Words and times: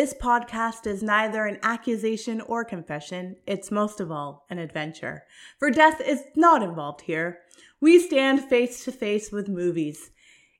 This 0.00 0.14
podcast 0.14 0.86
is 0.86 1.02
neither 1.02 1.44
an 1.44 1.58
accusation 1.62 2.40
or 2.40 2.64
confession, 2.64 3.36
it's 3.46 3.70
most 3.70 4.00
of 4.00 4.10
all 4.10 4.46
an 4.48 4.58
adventure. 4.58 5.24
For 5.58 5.70
death 5.70 6.00
is 6.00 6.22
not 6.34 6.62
involved 6.62 7.02
here. 7.02 7.40
We 7.82 7.98
stand 7.98 8.40
face 8.48 8.82
to 8.86 8.92
face 8.92 9.30
with 9.30 9.46
movies. 9.46 10.10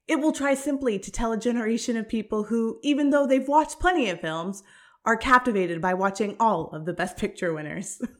It 0.07 0.17
will 0.21 0.33
try 0.33 0.53
simply 0.53 0.99
to 0.99 1.11
tell 1.11 1.33
a 1.33 1.39
generation 1.39 1.97
of 1.97 2.07
people 2.07 2.45
who, 2.45 2.81
even 2.83 3.09
though 3.09 3.27
they've 3.27 3.49
watched 3.49 3.81
plenty 3.81 4.11
of 4.11 4.21
films, 4.21 4.63
are 5.07 5.17
captivated 5.17 5.81
by 5.81 5.95
watching 5.95 6.37
all 6.39 6.67
of 6.75 6.85
the 6.85 6.93
Best 6.93 7.17
Picture 7.17 7.55
winners. 7.55 8.03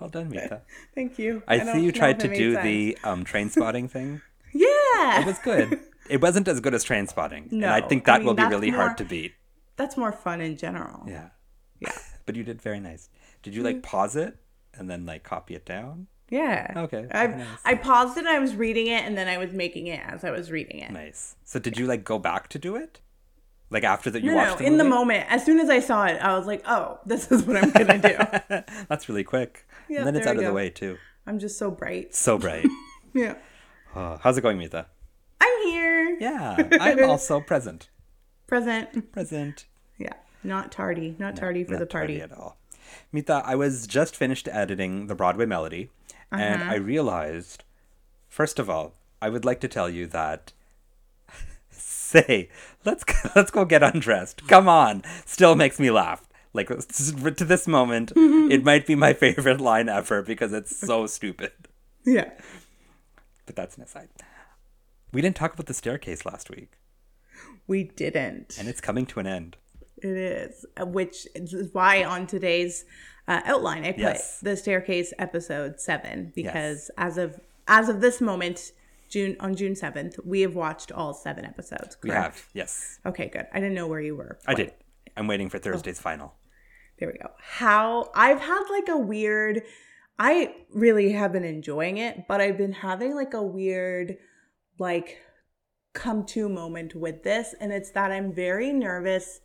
Well 0.00 0.10
done, 0.10 0.28
Mita. 0.28 0.60
Thank 0.94 1.18
you. 1.18 1.42
I, 1.48 1.56
don't 1.56 1.74
see 1.74 1.82
you 1.82 1.92
tried 1.92 2.20
to 2.20 2.28
do 2.28 2.52
sense. 2.52 2.62
the 2.64 2.98
um, 3.04 3.24
train 3.24 3.48
spotting 3.56 3.88
thing. 3.88 4.20
Yeah. 4.52 5.22
It 5.22 5.26
was 5.26 5.38
good. 5.38 5.80
It 6.10 6.22
wasn't 6.22 6.46
as 6.48 6.60
good 6.60 6.72
as 6.74 6.84
train 6.84 7.06
spotting. 7.06 7.48
and 7.52 7.64
I 7.66 7.80
No, 7.80 7.88
think 7.88 8.08
I 8.08 8.12
that 8.12 8.18
mean, 8.20 8.26
will 8.26 8.34
be 8.34 8.44
really 8.44 8.70
more- 8.70 8.80
hard 8.82 8.98
to 8.98 9.04
beat. 9.04 9.32
That's 9.78 9.96
more 9.96 10.12
fun 10.12 10.40
in 10.42 10.56
general. 10.58 11.04
Yeah. 11.08 11.28
Yeah. 11.80 11.92
But 12.26 12.36
you 12.36 12.44
did 12.44 12.60
very 12.60 12.78
nice. 12.80 13.08
Did 13.42 13.54
you 13.54 13.62
Mm-hmm. 13.62 13.76
like 13.76 13.82
pause 13.82 14.14
it 14.14 14.36
and 14.74 14.90
then 14.90 15.06
like 15.06 15.22
copy 15.24 15.54
it 15.54 15.64
down? 15.64 16.08
Yeah. 16.28 16.74
Okay, 16.76 17.06
I, 17.10 17.26
nice. 17.28 17.46
I 17.64 17.74
paused 17.74 18.18
it. 18.18 18.26
I 18.26 18.38
was 18.38 18.54
reading 18.54 18.88
it, 18.88 19.02
and 19.06 19.16
then 19.16 19.28
I 19.28 19.38
was 19.38 19.50
making 19.52 19.86
it 19.86 20.00
as 20.04 20.24
I 20.24 20.30
was 20.30 20.50
reading 20.50 20.80
it. 20.80 20.90
Nice. 20.90 21.36
So 21.44 21.58
did 21.58 21.78
you 21.78 21.86
like 21.86 22.04
go 22.04 22.18
back 22.18 22.48
to 22.50 22.58
do 22.58 22.76
it? 22.76 23.00
Like 23.70 23.82
after 23.84 24.10
that 24.10 24.22
you 24.22 24.32
No, 24.32 24.36
no. 24.36 24.42
watched 24.44 24.58
the 24.58 24.66
in 24.66 24.76
the 24.76 24.84
moment, 24.84 25.24
as 25.30 25.42
soon 25.46 25.58
as 25.58 25.70
I 25.70 25.80
saw 25.80 26.04
it, 26.04 26.18
I 26.20 26.36
was 26.36 26.46
like, 26.46 26.62
"Oh, 26.68 26.98
this 27.06 27.32
is 27.32 27.44
what 27.44 27.56
I'm 27.56 27.70
gonna 27.70 27.98
do." 27.98 28.62
That's 28.90 29.08
really 29.08 29.24
quick. 29.24 29.66
Yeah, 29.88 29.98
and 30.00 30.06
then 30.06 30.16
it's 30.16 30.26
out 30.26 30.36
of 30.36 30.44
the 30.44 30.52
way 30.52 30.68
too. 30.68 30.98
I'm 31.26 31.38
just 31.38 31.56
so 31.56 31.70
bright. 31.70 32.14
So 32.14 32.36
bright. 32.36 32.66
Yeah. 33.14 33.36
Oh, 33.96 34.18
how's 34.22 34.36
it 34.36 34.42
going, 34.42 34.58
Mita? 34.58 34.84
I'm 35.40 35.62
here. 35.64 36.18
Yeah, 36.20 36.68
I'm 36.78 37.02
also 37.08 37.40
present. 37.40 37.88
Present. 38.48 39.12
Present. 39.12 39.66
Yeah. 39.98 40.14
Not 40.42 40.72
tardy. 40.72 41.14
Not 41.18 41.36
tardy 41.36 41.62
for 41.62 41.72
Not 41.72 41.78
the 41.80 41.86
party. 41.86 42.18
tardy 42.18 42.32
at 42.32 42.36
all. 42.36 42.56
Mita, 43.12 43.42
I 43.44 43.54
was 43.54 43.86
just 43.86 44.16
finished 44.16 44.48
editing 44.50 45.06
the 45.06 45.14
Broadway 45.14 45.46
Melody, 45.46 45.90
and 46.32 46.62
Uh-huh. 46.62 46.72
I 46.72 46.76
realized, 46.76 47.62
first 48.28 48.58
of 48.58 48.68
all, 48.70 48.94
I 49.22 49.28
would 49.28 49.44
like 49.44 49.60
to 49.60 49.68
tell 49.68 49.88
you 49.90 50.06
that. 50.08 50.52
Say, 51.70 52.48
let's 52.84 53.04
let's 53.36 53.50
go 53.50 53.64
get 53.66 53.82
undressed. 53.82 54.46
Come 54.48 54.68
on, 54.68 55.02
still 55.26 55.54
makes 55.54 55.78
me 55.78 55.90
laugh. 55.90 56.26
Like 56.54 56.68
to 56.78 57.44
this 57.44 57.68
moment, 57.68 58.12
it 58.16 58.64
might 58.64 58.86
be 58.86 58.94
my 58.94 59.12
favorite 59.12 59.60
line 59.60 59.88
ever 59.90 60.22
because 60.22 60.52
it's 60.54 60.74
so 60.74 61.06
stupid. 61.06 61.52
Yeah. 62.06 62.30
But 63.44 63.54
that's 63.56 63.76
an 63.76 63.82
aside. 63.82 64.08
We 65.12 65.20
didn't 65.20 65.36
talk 65.36 65.52
about 65.54 65.66
the 65.66 65.74
staircase 65.74 66.24
last 66.24 66.48
week, 66.50 66.72
We 67.66 67.84
didn't. 67.84 68.56
and 68.58 68.68
it's 68.68 68.80
coming 68.80 69.06
to 69.06 69.20
an 69.20 69.26
end. 69.26 69.56
It 69.98 70.16
is, 70.16 70.64
uh, 70.80 70.86
which 70.86 71.26
is 71.34 71.70
why 71.72 72.04
on 72.04 72.26
today's 72.26 72.84
uh, 73.26 73.40
outline 73.44 73.84
I 73.84 73.92
put 73.92 74.00
Yes. 74.00 74.40
the 74.40 74.56
staircase 74.56 75.12
episode 75.18 75.80
seven 75.80 76.32
because 76.34 76.90
as 76.96 77.18
of 77.18 77.40
as 77.66 77.88
of 77.90 78.00
this 78.00 78.20
moment, 78.20 78.72
June 79.10 79.36
on 79.40 79.54
June 79.56 79.74
seventh, 79.76 80.18
we 80.24 80.40
have 80.42 80.54
watched 80.54 80.92
all 80.92 81.12
seven 81.12 81.44
episodes. 81.44 81.96
We 82.02 82.10
have, 82.10 82.46
yes, 82.54 82.98
Okay, 83.04 83.28
good. 83.28 83.46
I 83.52 83.60
didn't 83.60 83.74
know 83.74 83.86
where 83.86 84.00
you 84.00 84.16
were. 84.16 84.38
I 84.46 84.54
did. 84.54 84.72
I'm 85.16 85.26
waiting 85.26 85.48
for 85.50 85.58
Thursday's 85.58 86.00
final. 86.00 86.34
There 86.98 87.08
we 87.12 87.18
go. 87.18 87.30
How 87.38 88.10
I've 88.14 88.40
had 88.40 88.62
like 88.70 88.88
a 88.88 88.96
weird. 88.98 89.62
I 90.18 90.54
really 90.72 91.12
have 91.12 91.32
been 91.32 91.44
enjoying 91.44 91.98
it, 91.98 92.26
but 92.28 92.40
I've 92.40 92.56
been 92.58 92.72
having 92.72 93.14
like 93.14 93.34
a 93.34 93.42
weird, 93.42 94.16
like, 94.78 95.18
come 95.98 96.24
to 96.26 96.48
moment 96.48 96.94
with 96.94 97.22
this, 97.24 97.54
and 97.60 97.72
it's 97.72 97.90
that 97.90 98.10
I'm 98.12 98.32
very 98.32 98.72
nervous 98.72 99.40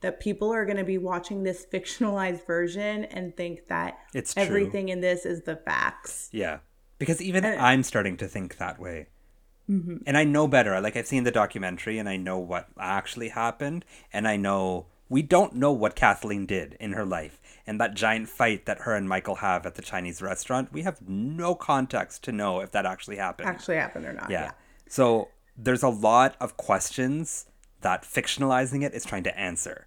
that 0.00 0.20
people 0.20 0.52
are 0.52 0.64
going 0.64 0.76
to 0.76 0.84
be 0.84 0.98
watching 0.98 1.42
this 1.42 1.66
fictionalized 1.72 2.46
version 2.46 3.04
and 3.06 3.36
think 3.36 3.66
that 3.68 3.98
It's 4.14 4.34
true. 4.34 4.42
everything 4.42 4.88
in 4.88 5.00
this 5.00 5.24
is 5.26 5.42
the 5.42 5.56
facts. 5.56 6.28
Yeah. 6.32 6.58
Because 6.98 7.20
even 7.20 7.44
And- 7.44 7.60
I'm 7.60 7.82
starting 7.82 8.16
to 8.18 8.28
think 8.28 8.56
that 8.58 8.78
way. 8.78 9.08
Mm-hmm. 9.68 9.96
And 10.06 10.16
I 10.16 10.22
know 10.24 10.46
better. 10.46 10.80
Like, 10.80 10.96
I've 10.96 11.08
seen 11.08 11.24
the 11.24 11.32
documentary 11.32 11.98
and 11.98 12.08
I 12.08 12.16
know 12.16 12.38
what 12.38 12.68
actually 12.78 13.30
happened. 13.30 13.84
And 14.12 14.28
I 14.28 14.36
know 14.36 14.86
we 15.08 15.22
don't 15.22 15.54
know 15.54 15.72
what 15.72 15.96
Kathleen 15.96 16.46
did 16.46 16.76
in 16.78 16.92
her 16.92 17.04
life. 17.04 17.40
And 17.66 17.80
that 17.80 17.94
giant 17.94 18.28
fight 18.28 18.66
that 18.66 18.82
her 18.82 18.94
and 18.94 19.08
Michael 19.08 19.36
have 19.36 19.66
at 19.66 19.74
the 19.74 19.82
Chinese 19.82 20.22
restaurant, 20.22 20.72
we 20.72 20.82
have 20.82 21.00
no 21.08 21.56
context 21.56 22.22
to 22.24 22.32
know 22.32 22.60
if 22.60 22.70
that 22.72 22.86
actually 22.86 23.16
happened. 23.16 23.48
Actually 23.48 23.76
happened 23.78 24.04
or 24.06 24.12
not? 24.12 24.30
yeah. 24.30 24.52
So 24.88 25.28
there's 25.56 25.82
a 25.82 25.88
lot 25.88 26.36
of 26.40 26.56
questions 26.56 27.46
that 27.80 28.02
fictionalizing 28.02 28.82
it 28.84 28.94
is 28.94 29.04
trying 29.04 29.22
to 29.24 29.38
answer. 29.38 29.86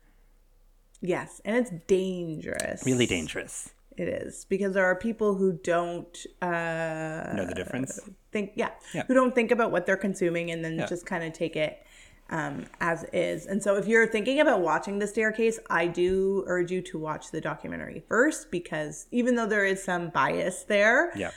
Yes, 1.01 1.41
and 1.45 1.55
it's 1.55 1.71
dangerous. 1.87 2.83
Really 2.85 3.05
dangerous. 3.05 3.69
It 3.97 4.07
is 4.07 4.45
because 4.45 4.73
there 4.73 4.85
are 4.85 4.95
people 4.95 5.35
who 5.35 5.53
don't 5.53 6.17
uh, 6.41 7.33
Know 7.35 7.45
the 7.45 7.53
difference? 7.55 7.99
think 8.31 8.51
yeah, 8.55 8.69
Yeah. 8.93 9.03
who 9.07 9.13
don't 9.13 9.35
think 9.35 9.51
about 9.51 9.71
what 9.71 9.85
they're 9.85 9.97
consuming 9.97 10.51
and 10.51 10.63
then 10.63 10.77
Yeah. 10.79 10.85
just 10.85 11.05
kind 11.05 11.23
of 11.23 11.33
take 11.33 11.55
it 11.55 11.85
um, 12.29 12.65
as 12.79 13.05
is. 13.11 13.45
And 13.47 13.61
so 13.61 13.75
if 13.75 13.87
you're 13.87 14.05
thinking 14.07 14.39
about 14.39 14.61
watching 14.61 14.99
the 14.99 15.07
staircase, 15.07 15.59
I 15.69 15.87
do 15.87 16.43
urge 16.47 16.71
you 16.71 16.81
to 16.83 16.99
watch 16.99 17.31
the 17.31 17.41
documentary 17.41 18.03
first 18.07 18.51
because 18.51 19.07
even 19.11 19.35
though 19.35 19.47
there 19.47 19.65
is 19.65 19.83
some 19.83 20.09
bias 20.09 20.63
there, 20.63 21.11
Yeah. 21.15 21.31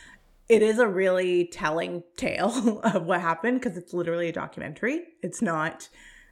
It 0.49 0.63
is 0.63 0.79
a 0.79 0.87
really 0.87 1.47
telling 1.47 2.03
tale 2.17 2.81
of 2.85 3.05
what 3.05 3.21
happened 3.21 3.61
because 3.61 3.77
it's 3.77 3.93
literally 3.93 4.29
a 4.29 4.33
documentary. 4.33 5.05
It's 5.23 5.43
not 5.43 5.89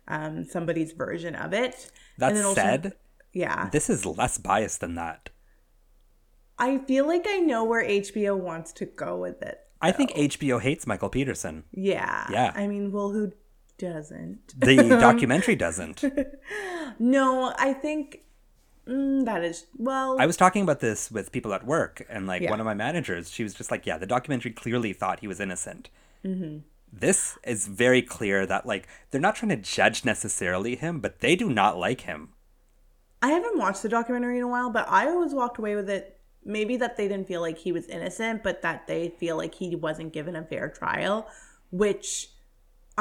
um, 0.09 0.45
somebody's 0.45 0.93
version 0.93 1.35
of 1.35 1.53
it. 1.53 1.91
That 2.19 2.37
also- 2.37 2.55
said, 2.55 2.93
yeah, 3.33 3.69
this 3.71 3.89
is 3.89 4.05
less 4.05 4.39
biased 4.39 4.81
than 4.81 4.97
that. 4.97 5.31
I 6.59 6.79
feel 6.79 7.07
like 7.07 7.27
I 7.29 7.39
know 7.39 7.65
where 7.65 7.83
HBO 7.85 8.37
wants 8.37 8.73
to 8.75 8.85
go 8.87 9.17
with 9.17 9.41
it. 9.41 9.59
I 9.81 9.93
think 9.93 10.11
HBO 10.11 10.61
hates 10.61 10.87
Michael 10.87 11.09
Peterson. 11.09 11.65
Yeah. 11.73 12.27
Yeah. 12.31 12.53
I 12.55 12.67
mean, 12.67 12.93
well, 12.93 13.13
who 13.13 13.33
doesn't? 13.79 14.61
The 14.61 14.77
documentary 15.01 15.57
doesn't. 15.57 16.05
No, 16.99 17.55
I 17.57 17.73
think 17.73 18.25
mm, 18.87 19.25
that 19.25 19.45
is, 19.45 19.67
well, 19.77 20.17
I 20.21 20.27
was 20.27 20.37
talking 20.37 20.63
about 20.63 20.81
this 20.81 21.11
with 21.11 21.33
people 21.33 21.53
at 21.55 21.65
work, 21.67 22.07
and 22.09 22.27
like 22.27 22.43
Yeah. 22.43 22.51
one 22.51 22.61
of 22.61 22.67
my 22.67 22.75
managers, 22.75 23.31
she 23.31 23.43
was 23.43 23.55
just 23.55 23.71
like, 23.71 23.87
"Yeah, 23.87 23.99
the 23.99 24.07
documentary 24.07 24.51
clearly 24.53 24.93
thought 24.93 25.21
he 25.21 25.29
was 25.29 25.41
innocent." 25.41 25.91
Mm-hmm. 26.25 26.59
This 26.93 27.39
is 27.45 27.67
very 27.69 28.03
clear 28.03 28.47
that 28.47 28.67
like 28.67 28.89
they're 29.11 29.21
not 29.21 29.37
trying 29.37 29.51
to 29.51 29.57
judge 29.57 30.05
necessarily 30.05 30.77
him, 30.77 31.01
but 31.01 31.21
they 31.21 31.37
do 31.37 31.49
not 31.51 31.79
like 31.79 32.03
him. 32.03 32.31
I 33.23 33.29
haven't 33.29 33.59
watched 33.59 33.83
the 33.83 33.89
documentary 33.89 34.39
in 34.39 34.43
a 34.45 34.49
while, 34.49 34.71
but 34.71 34.87
I 34.89 35.07
always 35.09 35.35
walked 35.35 35.59
away 35.59 35.77
with 35.77 35.89
it. 35.91 36.19
Maybe 36.45 36.77
that 36.79 36.97
they 36.97 37.07
didn't 37.07 37.29
feel 37.29 37.43
like 37.43 37.59
he 37.59 37.71
was 37.71 37.87
innocent, 37.87 38.43
but 38.43 38.63
that 38.63 38.87
they 38.87 39.11
feel 39.11 39.37
like 39.37 39.55
he 39.55 39.77
wasn't 39.77 40.13
given 40.15 40.35
a 40.35 40.43
fair 40.43 40.71
trial, 40.71 41.29
which 41.71 42.31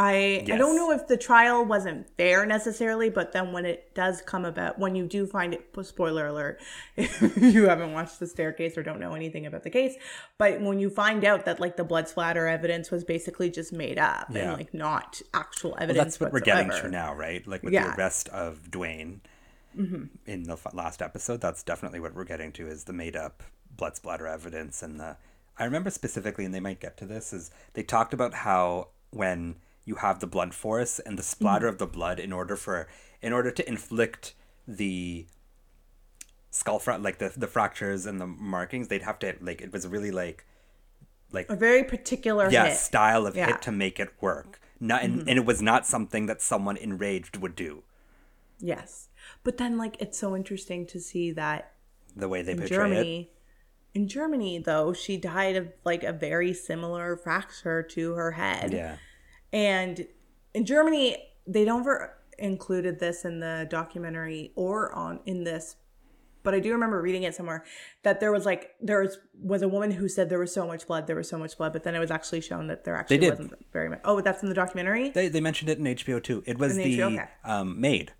I 0.01 0.45
I 0.49 0.55
don't 0.55 0.77
know 0.77 0.91
if 0.91 1.07
the 1.07 1.17
trial 1.17 1.65
wasn't 1.65 2.07
fair 2.15 2.45
necessarily, 2.45 3.09
but 3.09 3.33
then 3.33 3.51
when 3.51 3.65
it 3.65 3.93
does 3.93 4.21
come 4.21 4.45
about, 4.45 4.79
when 4.79 4.95
you 4.95 5.05
do 5.05 5.27
find 5.27 5.53
it, 5.53 5.75
spoiler 5.83 6.27
alert, 6.27 6.61
if 6.95 7.37
you 7.37 7.67
haven't 7.67 7.91
watched 7.91 8.17
the 8.21 8.25
staircase 8.27 8.77
or 8.77 8.83
don't 8.83 9.01
know 9.01 9.13
anything 9.13 9.45
about 9.45 9.63
the 9.63 9.69
case, 9.69 9.95
but 10.37 10.61
when 10.61 10.79
you 10.79 10.89
find 10.89 11.25
out 11.25 11.43
that 11.43 11.59
like 11.59 11.75
the 11.75 11.83
blood 11.83 12.07
splatter 12.07 12.47
evidence 12.47 12.91
was 12.91 13.03
basically 13.03 13.49
just 13.49 13.73
made 13.73 13.99
up 13.99 14.27
Yeah. 14.29 14.43
and 14.43 14.53
like 14.53 14.73
not 14.73 15.21
actual 15.33 15.75
evidence, 15.75 15.97
Well, 15.97 16.05
that's 16.05 16.19
what 16.21 16.31
we're 16.31 16.39
getting 16.39 16.71
to 16.71 16.89
now, 16.89 17.13
right? 17.13 17.45
Like 17.45 17.61
with 17.61 17.73
Yeah. 17.73 17.81
Mm-hmm. 17.87 17.91
the 17.97 18.01
arrest 18.01 18.29
of 18.29 18.71
Duane 18.71 19.19
in 19.75 20.43
the 20.43 20.57
last 20.73 21.01
episode, 21.01 21.41
that's 21.41 21.61
definitely 21.61 21.99
what 21.99 22.15
we're 22.15 22.23
getting 22.23 22.53
to 22.53 22.67
is 22.67 22.85
the 22.85 22.93
made 22.93 23.17
up 23.17 23.43
blood 23.75 23.97
splatter 23.97 24.27
evidence 24.27 24.81
and 24.81 24.97
the. 24.99 25.17
I 25.57 25.65
remember 25.65 25.89
specifically, 25.89 26.45
and 26.45 26.53
they 26.53 26.61
might 26.61 26.79
get 26.79 26.95
to 26.97 27.05
this, 27.05 27.33
is 27.33 27.51
they 27.73 27.83
talked 27.83 28.13
about 28.13 28.33
how 28.33 28.87
when 29.11 29.55
you 29.89 29.95
have 29.95 30.19
the 30.19 30.27
blunt 30.35 30.53
force 30.53 30.99
and 31.05 31.17
the 31.19 31.23
splatter 31.33 31.65
Mm-hmm. 31.67 31.73
of 31.73 31.77
the 31.83 31.87
blood, 31.97 32.17
in 32.19 32.31
order 32.39 32.55
for 32.55 32.87
in 33.27 33.31
order 33.33 33.51
to 33.59 33.63
inflict 33.73 34.23
the 34.81 35.25
skull 36.51 36.79
fra- 36.79 36.97
like 37.07 37.17
the 37.23 37.29
the 37.35 37.47
fractures 37.47 38.05
and 38.05 38.19
the 38.21 38.27
markings, 38.27 38.87
they'd 38.87 39.01
have 39.09 39.19
to 39.19 39.35
like 39.41 39.61
it 39.61 39.71
was 39.73 39.87
really 39.95 40.11
like 40.11 40.45
like 41.31 41.47
A 41.49 41.55
very 41.55 41.83
particular 41.83 42.49
yeah 42.49 42.67
hit. 42.67 42.77
style 42.77 43.25
of 43.27 43.35
Yeah. 43.35 43.43
Mm-hmm. 43.45 43.51
hit 43.53 43.61
to 43.63 43.71
make 43.71 43.99
it 43.99 44.09
work. 44.21 44.59
Not 44.79 45.03
and, 45.03 45.27
and 45.27 45.37
it 45.41 45.45
was 45.45 45.61
not 45.61 45.85
something 45.85 46.25
that 46.27 46.41
someone 46.41 46.77
enraged 46.77 47.35
would 47.37 47.55
do. 47.55 47.83
Yes. 48.59 49.09
But 49.43 49.57
then 49.57 49.77
like 49.77 49.95
it's 49.99 50.17
so 50.17 50.35
interesting 50.35 50.85
to 50.87 50.99
see 50.99 51.31
that 51.31 51.73
The 52.15 52.29
way 52.29 52.41
they 52.43 52.53
in 52.53 52.59
portray 52.59 52.75
it. 52.77 52.79
Germany 52.79 53.31
in 53.95 54.07
Germany, 54.07 54.59
though, 54.59 54.93
she 54.93 55.17
died 55.17 55.55
of 55.55 55.67
like 55.83 56.03
a 56.03 56.13
very 56.13 56.53
similar 56.53 57.17
fracture 57.17 57.81
to 57.81 58.13
her 58.13 58.31
head. 58.33 58.71
Yeah. 58.71 58.95
And 59.51 60.07
in 60.53 60.65
Germany, 60.65 61.17
they 61.47 61.65
don't 61.65 61.81
ever 61.81 62.15
included 62.37 62.99
this 62.99 63.25
in 63.25 63.39
the 63.39 63.67
documentary 63.69 64.51
or 64.55 64.93
on 64.95 65.19
in 65.25 65.43
this, 65.43 65.75
but 66.43 66.53
I 66.53 66.59
do 66.59 66.71
remember 66.71 67.01
reading 67.01 67.23
it 67.23 67.35
somewhere 67.35 67.65
that 68.03 68.19
there 68.19 68.31
was 68.31 68.45
like 68.45 68.71
there 68.81 69.01
was 69.01 69.17
was 69.41 69.61
a 69.61 69.67
woman 69.67 69.91
who 69.91 70.07
said 70.07 70.29
there 70.29 70.39
was 70.39 70.53
so 70.53 70.65
much 70.65 70.87
blood, 70.87 71.07
there 71.07 71.15
was 71.15 71.27
so 71.27 71.37
much 71.37 71.57
blood, 71.57 71.73
but 71.73 71.83
then 71.83 71.95
it 71.95 71.99
was 71.99 72.11
actually 72.11 72.41
shown 72.41 72.67
that 72.67 72.85
there 72.85 72.95
actually 72.95 73.29
wasn't 73.29 73.53
very 73.73 73.89
much. 73.89 73.99
Oh, 74.05 74.21
that's 74.21 74.41
in 74.41 74.49
the 74.49 74.55
documentary. 74.55 75.09
They, 75.09 75.27
they 75.27 75.41
mentioned 75.41 75.69
it 75.69 75.79
in 75.79 75.83
HBO 75.85 76.23
too. 76.23 76.43
It 76.45 76.57
was 76.57 76.77
In 76.77 76.83
the 76.83 76.97
HBO, 76.97 77.13
okay. 77.13 77.29
um, 77.43 77.79
maid. 77.79 78.13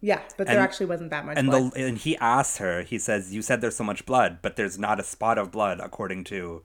Yeah, 0.00 0.20
but 0.36 0.46
there 0.46 0.60
actually 0.60 0.86
wasn't 0.86 1.10
that 1.10 1.26
much 1.26 1.36
And 1.36 1.48
blood. 1.48 1.72
the 1.72 1.86
and 1.86 1.98
he 1.98 2.16
asks 2.18 2.58
her, 2.58 2.82
he 2.82 2.98
says, 2.98 3.34
You 3.34 3.42
said 3.42 3.60
there's 3.60 3.74
so 3.76 3.82
much 3.82 4.06
blood, 4.06 4.38
but 4.42 4.54
there's 4.56 4.78
not 4.78 5.00
a 5.00 5.02
spot 5.02 5.38
of 5.38 5.50
blood 5.50 5.80
according 5.80 6.24
to 6.24 6.62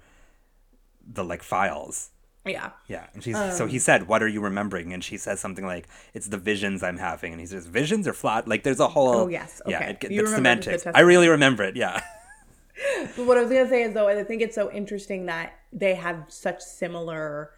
the 1.05 1.23
like 1.23 1.41
files. 1.41 2.11
Yeah. 2.45 2.71
Yeah. 2.87 3.07
And 3.13 3.23
she's 3.23 3.35
Um, 3.35 3.51
so 3.51 3.65
he 3.67 3.79
said, 3.79 4.07
What 4.07 4.21
are 4.21 4.27
you 4.27 4.41
remembering? 4.41 4.93
And 4.93 5.03
she 5.03 5.17
says 5.17 5.39
something 5.39 5.65
like, 5.65 5.87
It's 6.13 6.27
the 6.27 6.37
visions 6.37 6.83
I'm 6.83 6.97
having. 6.97 7.31
And 7.31 7.39
he 7.39 7.47
says, 7.47 7.65
Visions 7.67 8.07
or 8.07 8.13
flat? 8.13 8.47
Like 8.47 8.63
there's 8.63 8.79
a 8.81 8.87
whole 8.89 9.09
Oh, 9.15 9.27
yes. 9.27 9.61
Yeah, 9.65 9.77
Okay. 9.77 9.97
it, 10.01 10.11
You 10.11 10.21
it's 10.21 10.31
remember 10.31 10.61
the 10.61 10.63
semantics. 10.77 10.87
I 10.93 11.01
really 11.01 11.29
remember 11.29 11.63
it, 11.63 11.75
yeah. 11.75 12.01
But 13.15 13.25
what 13.27 13.37
I 13.37 13.41
was 13.41 13.49
gonna 13.51 13.69
say 13.69 13.83
is 13.83 13.93
though, 13.93 14.07
I 14.09 14.23
think 14.23 14.41
it's 14.41 14.55
so 14.55 14.71
interesting 14.71 15.27
that 15.27 15.53
they 15.71 15.93
have 15.95 16.25
such 16.29 16.59
similar 16.61 17.51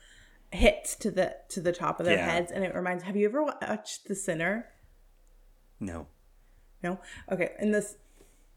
hits 0.51 0.95
to 0.97 1.09
the 1.09 1.35
to 1.49 1.61
the 1.61 1.71
top 1.71 1.99
of 1.99 2.05
their 2.05 2.17
Yeah. 2.17 2.29
heads, 2.29 2.51
and 2.51 2.63
it 2.63 2.75
reminds. 2.75 3.03
Have 3.03 3.15
you 3.15 3.25
ever 3.27 3.43
watched 3.43 4.07
The 4.07 4.13
Sinner? 4.15 4.67
No. 5.79 6.07
No. 6.83 6.99
Okay. 7.31 7.51
In 7.59 7.71
this, 7.71 7.95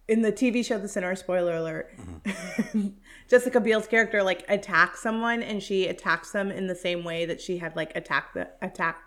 in 0.09 0.23
the 0.23 0.33
TV 0.33 0.65
show 0.65 0.79
The 0.79 0.89
Sinner, 0.89 1.15
spoiler 1.17 1.55
alert, 1.57 1.91
Mm-hmm. 2.25 2.89
Jessica 3.29 3.61
Biel's 3.61 3.87
character 3.87 4.23
like 4.23 4.45
attacks 4.49 5.03
someone, 5.03 5.43
and 5.43 5.63
she 5.63 5.87
attacks 5.87 6.31
them 6.33 6.51
in 6.51 6.67
the 6.67 6.75
same 6.75 7.05
way 7.05 7.27
that 7.27 7.41
she 7.43 7.59
had 7.59 7.77
like 7.77 7.95
attacked 7.95 8.33
the 8.35 8.49
attacked 8.63 9.03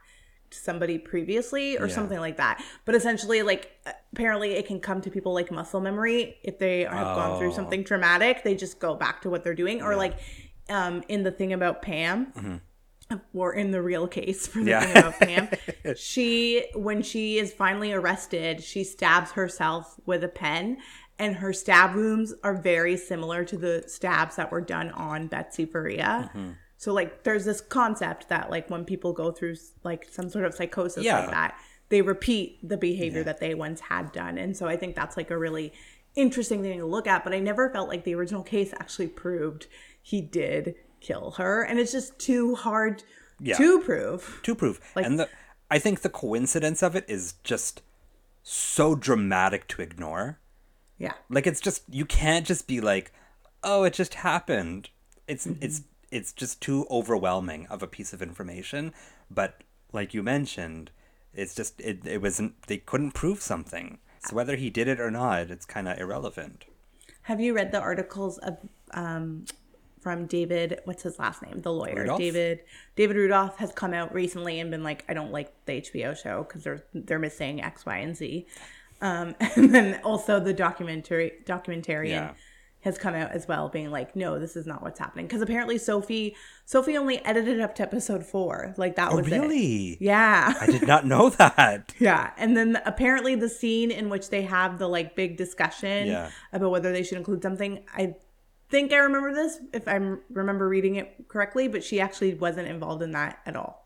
somebody 0.52 0.98
previously 1.00 1.78
or 1.78 1.88
Yeah. 1.88 1.94
something 1.96 2.20
like 2.20 2.38
that. 2.38 2.64
But 2.86 2.94
essentially, 2.94 3.42
like 3.42 3.72
apparently, 4.14 4.52
it 4.52 4.68
can 4.68 4.80
come 4.80 5.02
to 5.02 5.10
people 5.10 5.34
like 5.34 5.50
muscle 5.52 5.80
memory 5.82 6.38
if 6.44 6.60
they 6.60 6.82
have 6.82 7.16
gone 7.16 7.40
through 7.40 7.50
Oh. 7.52 7.56
something 7.56 7.84
traumatic. 7.84 8.44
They 8.44 8.54
just 8.56 8.80
go 8.80 8.94
back 8.96 9.22
to 9.24 9.30
what 9.30 9.44
they're 9.44 9.56
doing, 9.56 9.82
or 9.82 9.92
Yeah. 9.94 9.98
like 9.98 10.20
um, 10.70 11.04
in 11.10 11.24
the 11.24 11.32
thing 11.32 11.52
about 11.52 11.82
Pam. 11.82 12.62
Or 13.34 13.54
in 13.54 13.72
the 13.72 13.82
real 13.82 14.08
case 14.08 14.48
for 14.48 14.60
the 14.60 14.70
Yeah. 14.72 14.82
thing 14.82 14.98
about 14.98 15.20
Pam, 15.20 15.96
she 15.96 16.66
when 16.76 17.02
she 17.02 17.38
is 17.40 17.54
finally 17.54 17.92
arrested, 17.94 18.64
she 18.64 18.84
stabs 18.84 19.32
herself 19.32 20.00
with 20.06 20.24
a 20.24 20.28
pen, 20.28 20.78
and 21.20 21.36
her 21.36 21.54
stab 21.54 21.96
wounds 21.96 22.34
are 22.44 22.56
very 22.56 22.98
similar 22.98 23.44
to 23.46 23.58
the 23.58 23.84
stabs 23.88 24.36
that 24.38 24.52
were 24.52 24.62
done 24.62 24.90
on 24.92 25.28
Betsy 25.28 25.66
Faria. 25.66 26.32
Mm-hmm. 26.36 26.52
So 26.78 26.94
like, 26.94 27.24
there's 27.24 27.46
this 27.46 27.62
concept 27.62 28.30
that 28.30 28.50
like 28.50 28.70
when 28.70 28.86
people 28.86 29.14
go 29.14 29.32
through 29.32 29.56
like 29.84 30.08
some 30.10 30.30
sort 30.30 30.46
of 30.46 30.54
psychosis 30.56 31.04
Yeah. 31.04 31.20
like 31.20 31.30
that, 31.32 31.56
they 31.90 32.02
repeat 32.02 32.68
the 32.68 32.78
behavior 32.78 33.24
that 33.24 33.40
they 33.40 33.54
once 33.54 33.82
had 33.82 34.12
done, 34.12 34.38
and 34.38 34.56
so 34.58 34.68
I 34.68 34.78
think 34.78 34.96
that's 34.96 35.18
like 35.18 35.30
a 35.30 35.38
really 35.38 35.74
interesting 36.16 36.62
thing 36.62 36.80
to 36.80 36.86
look 36.86 37.08
at. 37.08 37.24
But 37.24 37.34
I 37.34 37.40
never 37.40 37.70
felt 37.70 37.88
like 37.88 38.04
the 38.04 38.16
original 38.16 38.44
case 38.44 38.74
actually 38.80 39.08
proved 39.08 39.68
he 40.02 40.22
did 40.22 40.76
kill 41.02 41.32
her, 41.32 41.64
and 41.64 41.80
it's 41.80 41.92
just 41.92 42.18
too 42.20 42.56
hard 42.56 43.04
Yeah. 43.40 43.58
to 43.58 43.82
prove. 43.82 44.40
to 44.44 44.56
prove. 44.56 44.80
like, 44.96 45.06
and 45.06 45.20
the 45.20 45.28
I 45.70 45.80
think 45.80 46.02
the 46.02 46.10
coincidence 46.10 46.82
of 46.84 46.96
it 46.96 47.06
is 47.08 47.34
just 47.44 47.82
so 48.44 48.96
dramatic 48.96 49.68
to 49.70 49.82
ignore. 49.82 50.40
Yeah. 50.98 51.14
Like 51.30 51.48
it's 51.48 51.62
just 51.62 51.84
you 51.90 52.06
can't 52.06 52.46
just 52.46 52.68
be 52.68 52.80
like, 52.82 53.12
"Oh, 53.64 53.84
it 53.84 53.94
just 53.94 54.16
happened." 54.16 54.90
It's 55.28 55.46
Mm-hmm. 55.48 55.64
it's 55.64 55.82
it's 56.12 56.34
just 56.34 56.62
too 56.62 56.86
overwhelming 56.92 57.68
of 57.68 57.82
a 57.82 57.88
piece 57.88 58.12
of 58.14 58.22
information, 58.22 58.94
but 59.30 59.64
like 59.94 60.14
you 60.14 60.22
mentioned, 60.24 60.92
it's 61.34 61.56
just 61.56 61.80
it 61.82 62.06
it 62.06 62.22
wasn't 62.22 62.62
they 62.68 62.78
couldn't 62.78 63.12
prove 63.12 63.42
something. 63.42 63.98
So 64.28 64.36
whether 64.36 64.56
he 64.56 64.70
did 64.70 64.88
it 64.88 65.00
or 65.00 65.10
not, 65.10 65.50
it's 65.50 65.66
kind 65.66 65.88
of 65.88 65.98
irrelevant. 65.98 66.66
Have 67.24 67.40
you 67.40 67.54
read 67.56 67.72
the 67.72 67.80
articles 67.80 68.38
of 68.40 68.58
um, 68.92 69.46
from 70.02 70.26
David? 70.26 70.82
What's 70.86 71.04
his 71.04 71.18
last 71.20 71.42
name? 71.42 71.62
The 71.62 71.72
lawyer, 71.72 71.96
Rudolph? 71.96 72.20
David. 72.20 72.62
David 72.96 73.16
Rudolph 73.18 73.58
has 73.58 73.72
come 73.72 73.94
out 73.94 74.14
recently 74.14 74.60
and 74.60 74.70
been 74.72 74.84
like, 74.84 75.06
I 75.08 75.14
don't 75.14 75.32
like 75.32 75.54
the 75.66 75.82
HBO 75.82 76.16
show 76.22 76.44
because 76.44 76.64
they're 76.64 76.84
they're 76.94 77.20
missing 77.20 77.62
X, 77.62 77.86
Y, 77.86 77.98
and 77.98 78.16
Z. 78.18 78.48
Um, 79.02 79.36
and 79.56 79.74
then 79.74 80.02
also 80.04 80.40
the 80.40 80.54
documentary 80.54 81.34
documentarian 81.46 82.10
Yeah. 82.10 82.34
has 82.82 82.98
come 82.98 83.14
out 83.16 83.32
as 83.32 83.48
well, 83.48 83.70
being 83.70 83.90
like, 83.92 84.16
no, 84.16 84.38
this 84.40 84.56
is 84.56 84.66
not 84.68 84.82
what's 84.84 85.00
happening 85.00 85.26
because 85.28 85.42
apparently 85.42 85.78
Sophie 85.78 86.36
Sophie 86.66 86.98
only 86.98 87.24
edited 87.26 87.60
up 87.62 87.76
to 87.76 87.84
episode 87.84 88.26
four. 88.26 88.74
Like 88.78 88.96
that 88.98 89.12
Oh, 89.12 89.18
was 89.18 89.28
it. 89.28 89.32
really? 89.32 89.98
Yeah. 90.00 90.54
I 90.60 90.66
did 90.68 90.88
not 90.88 91.06
know 91.06 91.30
that. 91.42 91.94
Yeah, 92.00 92.32
and 92.38 92.56
then 92.56 92.80
apparently 92.86 93.36
the 93.36 93.50
scene 93.50 93.92
in 93.92 94.10
which 94.10 94.30
they 94.30 94.44
have 94.44 94.78
the 94.80 94.88
like 94.88 95.16
big 95.16 95.36
discussion 95.38 96.08
Yeah. 96.08 96.30
about 96.54 96.72
whether 96.72 96.92
they 96.92 97.04
should 97.04 97.18
include 97.18 97.42
something, 97.44 97.84
I 97.96 98.16
think 98.72 98.92
I 98.94 98.98
remember 98.98 99.34
this 99.34 99.60
if 99.74 99.88
I 99.88 99.96
remember 100.32 100.68
reading 100.68 100.96
it 100.96 101.28
correctly, 101.28 101.68
but 101.68 101.84
she 101.84 102.00
actually 102.02 102.34
wasn't 102.34 102.68
involved 102.68 103.04
in 103.04 103.12
that 103.12 103.40
at 103.46 103.56
all. 103.56 103.86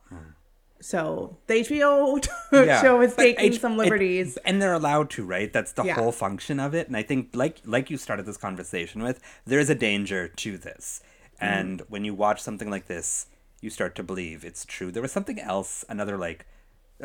So 0.81 1.37
the 1.47 1.55
HBO 1.55 2.23
Yeah, 2.53 2.81
show 2.81 3.01
is 3.01 3.13
but 3.15 3.23
taking 3.23 3.53
H- 3.53 3.59
some 3.59 3.73
it- 3.73 3.77
liberties. 3.85 4.37
and 4.45 4.61
they're 4.61 4.73
allowed 4.73 5.09
to, 5.11 5.25
right? 5.25 5.51
That's 5.51 5.71
the 5.71 5.83
Yeah. 5.83 5.95
whole 5.95 6.11
function 6.11 6.59
of 6.59 6.75
it. 6.75 6.87
And 6.87 6.95
I 6.95 7.01
think, 7.01 7.29
like 7.33 7.57
like 7.65 7.89
you 7.89 7.97
started 7.97 8.25
this 8.25 8.37
conversation 8.37 9.01
with, 9.01 9.19
there 9.45 9.59
is 9.59 9.69
a 9.69 9.75
danger 9.75 10.27
to 10.27 10.57
this. 10.57 11.01
Mm-hmm. 11.41 11.45
And 11.45 11.81
when 11.89 12.05
you 12.05 12.13
watch 12.13 12.41
something 12.41 12.69
like 12.69 12.85
this, 12.87 13.27
you 13.61 13.69
start 13.69 13.95
to 13.95 14.03
believe 14.03 14.45
it's 14.45 14.63
true. 14.65 14.91
There 14.91 15.01
was 15.01 15.11
something 15.11 15.39
else, 15.39 15.83
another 15.89 16.17
like, 16.17 16.45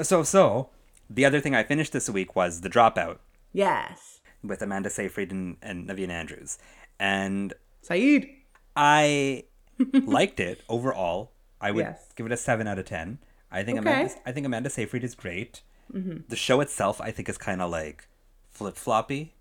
so 0.02 0.22
so. 0.24 0.68
The 1.08 1.24
other 1.24 1.40
thing 1.40 1.54
I 1.54 1.62
finished 1.64 1.92
this 1.92 2.08
week 2.10 2.36
was 2.36 2.60
The 2.60 2.68
Dropout 2.70 3.18
yes, 3.52 4.20
with 4.44 4.62
Amanda 4.62 4.90
Seyfried 4.90 5.32
and, 5.32 5.56
and 5.62 5.88
Naveen 5.88 6.08
Andrews, 6.10 6.58
and 7.00 7.52
Saeed. 7.82 8.28
I 8.76 9.44
liked 9.92 10.40
it 10.40 10.62
overall. 10.68 11.32
I 11.60 11.70
would 11.70 11.84
Yes. 11.84 12.08
give 12.16 12.26
it 12.26 12.32
a 12.32 12.36
seven 12.36 12.66
out 12.66 12.78
of 12.78 12.86
ten. 12.86 13.18
I 13.50 13.62
think 13.64 13.78
Okay. 13.78 13.88
Amanda, 13.90 14.14
I 14.24 14.32
think 14.32 14.46
Amanda 14.46 14.70
Seyfried 14.70 15.04
is 15.04 15.14
great. 15.14 15.62
Mm-hmm. 15.92 16.18
The 16.28 16.36
show 16.36 16.60
itself, 16.60 17.00
I 17.00 17.10
think, 17.10 17.28
is 17.28 17.36
kind 17.36 17.60
of 17.60 17.70
like 17.70 18.06
flip 18.50 18.76
floppy. 18.76 19.34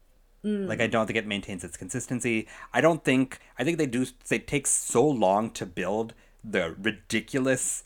Mm. 0.44 0.68
Like 0.68 0.82
I 0.82 0.88
don't 0.88 1.06
think 1.06 1.18
it 1.18 1.28
maintains 1.28 1.64
its 1.64 1.78
consistency. 1.78 2.48
I 2.74 2.82
don't 2.82 3.04
think 3.04 3.40
I 3.58 3.64
think 3.64 3.78
they 3.78 3.86
do. 3.86 4.06
They 4.28 4.40
take 4.40 4.68
so 4.68 5.06
long 5.06 5.52
to 5.52 5.66
build 5.66 6.14
the 6.44 6.76
ridiculous 6.82 7.84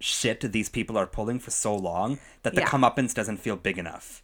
shit 0.00 0.40
these 0.52 0.68
people 0.68 0.98
are 0.98 1.06
pulling 1.06 1.38
for 1.38 1.52
so 1.52 1.74
long 1.74 2.18
that 2.42 2.54
the 2.56 2.60
Yeah. 2.62 2.66
comeuppance 2.68 3.14
doesn't 3.14 3.36
feel 3.36 3.56
big 3.56 3.78
enough. 3.78 4.22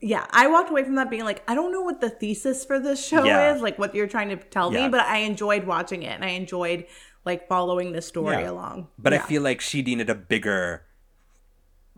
Yeah, 0.00 0.26
I 0.30 0.46
walked 0.48 0.70
away 0.70 0.84
from 0.84 0.94
that 0.96 1.10
being 1.10 1.24
like, 1.24 1.42
I 1.48 1.54
don't 1.54 1.72
know 1.72 1.82
what 1.82 2.00
the 2.00 2.10
thesis 2.10 2.64
for 2.64 2.78
this 2.78 3.04
show 3.04 3.24
Yeah. 3.24 3.54
is, 3.54 3.62
like 3.62 3.78
what 3.78 3.94
you're 3.94 4.06
trying 4.06 4.28
to 4.30 4.36
tell 4.36 4.72
Yeah. 4.72 4.84
me, 4.84 4.88
but 4.88 5.00
I 5.00 5.18
enjoyed 5.18 5.64
watching 5.64 6.02
it 6.02 6.12
and 6.12 6.24
I 6.24 6.30
enjoyed 6.30 6.86
like 7.24 7.48
following 7.48 7.92
the 7.92 8.02
story 8.02 8.42
Yeah. 8.42 8.50
along. 8.50 8.88
But 8.98 9.12
I 9.12 9.18
feel 9.18 9.42
like 9.42 9.60
she 9.60 9.82
needed 9.82 10.08
a 10.10 10.14
bigger 10.14 10.84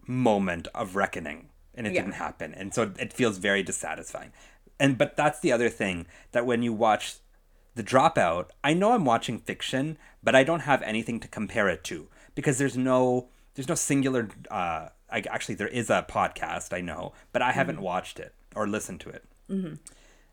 moment 0.07 0.69
of 0.75 0.97
reckoning 0.97 1.49
and 1.75 1.87
it 1.87 1.91
didn't 1.93 2.13
happen. 2.13 2.53
And 2.55 2.75
so 2.75 2.93
it 2.99 3.13
feels 3.13 3.39
very 3.39 3.63
dissatisfying. 3.63 4.33
And 4.81 4.99
but 4.99 5.17
that's 5.17 5.41
the 5.41 5.53
other 5.53 5.69
thing 5.69 6.07
that 6.33 6.45
when 6.47 6.63
you 6.63 6.73
watch 6.73 7.17
The 7.75 7.83
Dropout, 7.85 8.47
I 8.63 8.75
know 8.75 8.93
I'm 8.93 9.05
watching 9.05 9.39
fiction, 9.39 9.97
but 10.23 10.35
I 10.35 10.45
don't 10.45 10.61
have 10.61 10.83
anything 10.83 11.21
to 11.21 11.29
compare 11.29 11.69
it 11.69 11.85
to 11.85 12.09
because 12.35 12.59
there's 12.59 12.77
no 12.77 13.29
there's 13.55 13.69
no 13.69 13.75
singular 13.75 14.29
uh 14.51 14.89
I, 15.13 15.23
actually 15.31 15.57
there 15.57 15.69
is 15.69 15.91
a 15.91 16.07
podcast 16.09 16.73
I 16.73 16.81
know, 16.81 17.13
but 17.33 17.43
I 17.43 17.53
haven't 17.53 17.77
mm-hmm. 17.77 17.85
watched 17.85 18.19
it 18.19 18.35
or 18.55 18.67
listened 18.67 19.01
to 19.03 19.11
it. 19.11 19.25
Mm-hmm. 19.51 19.75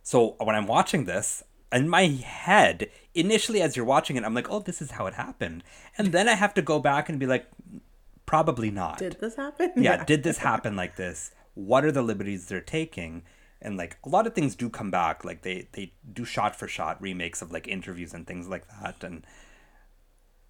So 0.04 0.36
when 0.40 0.56
I'm 0.56 0.68
watching 0.68 1.06
this, 1.06 1.44
in 1.72 1.88
my 1.88 2.08
head, 2.08 2.90
initially 3.14 3.62
as 3.62 3.76
you're 3.76 3.86
watching 3.86 4.16
it, 4.16 4.24
I'm 4.24 4.34
like, 4.34 4.50
oh, 4.50 4.60
this 4.60 4.82
is 4.82 4.92
how 4.92 5.06
it 5.06 5.14
happened. 5.14 5.64
And 5.98 6.12
then 6.12 6.28
I 6.28 6.34
have 6.34 6.54
to 6.56 6.62
go 6.62 6.80
back 6.80 7.10
and 7.10 7.20
be 7.20 7.28
like, 7.28 7.48
probably 8.26 8.72
not. 8.72 8.98
Did 8.98 9.18
this 9.20 9.36
happen? 9.36 9.74
yeah, 9.76 10.04
did 10.06 10.24
this 10.24 10.40
happen 10.40 10.76
like 10.76 10.96
this? 10.96 11.32
What 11.54 11.86
are 11.86 11.92
the 11.92 12.02
liberties 12.02 12.48
they're 12.48 12.62
taking? 12.62 13.24
And 13.62 13.78
like 13.78 13.98
a 14.06 14.10
lot 14.10 14.26
of 14.26 14.34
things 14.34 14.56
do 14.56 14.70
come 14.70 14.90
back. 14.90 15.26
Like 15.26 15.42
they 15.42 15.68
they 15.74 15.94
do 16.14 16.24
shot 16.24 16.56
for 16.56 16.68
shot 16.68 17.02
remakes 17.02 17.42
of 17.42 17.52
like 17.52 17.68
interviews 17.68 18.14
and 18.14 18.26
things 18.26 18.48
like 18.48 18.66
that. 18.82 19.04
And 19.04 19.26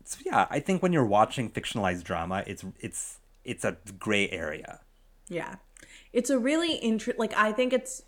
so 0.04 0.20
yeah, 0.26 0.46
I 0.50 0.60
think 0.60 0.84
when 0.84 0.94
you're 0.94 1.06
watching 1.06 1.50
fictionalized 1.50 2.04
drama, 2.04 2.44
it's 2.46 2.64
it's 2.80 3.20
it's 3.44 3.66
a 3.66 3.78
gray 3.98 4.30
area. 4.30 4.82
Yeah. 5.28 5.56
It's 6.14 6.30
a 6.30 6.40
really 6.40 6.76
interesting, 6.76 7.20
like 7.20 7.34
I 7.36 7.52
think 7.52 7.74
it's 7.74 8.04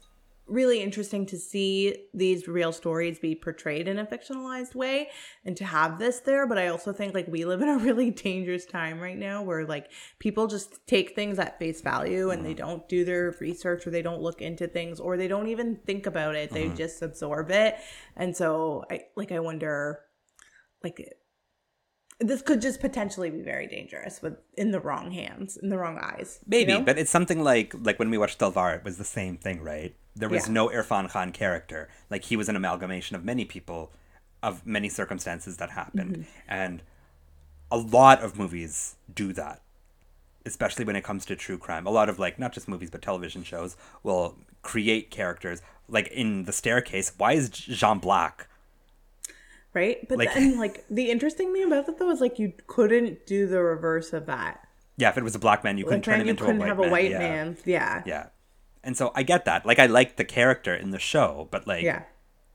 really 0.51 0.81
interesting 0.81 1.25
to 1.25 1.37
see 1.37 1.95
these 2.13 2.47
real 2.47 2.73
stories 2.73 3.19
be 3.19 3.33
portrayed 3.33 3.87
in 3.87 3.97
a 3.97 4.05
fictionalized 4.05 4.75
way 4.75 5.07
and 5.45 5.55
to 5.55 5.63
have 5.63 5.97
this 5.97 6.19
there. 6.19 6.45
But 6.45 6.57
I 6.57 6.67
also 6.67 6.91
think 6.91 7.13
like 7.13 7.27
we 7.27 7.45
live 7.45 7.61
in 7.61 7.69
a 7.69 7.77
really 7.83 8.11
dangerous 8.11 8.65
time 8.65 8.99
right 8.99 9.17
now 9.17 9.41
where 9.41 9.65
like 9.65 9.91
people 10.19 10.47
just 10.47 10.85
take 10.87 11.15
things 11.15 11.39
at 11.39 11.57
face 11.57 11.81
value 11.81 12.31
and 12.31 12.45
they 12.45 12.53
mm-hmm. 12.53 12.67
don't 12.67 12.89
do 12.89 13.05
their 13.05 13.33
research 13.39 13.87
or 13.87 13.91
they 13.91 14.01
don't 14.01 14.21
look 14.21 14.41
into 14.41 14.67
things 14.67 14.99
or 14.99 15.15
they 15.15 15.27
don't 15.27 15.47
even 15.47 15.77
think 15.85 16.05
about 16.05 16.35
it. 16.35 16.51
They 16.51 16.65
mm-hmm. 16.65 16.75
just 16.75 17.01
absorb 17.01 17.49
it. 17.51 17.75
And 18.15 18.35
so 18.35 18.83
I 18.91 19.05
like 19.15 19.31
I 19.31 19.39
wonder 19.39 19.99
like 20.83 21.07
this 22.21 22.41
could 22.41 22.61
just 22.61 22.79
potentially 22.79 23.29
be 23.29 23.41
very 23.41 23.67
dangerous 23.67 24.21
with 24.21 24.37
in 24.55 24.71
the 24.71 24.79
wrong 24.79 25.11
hands, 25.11 25.57
in 25.57 25.69
the 25.69 25.77
wrong 25.77 25.97
eyes. 25.97 26.39
you 26.43 26.49
Maybe, 26.49 26.73
know? 26.73 26.81
but 26.81 26.97
it's 26.97 27.11
something 27.11 27.43
like 27.43 27.73
like 27.81 27.99
when 27.99 28.09
we 28.09 28.17
watched 28.17 28.39
Delvar, 28.39 28.77
it 28.77 28.83
was 28.83 28.97
the 28.97 29.03
same 29.03 29.37
thing, 29.37 29.61
right? 29.61 29.93
There 30.15 30.29
was 30.29 30.47
Yeah. 30.47 30.53
no 30.53 30.69
Irfan 30.69 31.09
Khan 31.09 31.31
character. 31.31 31.89
Like 32.09 32.23
he 32.25 32.35
was 32.35 32.47
an 32.49 32.55
amalgamation 32.55 33.15
of 33.15 33.23
many 33.25 33.45
people, 33.45 33.91
of 34.43 34.65
many 34.65 34.89
circumstances 34.89 35.57
that 35.57 35.71
happened, 35.71 36.11
Mm-hmm. 36.17 36.23
and 36.47 36.83
a 37.71 37.77
lot 37.77 38.21
of 38.21 38.37
movies 38.37 38.95
do 39.13 39.33
that. 39.33 39.61
Especially 40.45 40.83
when 40.85 40.95
it 40.95 41.03
comes 41.03 41.25
to 41.25 41.35
true 41.35 41.57
crime, 41.57 41.85
a 41.85 41.91
lot 41.91 42.09
of 42.09 42.17
like 42.19 42.37
not 42.39 42.51
just 42.53 42.67
movies 42.67 42.89
but 42.89 43.01
television 43.01 43.43
shows 43.43 43.75
will 44.03 44.37
create 44.63 45.09
characters. 45.11 45.61
Like 45.87 46.07
in 46.09 46.45
The 46.45 46.51
Staircase, 46.51 47.13
why 47.17 47.33
is 47.33 47.49
Jean 47.49 47.99
Black? 47.99 48.47
Right? 49.73 50.07
But 50.07 50.17
Like- 50.19 50.33
then, 50.33 50.57
like, 50.59 50.85
the 50.89 51.09
interesting 51.11 51.53
thing 51.53 51.63
about 51.63 51.85
that 51.87 51.97
though 51.99 52.09
is 52.11 52.21
like 52.21 52.39
you 52.39 52.53
couldn't 52.67 53.25
do 53.25 53.47
the 53.47 53.61
reverse 53.61 54.13
of 54.13 54.25
that. 54.27 54.67
Yeah, 54.97 55.09
if 55.09 55.17
it 55.17 55.23
was 55.23 55.35
a 55.35 55.39
black 55.39 55.63
man, 55.63 55.77
you 55.77 55.85
couldn't 55.85 55.99
Like, 55.99 56.03
turn 56.15 56.21
him 56.21 56.27
you 56.27 56.31
into 56.31 56.43
couldn't 56.43 56.57
a 56.57 56.59
white 56.61 56.67
have 56.67 56.77
man. 56.77 56.87
a 56.87 56.91
white 56.91 57.11
yeah. 57.11 57.19
man. 57.19 57.57
Yeah. 57.65 58.03
Yeah. 58.05 58.25
And 58.83 58.97
so 58.97 59.11
I 59.15 59.23
get 59.23 59.45
that. 59.45 59.65
Like 59.65 59.79
I 59.79 59.85
like 59.87 60.17
the 60.17 60.25
character 60.25 60.75
in 60.75 60.91
the 60.91 60.99
show, 60.99 61.47
but 61.51 61.65
like 61.67 61.83
Yeah. 61.83 62.03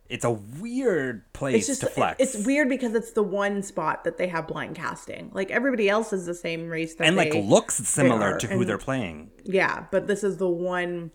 it's 0.09 0.25
a 0.25 0.31
weird 0.31 1.33
place 1.33 1.57
It's 1.57 1.67
just 1.67 1.81
to 1.83 1.87
flex. 1.89 2.17
it's 2.21 2.45
weird 2.47 2.69
because 2.69 2.95
it's 2.95 3.13
the 3.13 3.23
one 3.23 3.63
spot 3.63 4.05
that 4.05 4.19
they 4.19 4.29
have 4.29 4.47
blind 4.49 4.75
casting. 4.77 5.31
Like 5.33 5.51
everybody 5.51 5.89
else 5.89 6.13
is 6.13 6.27
the 6.27 6.35
same 6.35 6.69
race 6.69 6.95
that 6.97 7.07
and 7.07 7.17
like 7.17 7.35
looks 7.35 7.77
similar 7.77 8.39
to 8.39 8.47
who 8.49 8.61
and- 8.61 8.69
they're 8.69 8.79
playing. 8.79 9.31
Yeah, 9.45 9.87
but 9.91 10.07
this 10.07 10.23
is 10.23 10.37
the 10.37 10.49
one 10.49 11.11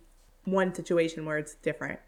one 0.46 0.74
situation 0.74 1.26
where 1.26 1.38
it's 1.38 1.54
different 1.56 2.00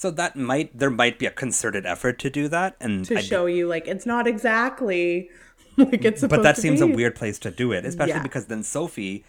So 0.00 0.10
that 0.12 0.34
might 0.34 0.78
there 0.78 0.88
might 0.88 1.18
be 1.18 1.26
a 1.26 1.30
concerted 1.30 1.84
effort 1.84 2.18
to 2.20 2.30
do 2.30 2.48
that 2.48 2.74
and 2.80 3.04
to 3.04 3.16
be- 3.16 3.20
show 3.20 3.44
you 3.44 3.68
like 3.68 3.86
it's 3.86 4.06
not 4.06 4.26
exactly 4.26 5.28
like 5.76 6.06
it's 6.06 6.20
supposed 6.20 6.38
but 6.38 6.42
that 6.42 6.56
seems 6.56 6.80
a 6.80 6.86
weird 6.86 7.14
place 7.14 7.38
to 7.40 7.50
do 7.50 7.70
it, 7.72 7.84
especially 7.84 8.14
Yeah. 8.14 8.22
because 8.22 8.46
then 8.46 8.62
Sophie 8.62 9.26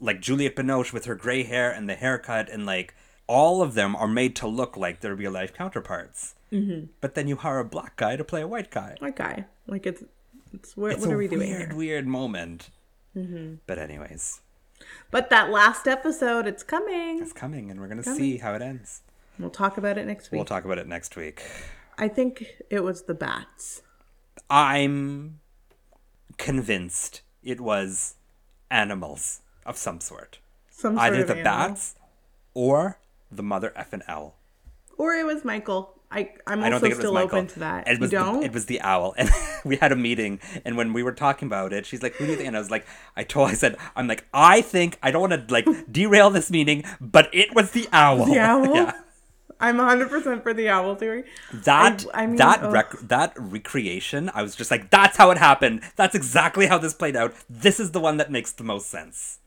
like 0.00 0.20
Juliette 0.20 0.56
Binoche 0.56 0.92
with 0.92 1.04
her 1.04 1.14
gray 1.14 1.44
hair 1.44 1.70
and 1.70 1.88
the 1.88 1.94
haircut 1.94 2.48
and 2.48 2.66
like 2.66 2.96
all 3.28 3.62
of 3.62 3.74
them 3.74 3.94
are 3.94 4.08
made 4.08 4.34
to 4.36 4.48
look 4.48 4.76
like 4.76 5.02
their 5.02 5.14
real 5.14 5.30
life 5.30 5.54
counterparts. 5.54 6.34
Mm-hmm. 6.50 6.86
But 7.00 7.14
then 7.14 7.28
you 7.28 7.36
hire 7.36 7.60
a 7.60 7.64
black 7.64 7.94
guy 7.94 8.16
to 8.16 8.24
play 8.24 8.42
a 8.42 8.48
white 8.48 8.72
guy. 8.72 8.96
White 8.98 9.14
guy. 9.14 9.44
Like 9.68 9.86
it's 9.86 10.02
it's 10.52 10.76
what, 10.76 10.90
It's 10.90 11.06
what 11.06 11.12
are 11.14 11.16
we 11.16 11.28
doing 11.28 11.48
weird, 11.50 11.72
weird 11.74 12.06
moment. 12.08 12.70
Mm-hmm. 13.16 13.54
But 13.68 13.78
anyways, 13.78 14.40
But 15.12 15.30
that 15.30 15.50
last 15.50 15.86
episode, 15.86 16.48
it's 16.48 16.64
coming. 16.64 17.20
it's 17.22 17.32
coming, 17.32 17.70
and 17.70 17.78
we're 17.80 17.86
gonna 17.86 18.02
see 18.02 18.38
how 18.38 18.54
it 18.54 18.60
ends. 18.62 19.02
We'll 19.38 19.50
talk 19.50 19.78
about 19.78 19.98
it 19.98 20.06
next 20.06 20.30
week. 20.30 20.38
We'll 20.38 20.44
talk 20.44 20.64
about 20.64 20.78
it 20.78 20.86
next 20.86 21.16
week. 21.16 21.42
I 21.98 22.08
think 22.08 22.44
it 22.70 22.80
was 22.84 23.02
the 23.02 23.14
bats. 23.14 23.82
I'm 24.50 25.40
convinced 26.38 27.22
it 27.42 27.60
was 27.60 28.14
animals 28.70 29.40
of 29.66 29.76
some 29.76 30.00
sort, 30.00 30.38
Some 30.70 30.94
sort 30.96 31.06
either 31.06 31.24
the 31.24 31.32
animal. 31.34 31.44
bats 31.44 31.94
or 32.52 32.98
the 33.30 33.42
mother 33.42 33.72
effing 33.76 34.02
owl. 34.08 34.36
or 34.98 35.14
it 35.14 35.24
was 35.24 35.44
Michael. 35.44 35.90
I 36.10 36.30
I'm 36.46 36.60
I 36.62 36.68
don't 36.68 36.74
also 36.74 36.80
think 36.82 36.92
it 36.92 36.96
was 36.96 37.02
still 37.02 37.12
Michael. 37.14 37.38
open 37.38 37.46
to 37.48 37.58
that. 37.60 37.88
It 37.88 37.98
was 37.98 38.12
you 38.12 38.18
don't? 38.18 38.40
The, 38.40 38.46
it 38.46 38.52
was 38.52 38.66
the 38.66 38.80
owl, 38.82 39.14
and 39.18 39.28
we 39.64 39.76
had 39.76 39.90
a 39.90 39.96
meeting. 39.96 40.38
And 40.64 40.76
when 40.76 40.92
we 40.92 41.02
were 41.02 41.12
talking 41.12 41.46
about 41.46 41.72
it, 41.72 41.86
she's 41.86 42.02
like, 42.04 42.14
"Who 42.14 42.26
do 42.26 42.30
you 42.32 42.36
think?" 42.36 42.46
And 42.46 42.56
I 42.56 42.60
was 42.60 42.70
like, 42.70 42.86
"I 43.16 43.24
told, 43.24 43.50
I 43.50 43.54
said, 43.54 43.76
I'm 43.96 44.06
like, 44.06 44.24
I 44.32 44.60
think 44.60 44.96
I 45.02 45.10
don't 45.10 45.28
want 45.28 45.48
to 45.48 45.52
like 45.52 45.66
derail 45.90 46.30
this 46.30 46.50
meeting, 46.52 46.84
but 47.00 47.30
it 47.32 47.52
was 47.54 47.72
the 47.72 47.88
owl. 47.92 48.26
The 48.26 48.38
owl? 48.38 48.66
yeah, 48.76 48.92
I'm 49.60 49.78
100 49.78 50.08
percent 50.08 50.42
for 50.42 50.54
the 50.54 50.68
owl 50.68 50.94
theory. 50.94 51.24
that 51.52 52.04
I 52.12 52.26
mean, 52.26 52.36
that 52.36 52.60
oh. 52.62 52.70
rec- 52.70 52.98
that 53.02 53.32
recreation. 53.36 54.30
I 54.34 54.42
was 54.42 54.54
just 54.54 54.70
like, 54.70 54.90
that's 54.90 55.16
how 55.16 55.30
it 55.30 55.38
happened. 55.38 55.82
That's 55.96 56.14
exactly 56.14 56.66
how 56.66 56.78
this 56.78 56.94
played 56.94 57.16
out. 57.16 57.34
This 57.48 57.80
is 57.80 57.92
the 57.92 58.00
one 58.00 58.16
that 58.18 58.30
makes 58.30 58.52
the 58.52 58.64
most 58.64 58.88
sense. 58.88 59.38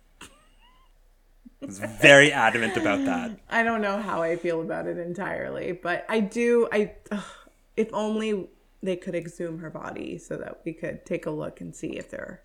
I 1.61 1.65
was 1.65 1.79
very 1.79 2.31
adamant 2.31 2.77
about 2.77 3.03
that. 3.05 3.39
I 3.49 3.63
don't 3.63 3.81
know 3.81 3.99
how 3.99 4.21
I 4.21 4.35
feel 4.35 4.61
about 4.61 4.85
it 4.85 4.97
entirely, 4.97 5.71
but 5.71 6.05
I 6.07 6.19
do. 6.19 6.67
I 6.71 6.93
ugh, 7.11 7.23
if 7.75 7.89
only 7.93 8.49
they 8.83 8.95
could 8.95 9.15
exhume 9.15 9.59
her 9.59 9.69
body 9.69 10.17
so 10.17 10.37
that 10.37 10.61
we 10.63 10.73
could 10.73 11.05
take 11.05 11.25
a 11.25 11.31
look 11.31 11.61
and 11.61 11.75
see 11.75 11.97
if 11.97 12.11
there 12.11 12.43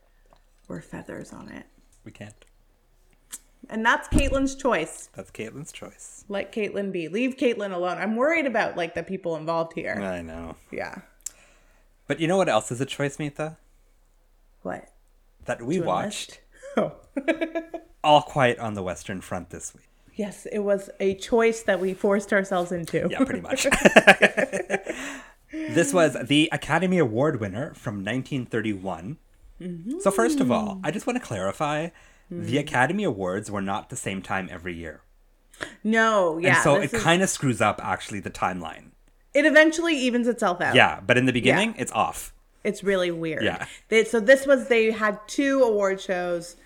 were 0.69 0.81
feathers 0.81 1.33
on 1.33 1.49
it. 1.49 1.67
We 2.05 2.13
can't. 2.13 2.45
And 3.71 3.85
that's 3.85 4.09
Caitlin's 4.09 4.55
choice. 4.55 5.09
That's 5.15 5.31
Caitlin's 5.31 5.73
choice. 5.73 6.25
Let 6.29 6.53
Caitlin 6.53 6.93
be. 6.93 7.09
Leave 7.09 7.37
Caitlin 7.37 7.73
alone. 7.73 7.99
I'm 7.99 8.17
worried 8.17 8.47
about 8.47 8.77
like 8.77 8.95
the 8.95 9.03
people 9.03 9.37
involved 9.37 9.73
here. 9.75 9.95
I 9.95 10.21
know. 10.23 10.57
Yeah. 10.71 10.97
But 12.07 12.21
you 12.21 12.29
know 12.29 12.37
what 12.37 12.49
else 12.49 12.71
is 12.73 12.81
a 12.81 12.87
choice, 12.87 13.19
Mita? 13.19 13.57
What? 14.63 14.89
That 15.45 15.63
we 15.63 15.81
watched. 15.81 16.41
Oh. 16.75 16.93
All 18.05 18.23
Quiet 18.23 18.59
on 18.59 18.73
the 18.73 18.83
Western 18.83 19.21
Front 19.21 19.51
this 19.51 19.75
week. 19.75 19.89
Yes, 20.15 20.47
it 20.51 20.61
was 20.61 20.89
a 21.01 21.15
choice 21.17 21.63
that 21.65 21.81
we 21.81 21.93
forced 21.93 22.33
ourselves 22.33 22.73
into. 22.73 23.09
Yeah, 23.11 23.25
pretty 23.25 23.41
much. 23.43 23.67
this 25.53 25.93
was 25.93 26.17
the 26.29 26.49
Academy 26.51 26.97
Award 26.97 27.41
winner 27.41 27.75
from 27.75 27.97
1931. 27.97 29.19
Mm-hmm. 29.61 30.01
So, 30.01 30.11
first 30.11 30.41
of 30.41 30.51
all, 30.51 30.81
I 30.83 30.91
just 30.91 31.07
want 31.07 31.19
to 31.19 31.25
clarify 31.25 31.91
the 32.41 32.57
mm. 32.57 32.61
Academy 32.61 33.05
Awards 33.05 33.51
were 33.51 33.63
not 33.63 33.91
the 33.91 33.97
same 33.97 34.23
time 34.23 34.49
every 34.51 34.75
year. 34.75 35.03
No, 35.85 36.39
yeah. 36.39 36.55
and 36.55 36.63
so 36.63 36.77
it 36.77 36.93
is- 36.93 37.03
kind 37.03 37.23
of 37.23 37.29
screws 37.29 37.61
up, 37.61 37.81
actually, 37.85 38.21
the 38.21 38.31
timeline. 38.31 38.91
it 39.35 39.45
eventually 39.47 39.97
evens 39.97 40.27
itself 40.29 40.61
out. 40.61 40.75
Yeah, 40.75 41.01
but 41.07 41.17
in 41.19 41.27
the 41.27 41.33
beginning, 41.33 41.75
it's 41.79 41.93
off 41.93 42.33
It's 42.65 42.83
really 42.85 43.11
weird. 43.11 43.43
Yeah. 43.45 43.67
They, 43.89 44.05
so 44.05 44.19
this 44.21 44.47
was 44.47 44.69
they 44.69 44.91
had 44.91 45.19
two 45.27 45.61
award 45.63 46.01
shows. 46.01 46.57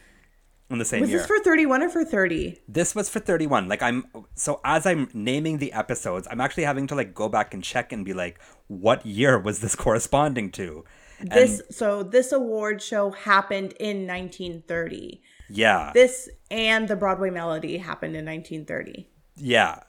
in 0.70 0.78
the 0.78 0.84
same 0.84 1.00
Was 1.02 1.10
year. 1.10 1.18
this 1.18 1.26
for 1.26 1.38
31 1.40 1.82
or 1.82 1.88
for 1.88 2.04
30? 2.04 2.58
this 2.68 2.94
was 2.94 3.08
for 3.08 3.20
31 3.20 3.68
like 3.68 3.82
i'm 3.82 4.04
so 4.34 4.60
as 4.64 4.84
i'm 4.84 5.08
naming 5.14 5.58
the 5.58 5.72
episodes 5.72 6.26
i'm 6.30 6.40
actually 6.40 6.64
having 6.64 6.86
to 6.88 6.94
like 7.00 7.14
go 7.14 7.28
back 7.28 7.54
and 7.54 7.62
check 7.62 7.92
and 7.92 8.04
be 8.04 8.12
like 8.12 8.40
what 8.66 9.06
year 9.06 9.38
was 9.38 9.60
this 9.60 9.76
corresponding 9.84 10.50
to 10.50 10.84
And 11.20 11.30
This 11.30 11.62
so 11.70 12.02
this 12.02 12.32
award 12.32 12.82
show 12.82 13.04
happened 13.12 13.72
in 13.88 13.96
1930. 14.06 15.22
Yeah 15.48 15.92
This 15.94 16.28
and 16.50 16.88
the 16.88 16.96
Broadway 16.96 17.30
Melody 17.30 17.78
happened 17.78 18.16
in 18.16 18.24
1930. 18.24 19.08
yeah 19.36 19.80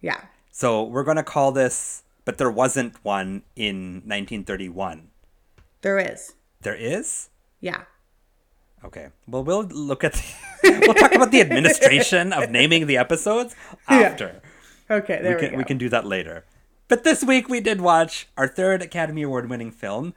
Yeah. 0.00 0.20
So 0.50 0.82
we're 0.84 1.04
gonna 1.04 1.22
call 1.22 1.52
this, 1.52 2.02
but 2.24 2.38
there 2.38 2.50
wasn't 2.50 2.94
one 3.04 3.42
in 3.56 4.02
1931. 4.06 5.08
There 5.82 5.98
is. 5.98 6.32
There 6.62 6.74
is. 6.74 7.28
Yeah. 7.60 7.82
Okay. 8.84 9.08
Well, 9.28 9.44
we'll 9.44 9.64
look 9.64 10.02
at. 10.04 10.14
The, 10.14 10.24
we'll 10.86 10.94
talk 10.94 11.12
about 11.14 11.30
the 11.30 11.40
administration 11.40 12.32
of 12.32 12.50
naming 12.50 12.86
the 12.86 12.96
episodes 12.96 13.54
after. 13.88 14.40
Okay, 14.90 15.20
there 15.22 15.30
we 15.30 15.34
we, 15.34 15.40
can 15.40 15.50
go. 15.52 15.56
we 15.58 15.64
can 15.64 15.78
do 15.78 15.88
that 15.90 16.06
later. 16.06 16.44
But 16.88 17.02
this 17.04 17.22
week 17.24 17.48
we 17.48 17.60
did 17.60 17.80
watch 17.80 18.28
our 18.36 18.46
third 18.48 18.80
Academy 18.82 19.22
Award 19.22 19.50
winning 19.50 19.70
film, 19.72 20.14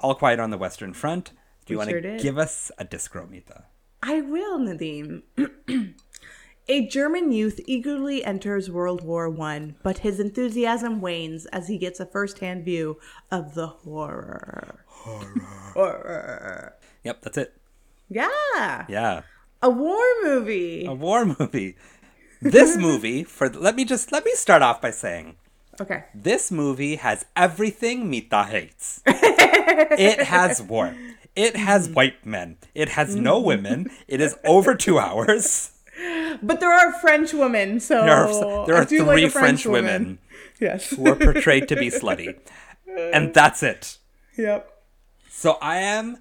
All 0.00 0.14
Quiet 0.14 0.38
on 0.40 0.50
the 0.50 0.58
Western 0.58 0.92
Front. 0.94 1.32
Do 1.66 1.72
you 1.74 1.76
We 1.76 1.78
want 1.78 1.90
sure 1.90 2.00
to 2.00 2.10
did. 2.12 2.20
give 2.22 2.38
us 2.38 2.70
a 2.78 2.84
discro, 2.84 3.28
Mita? 3.28 3.64
I 4.06 4.20
will, 4.20 4.58
Nadim. 4.58 5.22
A 6.68 6.86
German 6.86 7.32
youth 7.32 7.58
eagerly 7.66 8.22
enters 8.22 8.70
World 8.70 9.02
War 9.02 9.30
One, 9.30 9.76
but 9.82 9.98
his 9.98 10.20
enthusiasm 10.20 11.00
wanes 11.00 11.46
as 11.46 11.68
he 11.68 11.78
gets 11.78 12.00
a 12.00 12.06
first-hand 12.06 12.66
view 12.66 12.98
of 13.30 13.54
the 13.54 13.66
horror. 13.66 14.84
Horror. 14.86 16.74
Yep, 17.02 17.22
that's 17.22 17.38
it. 17.38 17.56
Yeah. 18.10 18.84
Yeah. 18.88 19.22
A 19.62 19.70
war 19.70 20.04
movie. 20.22 20.84
A 20.84 20.92
war 20.92 21.24
movie. 21.24 21.76
This 22.42 22.76
movie, 22.78 23.24
for 23.24 23.48
let 23.48 23.74
me 23.74 23.86
just 23.86 24.12
let 24.12 24.26
me 24.26 24.32
start 24.34 24.60
off 24.60 24.82
by 24.82 24.90
saying 24.90 25.36
Okay. 25.80 26.04
This 26.14 26.52
movie 26.52 26.96
has 26.96 27.24
everything 27.34 28.08
Mita 28.08 28.44
hates. 28.44 29.02
it 29.06 30.20
has 30.20 30.62
war. 30.62 30.94
It 31.36 31.56
has 31.56 31.88
white 31.88 32.24
men. 32.24 32.56
It 32.74 32.90
has 32.90 33.16
no 33.16 33.40
women. 33.40 33.90
It 34.06 34.20
is 34.20 34.36
over 34.44 34.74
two 34.74 34.98
hours. 34.98 35.70
But 36.42 36.58
there 36.58 36.72
are 36.72 36.92
French 37.00 37.32
women, 37.32 37.78
so 37.78 38.02
There 38.04 38.12
are, 38.16 38.66
there 38.66 38.74
are 38.74 38.84
three 38.84 39.00
like 39.00 39.22
a 39.22 39.30
French, 39.30 39.64
women 39.64 40.18
Yes. 40.60 40.90
who 40.90 41.06
are 41.08 41.14
portrayed 41.14 41.68
to 41.68 41.76
be 41.76 41.88
slutty. 41.90 42.36
And 43.14 43.32
that's 43.32 43.62
it. 43.62 43.98
yep. 44.36 44.70
So 45.30 45.52
I 45.62 45.76
am. 45.78 46.18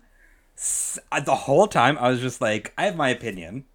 uh, 1.11 1.19
The 1.21 1.35
whole 1.35 1.67
time, 1.67 1.97
I 1.99 2.09
was 2.09 2.19
just 2.21 2.39
like, 2.41 2.71
I 2.77 2.85
have 2.85 2.95
my 2.95 3.09
opinion. 3.09 3.65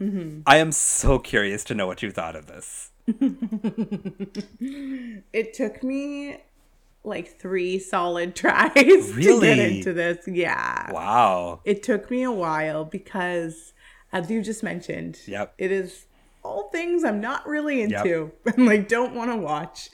Mm-hmm. 0.00 0.42
I 0.46 0.56
am 0.58 0.70
so 0.72 1.18
curious 1.18 1.62
to 1.64 1.74
know 1.74 1.86
what 1.86 2.02
you 2.02 2.10
thought 2.12 2.36
of 2.36 2.46
this. 2.46 2.90
It 5.32 5.54
took 5.54 5.82
me 5.82 6.38
like 7.04 7.38
three 7.38 7.78
solid 7.78 8.34
tries 8.36 8.72
to 8.74 9.40
get 9.40 9.58
into 9.58 9.92
this. 9.92 10.18
Yeah. 10.26 10.92
Wow. 10.92 11.60
It 11.64 11.82
took 11.82 12.10
me 12.10 12.22
a 12.22 12.32
while 12.32 12.84
because, 12.84 13.72
as 14.12 14.30
you 14.30 14.42
just 14.42 14.62
mentioned, 14.62 15.18
Yep. 15.26 15.54
it 15.58 15.72
is 15.72 16.06
all 16.42 16.68
things 16.70 17.04
I'm 17.04 17.20
not 17.20 17.46
really 17.46 17.82
into 17.82 18.32
and 18.46 18.66
like 18.66 18.88
don't 18.88 19.14
want 19.14 19.30
to 19.30 19.36
watch. 19.36 19.90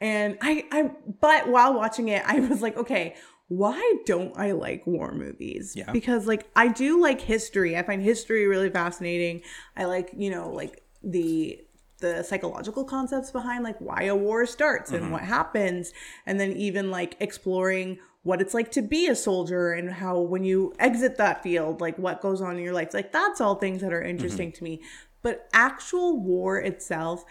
And 0.00 0.36
I, 0.42 0.64
I, 0.70 0.90
but 1.20 1.48
while 1.48 1.74
watching 1.74 2.08
it, 2.08 2.22
I 2.26 2.40
was 2.40 2.60
like, 2.60 2.76
okay, 2.76 3.14
why 3.48 3.94
don't 4.04 4.36
I 4.36 4.52
like 4.52 4.86
war 4.86 5.12
movies? 5.14 5.74
Yeah. 5.76 5.90
Because 5.92 6.26
like 6.26 6.48
I 6.54 6.68
do 6.68 7.00
like 7.00 7.20
history. 7.20 7.76
I 7.76 7.82
find 7.82 8.02
history 8.02 8.46
really 8.46 8.70
fascinating. 8.70 9.42
I 9.76 9.84
like, 9.84 10.10
you 10.16 10.30
know, 10.30 10.50
like 10.50 10.82
the 11.02 11.60
the 11.98 12.22
psychological 12.22 12.84
concepts 12.84 13.30
behind 13.30 13.64
like 13.64 13.78
why 13.80 14.02
a 14.04 14.14
war 14.14 14.44
starts 14.46 14.92
and 14.92 15.10
what 15.12 15.22
happens 15.22 15.92
and 16.26 16.38
then 16.38 16.52
even 16.52 16.90
like 16.90 17.16
exploring 17.20 17.98
what 18.22 18.40
it's 18.40 18.52
like 18.54 18.70
to 18.72 18.82
be 18.82 19.06
a 19.06 19.14
soldier 19.14 19.72
and 19.72 19.90
how 19.90 20.18
when 20.18 20.44
you 20.44 20.74
exit 20.78 21.16
that 21.16 21.42
field 21.42 21.80
like 21.80 21.96
what 21.98 22.20
goes 22.20 22.42
on 22.42 22.56
in 22.56 22.62
your 22.62 22.74
life 22.74 22.92
like 22.92 23.12
that's 23.12 23.40
all 23.40 23.54
things 23.54 23.80
that 23.80 23.92
are 23.94 24.02
interesting 24.02 24.52
to 24.52 24.62
me 24.62 24.80
but 25.22 25.48
actual 25.54 26.20
war 26.20 26.58
itself 26.58 27.24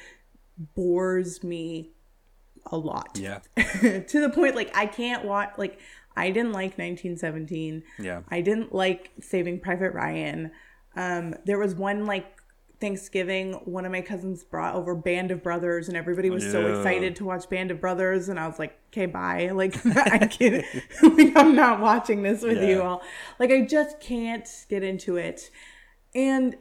bores 0.75 1.43
me 1.43 1.91
a 2.71 2.77
lot 2.77 3.17
Yeah. 3.21 3.39
to 3.57 4.19
the 4.19 4.31
point 4.33 4.55
like 4.55 4.75
I 4.75 4.85
can't 4.87 5.25
watch 5.25 5.51
like 5.57 5.79
I 6.17 6.31
didn't 6.31 6.53
like 6.53 6.77
1917. 6.77 7.83
Yeah. 7.99 8.21
I 8.29 8.39
didn't 8.41 8.73
like 8.73 9.11
Saving 9.19 9.59
Private 9.59 9.93
Ryan. 9.93 10.51
Um 10.95 11.35
there 11.45 11.59
was 11.59 11.75
one 11.75 12.05
like 12.05 12.34
Thanksgiving, 12.81 13.53
one 13.65 13.85
of 13.85 13.91
my 13.91 14.01
cousins 14.01 14.43
brought 14.43 14.75
over 14.75 14.95
Band 14.95 15.31
of 15.31 15.41
Brothers, 15.41 15.87
and 15.87 15.95
everybody 15.95 16.29
was 16.29 16.49
so 16.49 16.67
excited 16.67 17.15
to 17.17 17.25
watch 17.25 17.49
Band 17.49 17.71
of 17.71 17.79
Brothers, 17.79 18.29
and 18.29 18.39
I 18.39 18.47
was 18.47 18.59
like, 18.59 18.77
"Okay, 18.89 19.05
bye." 19.05 19.49
Like, 19.53 19.75
I 19.95 20.27
can't. 20.27 20.65
like, 21.03 21.35
I'm 21.35 21.55
not 21.55 21.79
watching 21.79 22.23
this 22.23 22.41
with 22.41 22.61
you 22.61 22.81
all. 22.81 23.01
Like, 23.39 23.51
I 23.51 23.61
just 23.61 23.99
can't 23.99 24.47
get 24.69 24.83
into 24.83 25.17
it, 25.17 25.49
and 26.13 26.55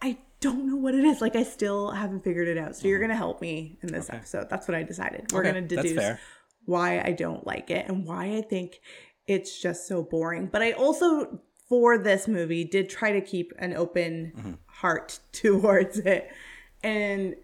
I 0.00 0.18
don't 0.40 0.66
know 0.66 0.76
what 0.76 0.94
it 0.94 1.04
is. 1.04 1.20
Like, 1.20 1.36
I 1.36 1.42
still 1.42 1.90
haven't 1.90 2.24
figured 2.24 2.48
it 2.48 2.58
out. 2.58 2.76
So 2.76 2.88
you're 2.88 3.00
gonna 3.00 3.16
help 3.16 3.40
me 3.40 3.78
in 3.82 3.92
this 3.92 4.08
episode. 4.10 4.48
That's 4.48 4.66
what 4.66 4.74
I 4.74 4.82
decided. 4.82 5.32
We're 5.32 5.40
Okay, 5.40 5.48
gonna 5.50 5.66
deduce 5.66 6.18
why 6.64 7.00
I 7.00 7.12
don't 7.12 7.46
like 7.46 7.70
it 7.70 7.88
and 7.88 8.04
why 8.04 8.36
I 8.36 8.42
think 8.42 8.80
it's 9.26 9.60
just 9.60 9.86
so 9.86 10.02
boring. 10.02 10.48
But 10.50 10.62
I 10.62 10.72
also, 10.72 11.40
for 11.68 11.98
this 11.98 12.26
movie, 12.28 12.64
did 12.64 12.88
try 12.88 13.12
to 13.12 13.20
keep 13.20 13.52
an 13.58 13.74
open 13.74 14.32
Mm-hmm. 14.36 14.52
Heart 14.78 15.18
towards 15.32 15.98
it 15.98 16.30
and 16.82 17.34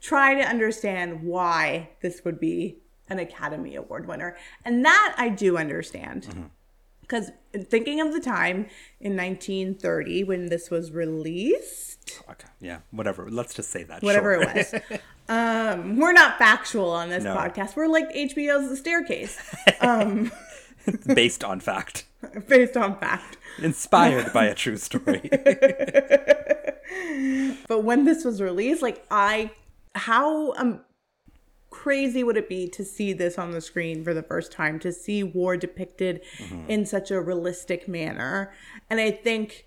try 0.00 0.34
to 0.34 0.42
understand 0.42 1.22
why 1.22 1.90
this 2.02 2.24
would 2.24 2.38
be 2.40 2.76
an 3.08 3.18
Academy 3.18 3.76
Award 3.76 4.06
winner. 4.08 4.36
And 4.64 4.84
that 4.84 5.14
I 5.16 5.28
do 5.28 5.56
understand. 5.56 6.24
Mm-hmm. 6.24 6.42
Because 7.00 7.30
thinking 7.70 8.00
of 8.00 8.12
the 8.12 8.18
time 8.20 8.66
in 9.00 9.16
1930 9.16 10.24
when 10.24 10.46
this 10.46 10.70
was 10.70 10.90
released, 10.90 12.20
Okay. 12.28 12.48
Yeah. 12.60 12.78
Whatever. 12.90 13.28
Let's 13.30 13.54
just 13.54 13.70
say 13.70 13.84
that. 13.84 14.02
whatever 14.02 14.34
sure. 14.42 14.50
it 14.50 14.72
was. 14.90 15.00
Um, 15.28 15.96
we're 15.96 16.12
not 16.12 16.38
factual 16.38 16.88
on 16.90 17.08
this 17.08 17.24
No. 17.24 17.34
podcast. 17.34 17.74
We're 17.74 17.88
like 17.88 18.08
HBO's 18.14 18.68
The 18.68 18.76
Staircase, 18.76 19.36
Based 21.06 21.44
on 21.44 21.60
fact. 21.60 22.04
based 22.48 22.76
on 22.76 22.98
fact. 22.98 23.36
Inspired 23.58 24.32
by 24.32 24.46
a 24.46 24.54
true 24.62 24.76
story. 24.76 25.28
But 27.68 27.84
when 27.84 28.04
this 28.04 28.24
was 28.24 28.40
released, 28.40 28.82
like 28.82 29.04
I, 29.10 29.50
how 29.94 30.52
um 30.54 30.80
crazy 31.70 32.24
would 32.24 32.36
it 32.36 32.48
be 32.48 32.68
to 32.68 32.84
see 32.84 33.12
this 33.12 33.38
on 33.38 33.50
the 33.50 33.60
screen 33.60 34.02
for 34.02 34.14
the 34.14 34.22
first 34.22 34.52
time, 34.52 34.78
to 34.80 34.92
see 34.92 35.22
war 35.22 35.56
depicted 35.56 36.22
in 36.68 36.86
such 36.86 37.10
a 37.10 37.20
realistic 37.20 37.86
manner? 37.88 38.52
And 38.88 39.00
I 39.00 39.10
think 39.10 39.66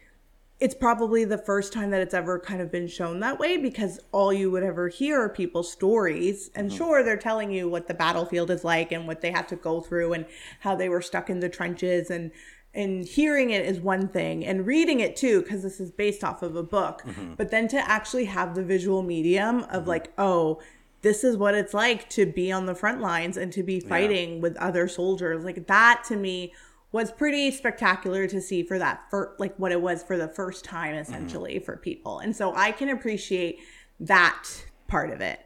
it's 0.59 0.75
probably 0.75 1.23
the 1.23 1.37
first 1.37 1.71
time 1.71 1.89
that 1.91 2.01
it's 2.01 2.13
ever 2.13 2.37
kind 2.37 2.61
of 2.61 2.71
been 2.71 2.87
shown 2.87 3.21
that 3.21 3.39
way 3.39 3.55
because 3.55 3.99
all 4.11 4.33
you 4.33 4.51
would 4.51 4.63
ever 4.63 4.89
hear 4.89 5.21
are 5.21 5.29
people's 5.29 5.71
stories. 5.71 6.49
And 6.53 6.67
mm-hmm. 6.67 6.77
sure, 6.77 7.03
they're 7.03 7.17
telling 7.17 7.51
you 7.51 7.69
what 7.69 7.87
the 7.87 7.93
battlefield 7.93 8.51
is 8.51 8.65
like 8.65 8.91
and 8.91 9.07
what 9.07 9.21
they 9.21 9.31
had 9.31 9.47
to 9.49 9.55
go 9.55 9.79
through 9.79 10.13
and 10.13 10.25
how 10.59 10.75
they 10.75 10.89
were 10.89 11.01
stuck 11.01 11.29
in 11.29 11.39
the 11.39 11.49
trenches. 11.49 12.09
And 12.09 12.31
and 12.71 13.03
hearing 13.05 13.49
it 13.49 13.65
is 13.65 13.79
one 13.79 14.07
thing 14.07 14.45
and 14.45 14.67
reading 14.67 14.99
it 14.99 15.15
too 15.15 15.41
because 15.41 15.63
this 15.63 15.79
is 15.79 15.91
based 15.91 16.23
off 16.23 16.43
of 16.43 16.55
a 16.55 16.63
book. 16.63 17.01
Mm-hmm. 17.03 17.33
But 17.35 17.51
then 17.51 17.67
to 17.69 17.89
actually 17.89 18.25
have 18.25 18.53
the 18.53 18.63
visual 18.63 19.01
medium 19.01 19.61
of 19.63 19.69
mm-hmm. 19.69 19.89
like 19.89 20.13
oh 20.17 20.61
this 21.01 21.23
is 21.23 21.37
what 21.37 21.55
it's 21.55 21.73
like 21.73 22.09
to 22.09 22.25
be 22.25 22.51
on 22.51 22.65
the 22.65 22.75
front 22.75 22.99
lines 22.99 23.37
and 23.37 23.53
to 23.53 23.63
be 23.63 23.79
fighting 23.79 24.41
with 24.41 24.57
other 24.57 24.87
soldiers. 24.87 25.45
Like 25.45 25.67
that 25.67 26.03
to 26.09 26.17
me 26.17 26.53
was 26.91 27.11
pretty 27.11 27.51
spectacular 27.51 28.25
to 28.27 28.41
see 28.41 28.63
for 28.63 28.79
that 28.79 29.03
for 29.09 29.35
like 29.37 29.55
what 29.57 29.71
it 29.71 29.79
was 29.81 30.01
for 30.03 30.17
the 30.17 30.27
first 30.27 30.65
time 30.65 30.95
essentially 30.95 31.59
for 31.59 31.77
people. 31.77 32.19
And 32.19 32.35
so 32.35 32.53
i 32.55 32.71
can 32.71 32.89
appreciate 32.89 33.59
that 33.99 34.43
part 34.87 35.11
of 35.11 35.21
it. 35.21 35.39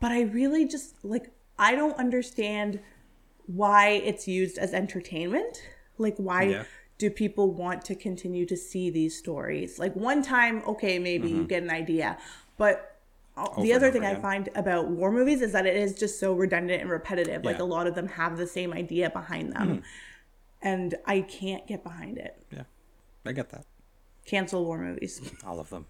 But 0.00 0.12
i 0.12 0.22
really 0.22 0.66
just 0.66 1.02
like 1.04 1.30
i 1.58 1.74
don't 1.74 1.96
understand 1.98 2.80
why 3.46 3.88
it's 4.04 4.28
used 4.28 4.58
as 4.58 4.72
entertainment. 4.74 5.62
Like 5.98 6.16
why 6.18 6.42
Yeah. 6.44 6.64
do 6.98 7.10
people 7.10 7.50
want 7.52 7.84
to 7.86 7.94
continue 7.94 8.44
to 8.46 8.56
see 8.56 8.90
these 8.90 9.16
stories? 9.16 9.78
Like 9.78 9.94
one 9.96 10.22
time 10.22 10.62
okay 10.66 10.98
maybe 10.98 11.28
you 11.30 11.44
get 11.44 11.62
an 11.62 11.70
idea. 11.70 12.18
But 12.58 12.98
uh, 13.36 13.44
the 13.44 13.50
Mm-hmm. 13.50 13.76
other 13.76 13.86
over 13.86 13.92
thing 13.92 14.04
i 14.04 14.14
find 14.16 14.48
about 14.54 14.88
war 14.88 15.10
movies 15.10 15.40
is 15.40 15.52
that 15.52 15.64
it 15.64 15.76
is 15.76 15.94
just 15.94 16.20
so 16.20 16.34
redundant 16.34 16.82
and 16.82 16.90
repetitive. 16.90 17.44
Like 17.44 17.58
a 17.60 17.64
lot 17.64 17.86
of 17.86 17.94
them 17.94 18.08
have 18.08 18.36
the 18.36 18.46
same 18.46 18.72
idea 18.74 19.08
behind 19.10 19.52
them. 19.54 19.68
Mm-hmm. 19.68 19.84
And 20.62 20.94
i 21.06 21.20
can't 21.20 21.66
get 21.66 21.82
behind 21.82 22.18
it 22.18 22.36
yeah. 22.52 22.62
I 23.26 23.32
get 23.32 23.50
that. 23.50 23.64
cancel 24.26 24.64
war 24.64 24.78
movies 24.78 25.20
All 25.46 25.60
of 25.60 25.68
them. 25.70 25.86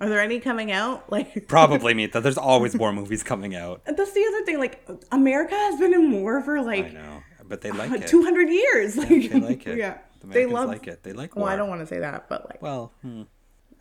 are 0.00 0.08
there 0.08 0.20
any 0.20 0.40
coming 0.40 0.72
out 0.72 1.10
like 1.16 1.46
Probably 1.48 1.94
meet 1.94 2.12
that. 2.12 2.22
There's 2.22 2.38
always 2.38 2.74
more 2.74 2.92
movies 2.92 3.22
coming 3.22 3.54
out. 3.54 3.82
that's 3.86 4.12
the 4.12 4.24
other 4.28 4.44
thing 4.44 4.58
like 4.58 4.88
america 5.12 5.54
has 5.54 5.78
been 5.78 5.94
in 5.94 6.10
war 6.10 6.42
for 6.42 6.60
like 6.62 6.78
I 6.84 6.88
like 6.88 6.94
know. 6.94 7.22
But 7.48 7.60
they 7.60 7.70
like 7.70 7.92
it. 7.92 8.06
200 8.08 8.48
years 8.48 8.96
like 8.96 9.08
They 9.08 9.28
like 9.40 9.66
it. 9.66 9.78
yeah 9.84 9.98
The 10.20 10.26
they 10.28 10.46
love 10.46 10.68
like 10.68 10.86
it. 10.86 11.02
They 11.02 11.12
like 11.12 11.36
well 11.36 11.46
i 11.46 11.56
don't 11.56 11.68
want 11.68 11.80
to 11.80 11.86
say 11.86 11.98
that 12.00 12.28
but 12.28 12.48
like 12.48 12.62
Well, 12.62 12.92
hmm. 13.02 13.22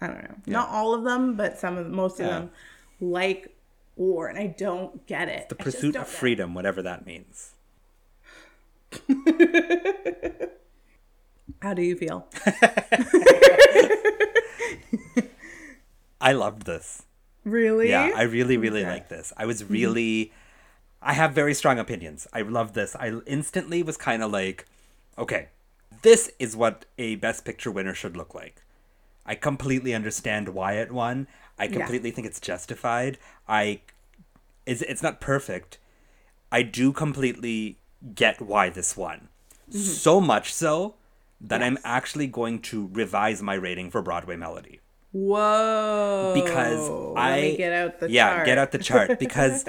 I 0.03 0.07
don't 0.07 0.23
know. 0.23 0.35
Not 0.47 0.69
all 0.69 0.95
of 0.95 1.03
them, 1.03 1.35
but 1.35 1.59
some 1.59 1.77
of 1.77 1.87
most 1.87 2.19
of 2.19 2.25
Yeah. 2.25 2.39
them 2.39 2.51
like 2.99 3.55
war, 3.95 4.27
and 4.29 4.37
I 4.39 4.47
don't 4.47 5.05
get 5.05 5.29
it. 5.29 5.47
the 5.49 5.53
pursuit 5.55 5.95
of 5.95 6.07
freedom, 6.07 6.55
whatever 6.55 6.81
that 6.81 7.05
means. 7.05 7.53
How 11.61 11.73
do 11.73 11.81
you 11.81 11.95
feel? 11.95 12.27
I 16.21 16.33
loved 16.33 16.65
this. 16.65 17.03
Really? 17.43 17.89
Yeah, 17.89 18.11
I 18.15 18.23
really, 18.23 18.57
really 18.57 18.81
Okay. 18.81 18.89
like 18.91 19.09
this. 19.09 19.33
I 19.37 19.45
was 19.45 19.63
mm-hmm. 19.63 19.73
really, 19.73 20.33
I 21.01 21.13
have 21.13 21.33
very 21.33 21.53
strong 21.53 21.79
opinions. 21.79 22.27
I 22.31 22.41
love 22.41 22.73
this. 22.73 22.95
I 22.95 23.19
instantly 23.25 23.83
was 23.83 23.97
kind 23.97 24.21
of 24.23 24.31
like, 24.31 24.67
okay, 25.17 25.49
this 26.01 26.31
is 26.39 26.55
what 26.55 26.85
a 26.97 27.15
Best 27.15 27.45
Picture 27.45 27.71
winner 27.71 27.93
should 27.93 28.15
look 28.15 28.35
like. 28.35 28.61
I 29.25 29.35
completely 29.35 29.93
understand 29.93 30.49
why 30.49 30.73
it 30.73 30.91
won. 30.91 31.27
I 31.57 31.67
completely 31.67 32.09
think 32.11 32.25
it's 32.27 32.39
justified. 32.39 33.19
I, 33.47 33.81
it's, 34.65 34.81
it's 34.81 35.03
not 35.03 35.21
perfect. 35.21 35.77
I 36.51 36.63
do 36.63 36.91
completely 36.91 37.77
get 38.15 38.41
why 38.41 38.69
this 38.69 38.95
won. 38.97 39.29
Mm-hmm. 39.69 39.79
So 39.79 40.19
much 40.21 40.53
so 40.53 40.95
that 41.39 41.63
I'm 41.63 41.77
actually 41.83 42.27
going 42.27 42.59
to 42.63 42.89
revise 42.93 43.41
my 43.41 43.55
rating 43.55 43.89
for 43.89 44.01
Broadway 44.01 44.35
Melody 44.35 44.79
Whoa. 45.11 46.33
because 46.35 46.89
Let 46.89 47.17
I 47.17 47.41
me 47.41 47.57
get 47.57 47.73
out 47.73 47.99
the 47.99 48.09
yeah 48.09 48.35
chart. 48.35 48.45
get 48.45 48.57
out 48.57 48.71
the 48.71 48.77
chart 48.77 49.19
because 49.19 49.65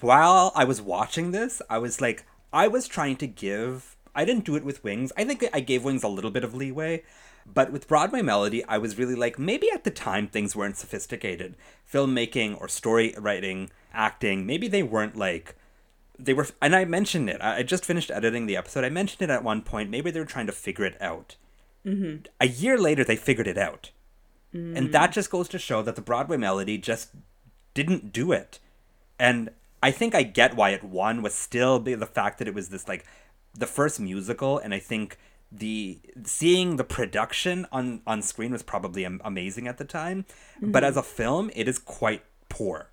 while 0.00 0.52
I 0.54 0.64
was 0.64 0.80
watching 0.80 1.30
this, 1.32 1.60
I 1.68 1.78
was 1.78 2.00
like 2.00 2.24
I 2.52 2.68
was 2.68 2.86
trying 2.88 3.16
to 3.16 3.26
give. 3.26 3.96
I 4.14 4.24
didn't 4.24 4.44
do 4.44 4.56
it 4.56 4.64
with 4.64 4.82
Wings. 4.82 5.12
I 5.16 5.24
think 5.24 5.44
I 5.52 5.60
gave 5.60 5.84
Wings 5.84 6.02
a 6.02 6.08
little 6.08 6.30
bit 6.32 6.44
of 6.44 6.54
leeway, 6.54 7.02
but 7.46 7.70
with 7.72 7.86
Broadway 7.88 8.22
Melody, 8.22 8.64
I 8.64 8.78
was 8.78 8.98
really 8.98 9.14
like 9.14 9.38
maybe 9.38 9.68
at 9.72 9.84
the 9.84 9.90
time 9.90 10.26
things 10.26 10.56
weren't 10.56 10.76
sophisticated, 10.76 11.56
filmmaking 11.90 12.60
or 12.60 12.68
story 12.68 13.14
writing, 13.18 13.70
acting. 13.92 14.46
Maybe 14.46 14.66
they 14.68 14.82
weren't 14.82 15.16
like 15.16 15.56
they 16.24 16.34
were 16.34 16.46
and 16.60 16.74
i 16.74 16.84
mentioned 16.84 17.28
it 17.28 17.40
i 17.40 17.62
just 17.62 17.84
finished 17.84 18.10
editing 18.10 18.46
the 18.46 18.56
episode 18.56 18.84
i 18.84 18.88
mentioned 18.88 19.22
it 19.22 19.32
at 19.32 19.44
one 19.44 19.62
point 19.62 19.90
maybe 19.90 20.10
they 20.10 20.20
were 20.20 20.26
trying 20.26 20.46
to 20.46 20.52
figure 20.52 20.84
it 20.84 21.00
out. 21.00 21.36
Mm-hmm. 21.84 22.26
a 22.38 22.46
year 22.46 22.76
later 22.76 23.04
they 23.04 23.16
figured 23.16 23.46
it 23.46 23.56
out. 23.56 23.90
And 24.52 24.92
that 24.92 25.12
just 25.12 25.30
goes 25.30 25.48
to 25.48 25.58
show 25.58 25.80
that 25.80 25.96
the 25.96 26.02
broadway 26.02 26.36
melody 26.36 26.76
just 26.76 27.10
didn't 27.72 28.12
do 28.12 28.32
it. 28.32 28.58
And 29.18 29.50
i 29.82 29.90
think 29.90 30.14
i 30.14 30.22
get 30.22 30.56
why 30.56 30.70
it 30.70 30.84
won 30.84 31.22
was 31.22 31.34
still 31.34 31.78
the 31.78 32.06
fact 32.06 32.38
that 32.38 32.48
it 32.48 32.54
was 32.54 32.68
this 32.68 32.86
like 32.86 33.06
the 33.54 33.66
first 33.66 33.98
musical 33.98 34.58
and 34.58 34.74
i 34.74 34.78
think 34.78 35.16
the 35.52 35.98
seeing 36.24 36.76
the 36.76 36.84
production 36.84 37.66
on 37.72 38.02
on 38.06 38.22
screen 38.22 38.52
was 38.52 38.62
probably 38.62 39.04
amazing 39.04 39.66
at 39.66 39.78
the 39.78 39.84
time, 39.84 40.24
but 40.60 40.84
as 40.84 40.96
a 40.96 41.02
film, 41.02 41.50
it 41.54 41.66
is 41.66 41.78
quite 41.78 42.22
poor. 42.48 42.89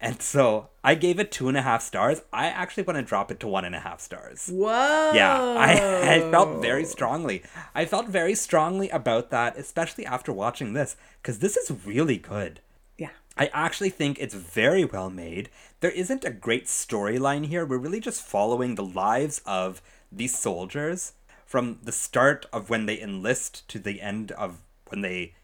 And 0.00 0.20
so 0.20 0.68
I 0.84 0.94
gave 0.94 1.18
it 1.18 1.32
two 1.32 1.48
and 1.48 1.56
a 1.56 1.62
half 1.62 1.82
stars. 1.82 2.20
I 2.32 2.46
actually 2.46 2.82
want 2.82 2.98
to 2.98 3.02
drop 3.02 3.30
it 3.30 3.40
to 3.40 3.48
one 3.48 3.64
and 3.64 3.74
a 3.74 3.80
half 3.80 4.00
stars. 4.00 4.48
Whoa. 4.52 5.12
Yeah, 5.14 5.40
I, 5.40 5.72
I 6.16 6.30
felt 6.30 6.60
very 6.60 6.84
strongly. 6.84 7.42
I 7.74 7.86
felt 7.86 8.08
very 8.08 8.34
strongly 8.34 8.90
about 8.90 9.30
that, 9.30 9.56
especially 9.56 10.04
after 10.04 10.32
watching 10.32 10.74
this, 10.74 10.96
because 11.22 11.38
this 11.38 11.56
is 11.56 11.86
really 11.86 12.18
good. 12.18 12.60
Yeah. 12.98 13.10
I 13.38 13.46
actually 13.54 13.90
think 13.90 14.18
it's 14.18 14.34
very 14.34 14.84
well 14.84 15.08
made. 15.08 15.48
There 15.80 15.90
isn't 15.90 16.24
a 16.24 16.30
great 16.30 16.66
storyline 16.66 17.46
here. 17.46 17.64
We're 17.64 17.78
really 17.78 18.00
just 18.00 18.22
following 18.22 18.74
the 18.74 18.84
lives 18.84 19.40
of 19.46 19.80
these 20.12 20.38
soldiers 20.38 21.14
from 21.46 21.78
the 21.82 21.92
start 21.92 22.44
of 22.52 22.68
when 22.68 22.86
they 22.86 23.00
enlist 23.00 23.66
to 23.68 23.78
the 23.78 24.02
end 24.02 24.30
of 24.32 24.60
when 24.88 25.00
they 25.00 25.34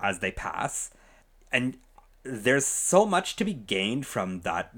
as 0.00 0.18
they 0.18 0.32
pass. 0.32 0.90
And 1.52 1.78
there's 2.24 2.66
so 2.66 3.04
much 3.04 3.36
to 3.36 3.44
be 3.44 3.54
gained 3.54 4.06
from 4.06 4.40
that 4.40 4.74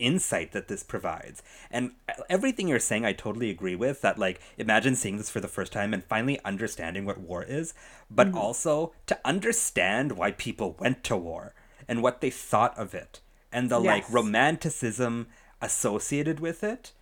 insight 0.00 0.52
that 0.52 0.68
this 0.68 0.82
provides. 0.82 1.42
And 1.70 1.92
everything 2.28 2.66
you're 2.66 2.78
saying 2.78 3.04
I 3.04 3.12
totally 3.12 3.50
agree 3.50 3.76
with 3.76 4.00
that 4.00 4.18
like 4.18 4.40
imagine 4.58 4.96
seeing 4.96 5.18
this 5.18 5.30
for 5.30 5.40
the 5.40 5.48
first 5.48 5.72
time 5.72 5.94
and 5.94 6.02
finally 6.02 6.40
understanding 6.44 7.04
what 7.04 7.20
war 7.20 7.44
is, 7.44 7.74
but 8.10 8.28
mm-hmm. 8.28 8.38
also 8.38 8.92
to 9.06 9.18
understand 9.24 10.12
why 10.12 10.32
people 10.32 10.76
went 10.80 11.04
to 11.04 11.16
war 11.16 11.54
and 11.86 12.02
what 12.02 12.20
they 12.20 12.30
thought 12.30 12.76
of 12.78 12.94
it 12.94 13.20
and 13.52 13.70
the 13.70 13.78
like 13.78 14.10
romanticism 14.10 15.26
associated 15.60 16.40
with 16.40 16.64
it 16.64 16.92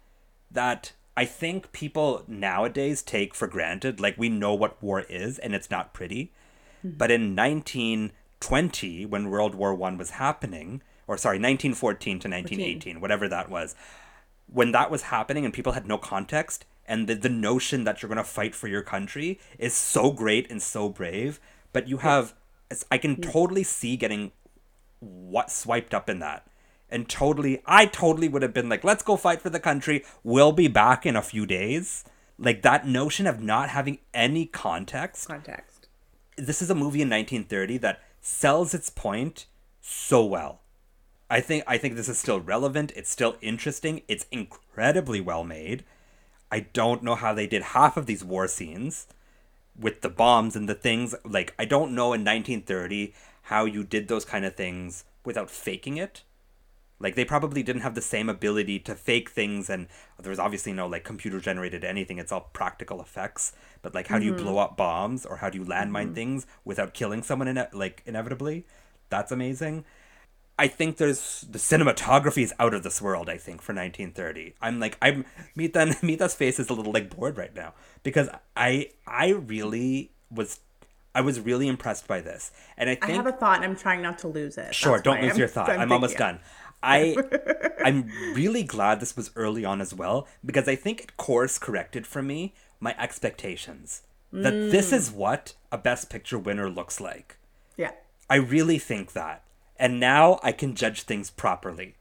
that 0.50 0.92
I 1.16 1.24
think 1.24 1.72
people 1.72 2.24
nowadays 2.26 3.02
take 3.02 3.34
for 3.34 3.46
granted 3.46 4.00
like 4.00 4.18
we 4.18 4.28
know 4.28 4.54
what 4.54 4.82
war 4.82 5.00
is 5.00 5.38
and 5.38 5.54
it's 5.54 5.70
not 5.70 5.94
pretty. 5.94 6.32
Mm-hmm. 6.84 6.96
But 6.96 7.10
in 7.10 7.34
1920 8.40 9.06
when 9.06 9.30
World 9.30 9.54
War 9.54 9.74
1 9.74 9.98
was 9.98 10.10
happening 10.10 10.82
or 11.06 11.16
sorry 11.16 11.36
1914 11.36 12.20
to 12.20 12.28
1918 12.28 13.00
whatever 13.00 13.28
that 13.28 13.50
was. 13.50 13.74
When 14.46 14.72
that 14.72 14.90
was 14.90 15.02
happening 15.02 15.44
and 15.44 15.52
people 15.52 15.72
had 15.72 15.86
no 15.86 15.98
context 15.98 16.64
and 16.86 17.06
the, 17.06 17.14
the 17.14 17.28
notion 17.28 17.84
that 17.84 18.00
you're 18.00 18.08
going 18.08 18.16
to 18.16 18.24
fight 18.24 18.54
for 18.54 18.66
your 18.66 18.82
country 18.82 19.38
is 19.58 19.74
so 19.74 20.10
great 20.10 20.50
and 20.50 20.62
so 20.62 20.88
brave 20.88 21.40
but 21.72 21.86
you 21.88 21.98
have 21.98 22.34
i 22.90 22.98
can 22.98 23.14
hmm. 23.14 23.22
totally 23.22 23.62
see 23.62 23.96
getting 23.96 24.32
what 25.00 25.50
swiped 25.50 25.94
up 25.94 26.10
in 26.10 26.18
that. 26.20 26.46
And 26.90 27.08
totally 27.08 27.62
i 27.66 27.86
totally 27.86 28.28
would 28.28 28.42
have 28.42 28.54
been 28.54 28.68
like 28.68 28.84
let's 28.84 29.02
go 29.02 29.16
fight 29.16 29.42
for 29.42 29.50
the 29.50 29.60
country. 29.60 30.04
We'll 30.22 30.52
be 30.52 30.68
back 30.68 31.04
in 31.04 31.16
a 31.16 31.22
few 31.22 31.46
days. 31.46 32.04
Like 32.38 32.62
that 32.62 32.86
notion 32.86 33.26
of 33.26 33.42
not 33.42 33.68
having 33.70 33.98
any 34.14 34.46
context 34.46 35.26
Context. 35.26 35.88
this 36.36 36.62
is 36.62 36.70
a 36.70 36.74
movie 36.74 37.02
in 37.02 37.10
1930 37.10 37.78
that 37.78 38.00
sells 38.28 38.74
its 38.74 38.90
point 38.90 39.46
so 39.80 40.24
well. 40.24 40.60
I 41.30 41.40
think 41.40 41.64
I 41.66 41.78
think 41.78 41.96
this 41.96 42.08
is 42.08 42.18
still 42.18 42.40
relevant. 42.40 42.92
It's 42.94 43.10
still 43.10 43.36
interesting. 43.40 44.02
It's 44.06 44.26
incredibly 44.30 45.20
well 45.20 45.44
made. 45.44 45.84
I 46.52 46.60
don't 46.60 47.02
know 47.02 47.14
how 47.14 47.34
they 47.34 47.46
did 47.46 47.62
half 47.62 47.96
of 47.96 48.06
these 48.06 48.22
war 48.22 48.46
scenes 48.46 49.06
with 49.78 50.02
the 50.02 50.08
bombs 50.10 50.54
and 50.56 50.68
the 50.68 50.74
things. 50.74 51.14
Like 51.24 51.54
I 51.58 51.64
don't 51.64 51.94
know 51.94 52.12
in 52.12 52.24
1930 52.24 53.14
how 53.44 53.64
you 53.64 53.82
did 53.82 54.08
those 54.08 54.24
kind 54.24 54.44
of 54.44 54.54
things 54.54 55.04
without 55.24 55.50
faking 55.50 55.96
it. 55.96 56.22
Like 57.00 57.14
they 57.14 57.24
probably 57.24 57.62
didn't 57.62 57.82
have 57.82 57.94
the 57.94 58.02
same 58.02 58.28
ability 58.28 58.80
to 58.80 58.94
fake 58.94 59.30
things, 59.30 59.70
and 59.70 59.86
there 60.20 60.30
was 60.30 60.38
obviously 60.38 60.72
no 60.72 60.86
like 60.86 61.04
computer 61.04 61.38
generated 61.38 61.84
anything. 61.84 62.18
It's 62.18 62.32
all 62.32 62.50
practical 62.52 63.00
effects. 63.00 63.52
But 63.82 63.94
like, 63.94 64.08
how 64.08 64.18
do 64.18 64.24
you 64.24 64.32
mm-hmm. 64.32 64.42
blow 64.42 64.58
up 64.58 64.76
bombs 64.76 65.24
or 65.24 65.36
how 65.36 65.48
do 65.48 65.58
you 65.58 65.64
landmine 65.64 66.06
mm-hmm. 66.06 66.14
things 66.14 66.46
without 66.64 66.94
killing 66.94 67.22
someone? 67.22 67.48
In 67.48 67.64
like 67.72 68.02
inevitably, 68.04 68.66
that's 69.10 69.30
amazing. 69.30 69.84
I 70.58 70.66
think 70.66 70.96
there's 70.96 71.42
the 71.48 71.58
cinematography 71.58 72.42
is 72.42 72.52
out 72.58 72.74
of 72.74 72.82
this 72.82 73.00
world. 73.00 73.28
I 73.28 73.36
think 73.36 73.62
for 73.62 73.72
1930, 73.72 74.54
I'm 74.60 74.80
like 74.80 74.98
I'm 75.00 75.24
Mita. 75.54 75.96
Mita's 76.02 76.34
face 76.34 76.58
is 76.58 76.68
a 76.68 76.74
little 76.74 76.92
like 76.92 77.14
bored 77.14 77.38
right 77.38 77.54
now 77.54 77.74
because 78.02 78.28
I 78.56 78.90
I 79.06 79.28
really 79.28 80.10
was 80.32 80.58
I 81.14 81.20
was 81.20 81.40
really 81.40 81.68
impressed 81.68 82.08
by 82.08 82.20
this, 82.20 82.50
and 82.76 82.90
I 82.90 82.96
think 82.96 83.12
I 83.12 83.16
have 83.16 83.26
a 83.26 83.32
thought 83.32 83.56
and 83.56 83.64
I'm 83.64 83.76
trying 83.76 84.02
not 84.02 84.18
to 84.20 84.28
lose 84.28 84.58
it. 84.58 84.74
Sure, 84.74 84.94
That's 84.94 85.04
don't 85.04 85.20
lose 85.20 85.30
I'm- 85.30 85.38
your 85.38 85.48
thought. 85.48 85.68
I'm, 85.70 85.78
thinking- 85.78 85.92
almost 85.92 86.16
done. 86.16 86.40
I 86.82 87.16
I'm 87.84 88.08
really 88.34 88.62
glad 88.62 89.00
this 89.00 89.16
was 89.16 89.30
early 89.36 89.64
on 89.64 89.80
as 89.80 89.94
well 89.94 90.26
because 90.44 90.68
I 90.68 90.76
think 90.76 91.00
it 91.00 91.16
course 91.16 91.58
corrected 91.58 92.06
for 92.06 92.22
me 92.22 92.54
my 92.80 92.94
expectations. 92.98 94.02
That 94.30 94.70
this 94.70 94.90
Mm. 94.90 94.96
is 94.96 95.10
what 95.10 95.54
a 95.72 95.78
best 95.78 96.10
picture 96.10 96.38
winner 96.38 96.68
looks 96.68 97.00
like. 97.00 97.38
Yeah. 97.76 97.92
I 98.28 98.36
really 98.36 98.78
think 98.78 99.12
that. 99.14 99.42
And 99.78 99.98
now 99.98 100.38
I 100.42 100.52
can 100.52 100.74
judge 100.74 101.02
things 101.02 101.30
properly. 101.30 101.94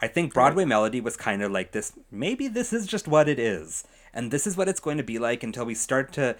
I 0.00 0.06
think 0.08 0.32
Broadway 0.32 0.64
Melody 0.64 1.00
was 1.00 1.16
kind 1.16 1.42
of 1.42 1.50
like 1.52 1.72
this 1.72 1.92
maybe 2.10 2.48
this 2.48 2.72
is 2.72 2.86
just 2.86 3.06
what 3.08 3.28
it 3.28 3.38
is. 3.38 3.84
And 4.14 4.30
this 4.30 4.46
is 4.46 4.56
what 4.56 4.68
it's 4.68 4.80
going 4.80 4.96
to 4.96 5.02
be 5.02 5.18
like 5.18 5.42
until 5.42 5.66
we 5.66 5.74
start 5.74 6.12
to, 6.14 6.36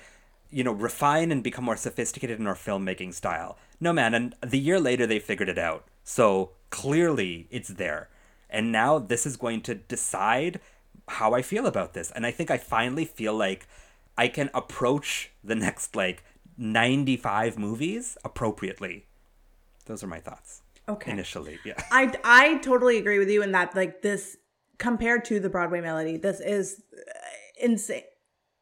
you 0.51 0.65
know, 0.65 0.73
refine 0.73 1.31
and 1.31 1.43
become 1.45 1.65
more 1.65 1.77
sophisticated 1.77 2.41
in 2.41 2.47
our 2.47 2.55
filmmaking 2.55 3.13
style. 3.13 3.59
No, 3.81 3.93
man, 3.93 4.15
and 4.15 4.35
the 4.41 4.59
year 4.59 4.81
later 4.81 5.07
they 5.07 5.19
figured 5.19 5.49
it 5.51 5.59
out. 5.59 5.85
So 6.05 6.53
clearly 6.71 7.47
it's 7.51 7.69
there. 7.69 8.09
And 8.51 8.73
now 8.73 8.99
this 8.99 9.27
is 9.27 9.37
going 9.37 9.61
to 9.63 9.75
decide 9.75 10.61
how 11.09 11.35
I 11.35 11.43
feel 11.43 11.67
about 11.67 11.95
this. 11.95 12.11
And 12.11 12.27
I 12.27 12.31
think 12.31 12.51
I 12.51 12.59
finally 12.59 13.05
feel 13.05 13.35
like 13.35 13.67
I 14.17 14.29
can 14.29 14.51
approach 14.55 15.31
the 15.45 15.55
next 15.55 15.95
like 15.95 16.25
95 16.57 17.59
movies 17.59 18.17
appropriately. 18.25 19.07
Those 19.87 20.03
are 20.03 20.09
my 20.09 20.21
thoughts. 20.21 20.63
Okay. 20.89 21.13
Initially, 21.13 21.59
yeah. 21.65 21.75
I 21.93 22.13
I 22.25 22.59
totally 22.59 22.99
agree 22.99 23.19
with 23.19 23.29
you 23.29 23.43
in 23.43 23.53
that 23.53 23.77
like 23.77 24.03
this 24.03 24.37
compared 24.79 25.25
to 25.27 25.39
the 25.39 25.49
Broadway 25.49 25.81
melody, 25.81 26.17
this 26.17 26.41
is 26.41 26.83
uh, 26.97 27.13
insane 27.61 28.03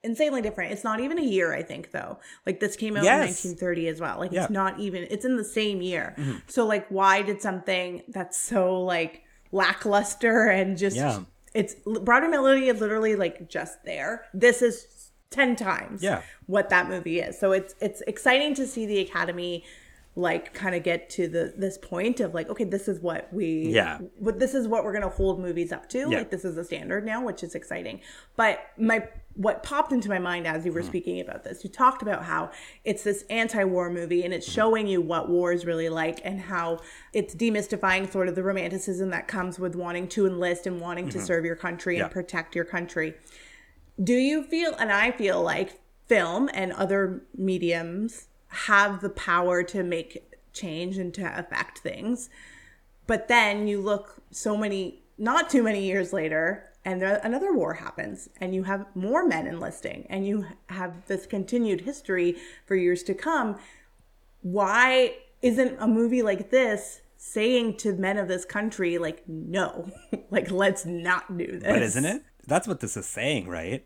insanely 0.03 0.43
different. 0.43 0.73
It's 0.73 0.85
not 0.85 1.01
even 1.01 1.19
a 1.19 1.23
year, 1.23 1.55
I 1.55 1.63
think, 1.63 1.91
though. 1.91 2.19
Like 2.47 2.61
this 2.61 2.77
came 2.77 2.97
out 2.97 3.05
Yes. 3.05 3.45
in 3.45 3.51
1930 3.53 3.89
as 3.89 4.01
well. 4.01 4.19
Like 4.19 4.33
Yeah. 4.33 4.43
it's 4.45 4.51
not 4.51 4.79
even. 4.79 5.07
It's 5.11 5.25
in 5.25 5.37
the 5.37 5.45
same 5.45 5.83
year. 5.83 6.15
Mm-hmm. 6.17 6.37
So 6.47 6.65
like, 6.67 6.87
why 6.89 7.23
did 7.23 7.41
something 7.43 8.03
that's 8.09 8.39
so 8.39 8.83
like 8.83 9.23
lackluster 9.53 10.49
and 10.49 10.77
just 10.77 10.97
Yeah. 10.97 11.21
it's 11.55 11.75
Broadway 12.03 12.29
melody 12.29 12.69
is 12.69 12.81
literally 12.81 13.17
like 13.17 13.49
just 13.49 13.83
there. 13.85 14.27
This 14.35 14.63
is 14.63 15.11
ten 15.31 15.57
times 15.57 16.03
Yeah. 16.03 16.23
what 16.47 16.71
that 16.71 16.89
movie 16.89 17.21
is. 17.21 17.39
So 17.39 17.53
it's 17.53 17.75
it's 17.81 18.01
exciting 18.03 18.55
to 18.55 18.67
see 18.67 18.87
the 18.87 19.01
Academy 19.01 19.65
like 20.19 20.55
kind 20.55 20.75
of 20.75 20.83
get 20.83 21.11
to 21.11 21.29
the 21.29 21.53
this 21.59 21.77
point 21.77 22.21
of 22.21 22.33
like 22.33 22.49
okay 22.49 22.65
this 22.65 22.89
is 22.89 23.01
what 23.01 23.31
we 23.35 23.67
Yeah. 23.69 23.99
what 24.19 24.39
this 24.39 24.55
is 24.55 24.67
what 24.67 24.83
we're 24.83 24.95
gonna 24.95 25.11
hold 25.11 25.41
movies 25.41 25.73
up 25.73 25.89
to 25.91 25.99
Yeah. 25.99 26.07
like 26.19 26.31
this 26.31 26.43
is 26.45 26.55
the 26.55 26.65
standard 26.65 27.05
now 27.05 27.23
which 27.23 27.43
is 27.43 27.55
exciting 27.55 28.01
but 28.35 28.61
my 28.79 29.07
what 29.37 29.63
popped 29.63 29.93
into 29.93 30.09
my 30.09 30.19
mind 30.19 30.47
as 30.47 30.65
you 30.65 30.73
were 30.73 30.83
speaking 30.83 31.21
about 31.21 31.45
this 31.45 31.63
you 31.63 31.69
talked 31.71 32.01
about 32.03 32.25
how 32.25 32.51
it's 32.85 33.03
this 33.05 33.23
anti-war 33.29 33.91
movie 33.91 34.25
and 34.25 34.33
it's 34.33 34.51
showing 34.51 34.87
you 34.87 35.01
what 35.01 35.29
war 35.29 35.53
is 35.53 35.67
really 35.67 35.89
like 35.91 36.21
and 36.25 36.41
how 36.41 36.79
it's 37.13 37.35
demystifying 37.35 38.11
sort 38.11 38.29
of 38.29 38.35
the 38.35 38.43
romanticism 38.43 39.11
that 39.11 39.29
comes 39.29 39.59
with 39.59 39.75
wanting 39.75 40.09
to 40.09 40.27
enlist 40.27 40.67
and 40.67 40.81
wanting 40.81 41.09
to 41.11 41.21
serve 41.21 41.45
your 41.45 41.57
country 41.57 41.95
Mm-hmm. 41.95 41.99
Yeah. 41.99 42.05
and 42.05 42.13
protect 42.13 42.55
your 42.57 42.65
country 42.65 43.15
do 44.03 44.15
you 44.15 44.43
feel 44.43 44.75
and 44.79 44.91
i 44.91 45.11
feel 45.11 45.43
like 45.43 45.81
film 46.07 46.49
and 46.55 46.73
other 46.73 47.23
mediums 47.37 48.29
have 48.49 49.01
the 49.01 49.11
power 49.11 49.63
to 49.63 49.83
make 49.83 50.33
change 50.53 50.97
and 50.99 51.13
to 51.15 51.39
affect 51.39 51.79
things 51.81 52.31
but 53.07 53.29
then 53.29 53.67
you 53.69 53.81
look 53.81 54.23
so 54.31 54.57
many 54.57 55.03
not 55.19 55.51
too 55.51 55.63
many 55.63 55.83
years 55.85 56.13
later 56.13 56.66
and 56.87 57.03
there, 57.03 57.21
another 57.25 57.53
war 57.53 57.75
happens 57.75 58.31
and 58.41 58.55
you 58.55 58.63
have 58.63 58.87
more 58.95 59.27
men 59.27 59.47
enlisting 59.47 60.07
and 60.09 60.27
you 60.27 60.47
have 60.71 61.05
this 61.07 61.27
continued 61.27 61.83
history 61.83 62.37
for 62.65 62.77
years 62.77 63.03
to 63.03 63.13
come 63.13 63.59
why 64.41 65.17
isn't 65.43 65.77
a 65.81 65.89
movie 65.89 66.23
like 66.23 66.51
this 66.51 67.03
saying 67.19 67.77
to 67.77 67.93
men 67.95 68.17
of 68.17 68.29
this 68.29 68.45
country 68.45 68.97
like 68.97 69.23
no 69.27 69.91
like 70.31 70.51
let's 70.51 70.87
not 70.87 71.37
do 71.37 71.59
this 71.59 71.65
But 71.65 71.83
isn't 71.83 72.05
it? 72.05 72.23
That's 72.47 72.69
what 72.69 72.79
this 72.79 72.97
is 72.97 73.07
saying, 73.07 73.49
right? 73.49 73.85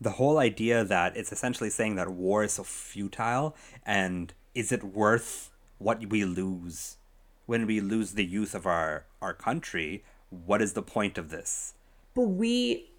The 0.00 0.12
whole 0.12 0.38
idea 0.38 0.84
that 0.84 1.16
it's 1.16 1.32
essentially 1.32 1.70
saying 1.70 1.96
that 1.96 2.08
war 2.08 2.44
is 2.44 2.52
so 2.52 2.62
futile 2.62 3.56
and 3.84 4.32
is 4.54 4.70
it 4.70 4.84
worth 4.84 5.50
what 5.78 6.06
we 6.06 6.24
lose 6.24 6.98
when 7.46 7.66
we 7.66 7.80
lose 7.80 8.12
the 8.12 8.24
youth 8.24 8.54
of 8.54 8.66
our 8.66 9.06
our 9.20 9.34
country? 9.34 10.04
What 10.30 10.62
is 10.62 10.74
the 10.74 10.82
point 10.82 11.18
of 11.18 11.30
this? 11.30 11.74
But 12.16 12.22
we 12.22 12.90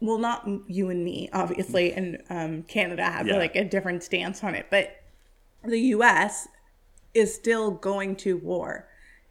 well 0.00 0.18
not 0.18 0.48
you 0.66 0.90
and 0.90 1.04
me 1.04 1.30
obviously 1.32 1.92
and 1.92 2.20
um, 2.30 2.62
canada 2.64 3.04
have 3.04 3.28
Yeah. 3.28 3.36
like 3.36 3.54
a 3.54 3.62
different 3.64 4.02
stance 4.02 4.42
on 4.42 4.56
it 4.56 4.66
but 4.70 5.00
the 5.64 5.78
us 5.78 6.48
is 7.14 7.32
still 7.32 7.70
going 7.70 8.16
to 8.16 8.36
war 8.36 8.88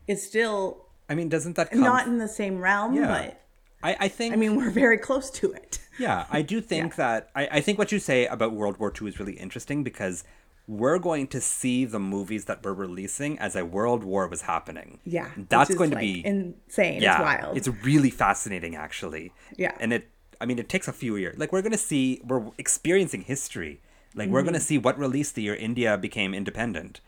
it's 0.08 0.24
still 0.24 0.86
I 1.10 1.16
mean, 1.16 1.28
doesn't 1.28 1.58
that 1.58 1.70
come 1.72 1.82
not 1.82 2.08
in 2.08 2.18
the 2.18 2.30
same 2.30 2.60
realm 2.62 2.94
Yeah. 2.94 3.08
but 3.08 3.40
I, 3.84 3.98
I 4.06 4.08
think 4.08 4.34
I 4.34 4.38
mean, 4.38 4.56
we're 4.56 4.70
very 4.70 4.98
close 4.98 5.30
to 5.32 5.52
it. 5.52 5.80
Yeah, 6.00 6.26
I 6.32 6.42
do 6.42 6.62
think 6.72 6.96
that 6.96 7.30
I, 7.36 7.48
I 7.52 7.62
think 7.62 7.78
what 7.78 7.92
you 7.92 8.00
say 8.00 8.26
about 8.26 8.54
World 8.54 8.78
War 8.78 8.94
II 9.00 9.10
is 9.10 9.20
really 9.20 9.34
interesting 9.34 9.84
because 9.84 10.24
we're 10.68 10.98
going 11.00 11.28
to 11.28 11.42
see 11.42 11.84
the 11.86 12.00
movies 12.00 12.46
that 12.46 12.64
we're 12.64 12.74
releasing 12.74 13.38
as 13.40 13.56
a 13.56 13.66
world 13.66 14.04
war 14.04 14.28
was 14.28 14.44
happening. 14.44 15.00
Yeah, 15.04 15.30
That's 15.50 15.76
going 15.76 15.92
to 15.92 15.98
be 15.98 16.26
insane. 16.26 17.02
yeah, 17.02 17.16
it's 17.16 17.22
wild. 17.22 17.58
It's 17.58 17.68
really 17.84 18.10
fascinating 18.10 18.76
actually. 18.76 19.34
Yeah. 19.58 19.76
And 19.80 19.92
it 19.94 20.10
I 20.40 20.46
mean 20.46 20.60
it 20.60 20.70
takes 20.70 20.88
a 20.88 20.94
few 20.94 21.16
years. 21.18 21.38
Like 21.38 21.52
we're 21.52 21.62
gonna 21.62 21.78
see 21.78 22.22
we're 22.26 22.46
experiencing 22.58 23.22
history. 23.24 23.82
Like 24.16 24.30
we're 24.30 24.40
Mm-hmm. 24.40 24.48
gonna 24.48 24.60
see 24.62 24.78
what 24.78 24.98
released 24.98 25.36
the 25.36 25.42
year 25.42 25.56
India 25.56 25.98
became 25.98 26.34
independent. 26.34 27.02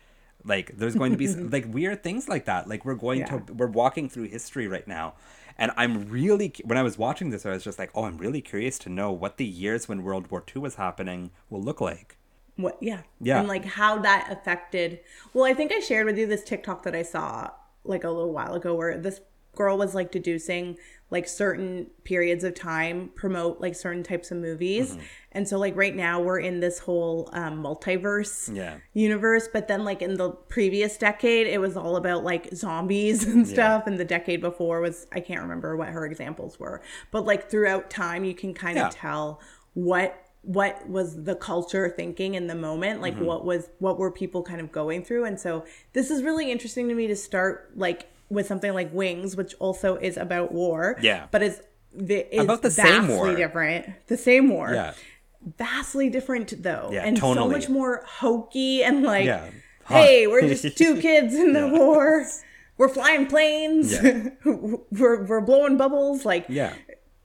Like 0.44 0.78
there's 0.78 0.96
going 0.96 1.12
to 1.14 1.18
be 1.18 1.28
like 1.56 1.66
weird 1.74 2.04
things 2.04 2.28
like 2.28 2.46
that. 2.46 2.68
Like 2.68 2.84
we're 2.86 2.96
going 2.96 3.20
Yeah. 3.22 3.38
to 3.40 3.54
we're 3.54 3.68
walking 3.68 4.10
through 4.10 4.26
history 4.26 4.68
right 4.68 4.88
now. 4.88 5.14
And 5.58 5.72
I'm 5.78 6.10
really 6.10 6.54
when 6.66 6.78
I 6.78 6.84
was 6.84 6.98
watching 6.98 7.30
this 7.30 7.46
I 7.46 7.52
was 7.52 7.64
just 7.64 7.80
like, 7.80 7.90
"Oh, 7.96 8.04
I'm 8.04 8.18
really 8.18 8.42
curious 8.42 8.78
to 8.80 8.90
know 8.90 9.12
what 9.14 9.38
the 9.38 9.46
years 9.46 9.88
when 9.88 10.04
World 10.04 10.30
War 10.30 10.44
II 10.54 10.62
was 10.62 10.76
happening 10.76 11.32
will 11.50 11.62
look 11.64 11.80
like." 11.80 12.18
What 12.58 12.78
yeah 12.82 13.02
Yeah. 13.20 13.40
and 13.40 13.48
like 13.48 13.66
how 13.66 14.00
that 14.00 14.30
affected 14.32 15.00
well 15.34 15.46
i 15.46 15.54
think 15.54 15.72
i 15.72 15.80
shared 15.80 16.06
with 16.06 16.18
you 16.18 16.26
this 16.28 16.44
tiktok 16.44 16.84
that 16.84 16.96
i 16.96 17.02
saw 17.02 17.50
like 17.84 18.04
a 18.04 18.10
little 18.10 18.32
while 18.34 18.54
ago 18.54 18.74
where 18.76 18.98
this 18.98 19.20
girl 19.56 19.78
was 19.78 19.96
like 19.96 20.12
deducing 20.12 20.78
like 21.12 21.28
certain 21.28 21.88
periods 22.04 22.44
of 22.44 22.54
time 22.54 23.10
promote 23.16 23.62
like 23.62 23.74
certain 23.76 24.04
types 24.04 24.32
of 24.32 24.38
movies 24.38 24.92
Mm-hmm. 24.92 25.02
and 25.34 25.48
so 25.48 25.58
like 25.58 25.76
right 25.78 25.96
now 25.96 26.20
we're 26.20 26.40
in 26.40 26.60
this 26.60 26.80
whole 26.80 27.30
um, 27.32 27.64
multiverse 27.64 28.54
Yeah. 28.54 28.78
universe 28.94 29.48
but 29.52 29.68
then 29.70 29.86
like 29.86 30.02
in 30.02 30.16
the 30.16 30.32
previous 30.32 30.98
decade 30.98 31.48
it 31.48 31.60
was 31.62 31.78
all 31.78 31.96
about 31.96 32.24
like 32.26 32.54
zombies 32.54 33.24
and 33.34 33.48
stuff 33.48 33.88
and 33.88 33.98
the 33.98 34.04
decade 34.06 34.42
before 34.42 34.82
was 34.82 35.08
i 35.14 35.20
can't 35.22 35.42
remember 35.42 35.78
what 35.78 35.88
her 35.90 36.06
examples 36.06 36.60
were 36.60 36.82
but 37.12 37.26
like 37.26 37.50
throughout 37.50 37.90
time 37.90 38.26
you 38.26 38.34
can 38.34 38.54
kind 38.54 38.76
Yeah. 38.78 38.88
of 38.88 38.94
tell 38.94 39.40
what 39.74 40.25
what 40.46 40.88
was 40.88 41.24
the 41.24 41.36
culture 41.36 41.90
thinking 41.90 42.36
in 42.36 42.46
the 42.48 42.56
moment 42.56 43.02
like 43.02 43.16
Mm-hmm. 43.16 43.26
what 43.26 43.44
was 43.46 43.68
what 43.80 43.98
were 43.98 44.12
people 44.12 44.44
kind 44.44 44.62
of 44.62 44.72
going 44.72 45.04
through 45.04 45.26
and 45.26 45.40
so 45.40 45.66
this 45.94 46.12
is 46.12 46.22
really 46.24 46.52
interesting 46.52 46.88
to 46.88 46.94
me 46.96 47.08
to 47.08 47.16
start 47.16 47.72
like 47.76 48.10
with 48.30 48.46
something 48.46 48.74
like 48.74 48.94
wings 48.94 49.36
which 49.36 49.56
also 49.60 49.96
is 49.96 50.18
about 50.18 50.52
war 50.52 50.98
Yeah. 51.02 51.28
but 51.32 51.42
it's, 51.42 51.62
the 51.94 52.18
is 52.36 52.44
About 52.44 52.62
the 52.62 52.70
same 52.72 53.08
war. 53.08 53.34
different 53.36 53.88
the 54.08 54.18
same 54.18 54.50
war 54.50 54.72
Yeah. 54.74 54.94
vastly 55.58 56.10
different 56.10 56.62
though 56.62 56.90
Yeah, 56.92 57.04
and 57.06 57.18
so 57.18 57.48
much 57.50 57.70
more 57.70 58.04
hokey 58.06 58.84
and 58.84 59.02
like 59.04 59.26
Yeah. 59.26 59.50
hey 59.88 60.28
we're 60.28 60.42
just 60.42 60.78
two 60.78 61.00
kids 61.08 61.34
in 61.34 61.54
the 61.54 61.62
Yeah. 61.68 61.72
war 61.80 62.26
we're 62.78 62.90
flying 62.90 63.26
planes 63.28 63.96
we're, 64.46 65.24
we're 65.24 65.42
blowing 65.42 65.78
bubbles 65.78 66.26
like 66.26 66.46
Yeah. 66.50 66.74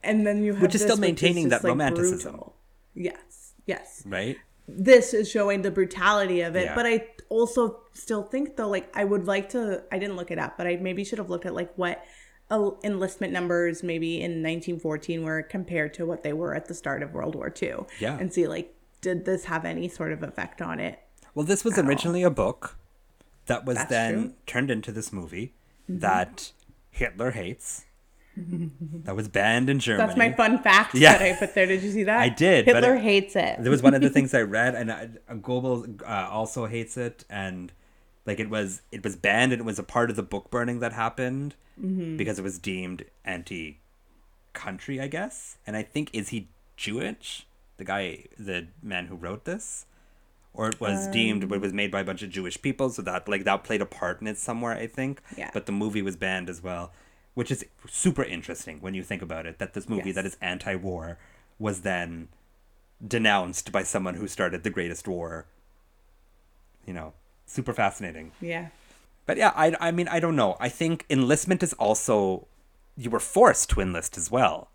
and 0.03 0.25
then 0.25 0.43
you 0.43 0.53
have 0.53 0.61
Which 0.61 0.75
is 0.75 0.81
still 0.81 0.97
maintaining 0.97 1.49
that 1.49 1.63
romanticism. 1.63 2.31
brutal. 2.31 2.55
Yes 2.95 3.53
yes 3.65 4.03
Right? 4.05 4.37
this 4.67 5.13
is 5.13 5.29
showing 5.29 5.61
the 5.63 5.71
brutality 5.71 6.41
of 6.41 6.55
it 6.55 6.65
Yeah. 6.65 6.75
but 6.75 6.85
i 6.85 7.07
also 7.29 7.81
still 7.93 8.23
think 8.23 8.55
though 8.57 8.69
like 8.69 8.91
i 8.95 9.03
would 9.03 9.25
like 9.25 9.49
to 9.49 9.83
i 9.91 9.97
didn't 9.99 10.15
look 10.15 10.31
it 10.31 10.39
up 10.39 10.57
but 10.57 10.67
i 10.67 10.75
maybe 10.77 11.03
should 11.03 11.17
have 11.17 11.29
looked 11.29 11.45
at 11.45 11.53
like 11.53 11.71
what 11.77 12.03
enlistment 12.83 13.31
numbers 13.31 13.81
maybe 13.81 14.15
in 14.17 14.31
1914 14.43 15.23
were 15.23 15.41
compared 15.41 15.93
to 15.93 16.05
what 16.05 16.21
they 16.23 16.33
were 16.33 16.53
at 16.53 16.65
the 16.65 16.73
start 16.73 17.01
of 17.01 17.13
world 17.13 17.33
war 17.35 17.53
ii 17.61 17.73
Yeah. 17.99 18.17
and 18.17 18.31
see 18.33 18.47
like 18.47 18.73
did 19.01 19.25
this 19.25 19.45
have 19.45 19.63
any 19.65 19.87
sort 19.87 20.11
of 20.11 20.21
effect 20.21 20.61
on 20.61 20.79
it 20.79 20.99
Well, 21.33 21.45
this 21.45 21.63
was 21.63 21.77
originally 21.79 22.23
a 22.23 22.29
book 22.29 22.77
that 23.47 23.65
was 23.65 23.77
That's 23.77 23.89
then 23.89 24.13
true. 24.13 24.21
Mm-hmm. 24.23 24.33
turned 24.45 24.69
into 24.71 24.91
this 24.91 25.11
movie 25.13 25.53
that 25.89 26.51
Hitler 26.91 27.31
hates. 27.31 27.85
that 29.05 29.15
was 29.15 29.27
banned 29.27 29.69
in 29.69 29.79
Germany. 29.79 30.07
that's 30.07 30.17
my 30.17 30.31
fun 30.31 30.59
fact 30.59 30.95
Yeah. 30.95 31.17
that 31.17 31.21
i 31.21 31.33
put 31.37 31.53
there 31.53 31.65
did 31.65 31.83
you 31.83 31.91
see 31.91 32.03
that 32.03 32.19
I 32.27 32.29
did, 32.29 32.65
hitler 32.65 32.95
it- 32.95 33.01
hates 33.01 33.35
it 33.35 33.57
There 33.61 33.71
was 33.71 33.83
one 33.83 33.93
of 33.93 34.01
the 34.01 34.09
things 34.09 34.33
I 34.41 34.41
read, 34.41 34.73
and 34.75 34.89
uh, 34.91 35.05
Goebbels 35.35 36.01
uh, 36.03 36.29
also 36.31 36.65
hates 36.65 36.95
it, 36.97 37.25
and 37.29 37.71
like 38.25 38.39
it 38.39 38.49
was 38.49 38.81
it 38.91 39.03
was 39.03 39.15
banned, 39.15 39.51
and 39.53 39.59
it 39.59 39.65
was 39.65 39.79
a 39.79 39.83
part 39.83 40.09
of 40.09 40.15
the 40.15 40.23
book 40.23 40.49
burning 40.51 40.79
that 40.79 40.93
happened 40.93 41.55
Mm-hmm. 41.81 42.15
because 42.17 42.37
it 42.37 42.43
was 42.43 42.59
deemed 42.59 43.05
anti-country, 43.25 45.01
I 45.01 45.07
guess. 45.07 45.57
And 45.65 45.75
I 45.75 45.83
think 45.83 46.09
is 46.13 46.29
he 46.29 46.49
Jewish? 46.77 47.47
The 47.77 47.83
guy, 47.85 48.25
the 48.37 48.67
man 48.83 49.07
who 49.07 49.15
wrote 49.15 49.45
this, 49.45 49.85
or 50.53 50.67
it 50.67 50.79
was 50.79 51.07
deemed, 51.07 51.47
but 51.49 51.55
it 51.55 51.61
was 51.61 51.73
made 51.73 51.89
by 51.89 52.01
a 52.01 52.03
bunch 52.03 52.21
of 52.21 52.29
Jewish 52.29 52.61
people, 52.61 52.89
so 52.91 53.01
that 53.03 53.27
like 53.27 53.45
that 53.45 53.63
played 53.63 53.81
a 53.81 53.85
part 53.87 54.21
in 54.21 54.27
it 54.27 54.37
somewhere, 54.37 54.73
I 54.73 54.85
think. 54.85 55.21
Yeah. 55.35 55.49
But 55.53 55.65
the 55.65 55.71
movie 55.71 56.03
was 56.03 56.15
banned 56.15 56.49
as 56.49 56.61
well, 56.61 56.91
which 57.33 57.51
is 57.51 57.65
super 57.87 58.23
interesting 58.23 58.79
when 58.81 58.93
you 58.93 59.03
think 59.03 59.21
about 59.21 59.45
it. 59.45 59.57
That 59.59 59.73
this 59.73 59.87
movie 59.89 60.09
Yes. 60.09 60.15
that 60.15 60.25
is 60.25 60.37
anti-war 60.41 61.17
was 61.59 61.81
then 61.81 62.27
denounced 63.05 63.71
by 63.71 63.83
someone 63.83 64.15
who 64.15 64.27
started 64.27 64.63
the 64.63 64.69
greatest 64.69 65.07
war. 65.07 65.45
You 66.85 66.93
know, 66.93 67.13
super 67.45 67.73
fascinating. 67.73 68.31
yeah 68.41 68.67
But 69.25 69.37
yeah, 69.37 69.51
I, 69.55 69.75
I 69.79 69.91
mean, 69.91 70.07
I 70.07 70.19
don't 70.19 70.35
know. 70.35 70.57
I 70.59 70.69
think 70.69 71.05
enlistment 71.09 71.61
is 71.63 71.73
also, 71.73 72.47
you 72.97 73.09
were 73.09 73.19
forced 73.19 73.69
to 73.71 73.81
enlist 73.81 74.17
as 74.17 74.29
well, 74.31 74.69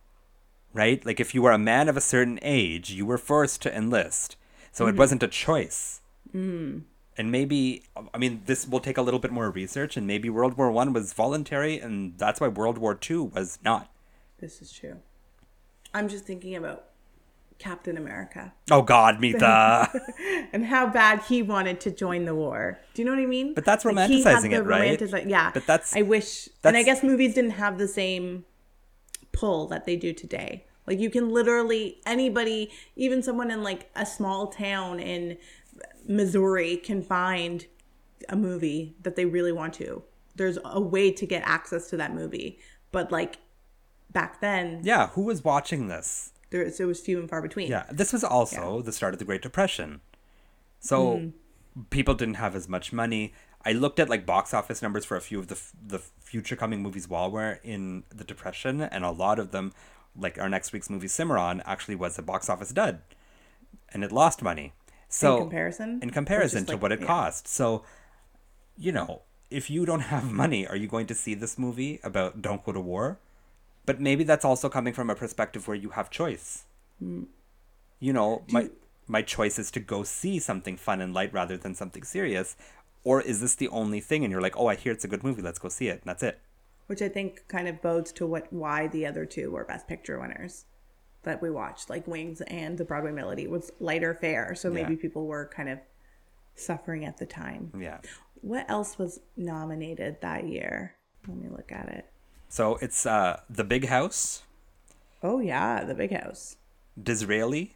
right? 0.73 1.05
Like 1.05 1.21
if 1.21 1.35
you 1.35 1.43
were 1.43 1.53
a 1.53 1.59
man 1.59 1.89
of 1.89 1.97
a 1.97 2.01
certain 2.01 2.39
age, 2.43 2.91
you 2.91 3.05
were 3.05 3.19
forced 3.19 3.61
to 3.63 3.77
enlist. 3.77 4.37
So 4.73 4.87
it 4.87 4.97
wasn't 4.97 5.23
a 5.23 5.29
choice. 5.29 6.01
Mm. 6.35 6.83
And 7.19 7.33
maybe, 7.33 7.83
I 8.15 8.19
mean, 8.19 8.43
this 8.45 8.69
will 8.69 8.81
take 8.81 8.99
a 8.99 9.03
little 9.03 9.21
bit 9.21 9.31
more 9.33 9.51
research, 9.51 9.97
and 9.97 10.07
maybe 10.07 10.29
World 10.29 10.57
War 10.59 10.71
One 10.71 10.93
was 10.93 11.13
voluntary, 11.15 11.79
and 11.79 12.19
that's 12.19 12.41
why 12.41 12.49
World 12.49 12.77
War 12.79 12.95
Two 12.95 13.25
was 13.25 13.59
not. 13.65 13.91
this 14.39 14.61
is 14.61 14.71
true 14.71 14.97
i'm 15.95 16.09
just 16.09 16.25
thinking 16.27 16.55
about 16.55 16.79
captain 17.59 17.97
america 17.97 18.53
Oh 18.71 18.83
God, 18.83 19.19
Mita. 19.19 19.89
and 20.53 20.67
how 20.67 20.87
bad 20.89 21.23
he 21.29 21.41
wanted 21.43 21.81
to 21.81 21.91
join 21.91 22.27
the 22.27 22.35
war. 22.35 22.79
Do 22.93 23.01
you 23.01 23.07
know 23.07 23.15
what 23.15 23.23
I 23.23 23.27
mean? 23.27 23.55
But 23.55 23.65
that's 23.65 23.85
had 23.85 23.95
romanticizing 23.95 24.53
it, 24.53 24.63
right? 24.63 25.01
yeah. 25.27 25.53
But 25.55 25.65
that's- 25.67 25.97
I 25.97 26.03
wish, 26.03 26.51
and 26.65 26.77
I 26.77 26.83
guess 26.83 27.03
movies 27.03 27.33
didn't 27.35 27.53
have 27.53 27.79
the 27.79 27.89
same 27.89 28.45
pull 29.33 29.67
that 29.69 29.87
they 29.87 29.97
do 29.97 30.13
today. 30.13 30.67
Like 30.87 30.99
you 31.01 31.09
can 31.11 31.31
literally 31.31 31.99
anybody, 32.05 32.71
even 32.95 33.23
someone 33.23 33.51
in 33.51 33.63
like 33.63 33.89
a 33.97 34.05
small 34.05 34.49
town 34.49 35.01
in 35.01 35.39
Missouri, 36.09 36.77
can 36.77 37.03
find 37.03 37.67
a 38.29 38.37
movie 38.37 38.97
that 39.03 39.17
they 39.17 39.25
really 39.25 39.53
want 39.53 39.75
to. 39.75 40.03
There's 40.37 40.59
a 40.65 40.81
way 40.81 41.11
to 41.13 41.27
get 41.27 41.43
access 41.47 41.89
to 41.91 41.97
that 41.97 42.15
movie, 42.15 42.59
but 42.93 43.11
like 43.13 43.39
back 44.13 44.41
then, 44.41 44.81
yeah, 44.85 45.09
who 45.09 45.23
was 45.23 45.43
watching 45.45 45.89
this? 45.89 46.33
there 46.51 46.71
so 46.71 46.85
it 46.85 46.87
was 46.87 47.01
few 47.01 47.19
and 47.19 47.29
far 47.29 47.43
between. 47.43 47.69
Yeah, 47.69 47.85
this 47.91 48.13
was 48.13 48.23
also 48.23 48.81
the 48.81 48.93
start 48.93 49.13
of 49.15 49.19
the 49.19 49.25
Great 49.25 49.43
Depression. 49.43 50.01
So 50.81 51.19
Hmm. 51.19 51.29
people 51.91 52.15
didn't 52.15 52.35
have 52.35 52.55
as 52.55 52.69
much 52.69 52.93
money. 52.93 53.33
I 53.65 53.73
looked 53.73 53.99
at 53.99 54.09
like 54.09 54.25
box 54.25 54.55
office 54.55 54.81
numbers 54.81 55.05
for 55.05 55.17
a 55.17 55.21
few 55.21 55.39
of 55.41 55.49
the 55.49 55.57
f- 55.57 55.73
the 55.85 55.99
future 55.99 56.55
coming 56.55 56.83
movies 56.83 57.09
while 57.09 57.31
we're 57.31 57.59
in 57.65 58.05
the 58.15 58.23
depression, 58.25 58.81
and 58.81 59.05
a 59.05 59.11
lot 59.11 59.39
of 59.41 59.51
them, 59.51 59.73
like 60.17 60.39
our 60.39 60.49
next 60.49 60.73
week's 60.73 60.89
movie 60.89 61.09
Cimarron, 61.09 61.61
actually 61.67 61.97
was 61.97 62.17
a 62.19 62.23
box 62.23 62.49
office 62.49 62.71
dud, 62.71 63.01
and 63.93 64.05
it 64.05 64.13
lost 64.13 64.41
money. 64.43 64.73
So 65.09 65.39
comparison? 65.39 66.01
in 66.03 66.11
comparison 66.11 66.65
to 66.67 66.73
like- 66.73 66.83
what 66.83 66.93
it 66.93 67.01
yeah. 67.01 67.07
cost. 67.07 67.49
So, 67.49 67.85
you 68.77 68.93
know, 68.93 69.23
if 69.51 69.71
you 69.71 69.87
don't 69.87 70.01
have 70.15 70.31
money, 70.31 70.67
are 70.67 70.77
you 70.77 70.89
going 70.89 71.07
to 71.07 71.15
see 71.15 71.35
this 71.35 71.59
movie 71.59 72.01
about 72.03 72.43
don't 72.43 72.65
go 72.65 72.73
to 72.73 72.81
war? 72.81 73.19
But 73.87 74.01
maybe 74.01 74.25
that's 74.25 74.45
also 74.45 74.69
coming 74.69 74.93
from 74.93 75.11
a 75.11 75.15
perspective 75.15 75.69
where 75.69 75.77
you 75.77 75.91
have 75.91 76.11
choice. 76.11 76.65
Mm. 77.03 77.27
You 78.01 78.13
know, 78.13 78.43
my 78.51 78.71
my 79.07 79.23
choice 79.23 79.59
is 79.59 79.71
to 79.71 79.81
go 79.81 80.03
see 80.03 80.41
something 80.41 80.77
fun 80.77 81.01
and 81.01 81.15
light 81.15 81.33
rather 81.33 81.57
than 81.57 81.75
something 81.75 82.03
serious. 82.03 82.57
Or 83.05 83.21
is 83.23 83.41
this 83.41 83.55
the 83.55 83.69
only 83.69 84.01
thing? 84.01 84.25
And 84.25 84.33
you're 84.33 84.41
like, 84.41 84.57
oh, 84.59 84.67
I 84.67 84.75
hear 84.75 84.93
it's 84.93 85.05
a 85.05 85.09
good 85.09 85.23
movie. 85.23 85.41
Let's 85.41 85.61
go 85.61 85.69
see 85.69 85.87
it. 85.89 86.01
And 86.01 86.07
that's 86.07 86.25
it. 86.25 86.41
which 86.89 87.01
I 87.03 87.09
think 87.09 87.47
kind 87.49 87.69
of 87.69 87.81
bodes 87.83 88.13
to 88.13 88.27
what 88.27 88.53
why 88.53 88.89
the 88.89 89.07
other 89.07 89.25
two 89.25 89.51
were 89.53 89.65
Best 89.65 89.87
Picture 89.89 90.19
winners 90.19 90.65
that 91.27 91.43
we 91.43 91.51
watched, 91.51 91.91
like 91.91 92.07
Wings 92.07 92.41
and 92.43 92.79
The 92.79 92.85
Broadway 92.85 93.13
Melody, 93.13 93.47
was 93.47 93.71
lighter 93.79 94.15
fare, 94.15 94.55
so 94.55 94.71
maybe 94.71 94.95
Yeah. 94.95 95.01
people 95.03 95.27
were 95.27 95.51
kind 95.55 95.69
of 95.69 95.79
suffering 96.55 97.05
at 97.05 97.19
the 97.19 97.27
time. 97.27 97.71
Yeah. 97.79 97.99
What 98.41 98.65
else 98.71 98.97
was 98.99 99.21
nominated 99.37 100.21
that 100.23 100.47
year? 100.49 100.95
Let 101.29 101.37
me 101.37 101.49
look 101.49 101.71
at 101.73 101.89
it. 101.89 102.07
So 102.49 102.77
it's 102.77 103.05
uh, 103.05 103.41
The 103.51 103.65
Big 103.65 103.87
House, 103.89 104.43
Oh 105.23 105.41
yeah, 105.41 105.83
The 105.85 105.95
Big 105.95 106.13
House. 106.13 106.57
Disraeli, 107.03 107.75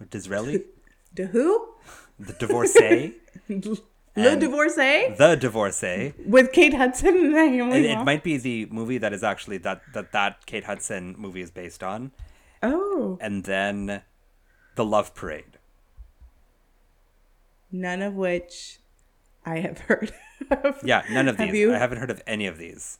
or 0.00 0.06
Disraeli, 0.06 0.64
The 1.14 1.26
who? 1.26 1.68
The 2.20 2.34
Divorcee, 2.34 3.14
Le 4.18 4.32
And- 4.32 4.40
Divorcee 4.40 5.14
The 5.16 5.36
Divorcee. 5.36 6.12
with 6.26 6.52
Kate 6.52 6.74
Hudson 6.74 7.34
and 7.36 7.72
And 7.72 7.84
it 7.84 8.04
might 8.04 8.22
be 8.24 8.36
the 8.36 8.66
movie 8.66 8.98
that 8.98 9.12
is 9.12 9.22
actually 9.22 9.58
that 9.58 9.82
that 9.94 10.12
that 10.12 10.44
Kate 10.46 10.64
Hudson 10.64 11.14
movie 11.18 11.40
is 11.42 11.50
based 11.50 11.82
on, 11.82 12.12
Oh, 12.62 13.16
and 13.20 13.44
then 13.44 14.02
the 14.74 14.84
Love 14.84 15.14
Parade. 15.14 15.58
none 17.70 18.00
of 18.02 18.14
which 18.14 18.78
I 19.44 19.56
have 19.60 19.78
heard 19.80 20.12
of. 20.50 20.80
Yeah, 20.84 21.04
none 21.10 21.28
of 21.28 21.36
Have 21.36 21.50
these. 21.52 21.60
you? 21.60 21.74
I 21.74 21.78
haven't 21.78 21.98
heard 21.98 22.10
of 22.10 22.22
any 22.26 22.46
of 22.46 22.58
these. 22.58 22.98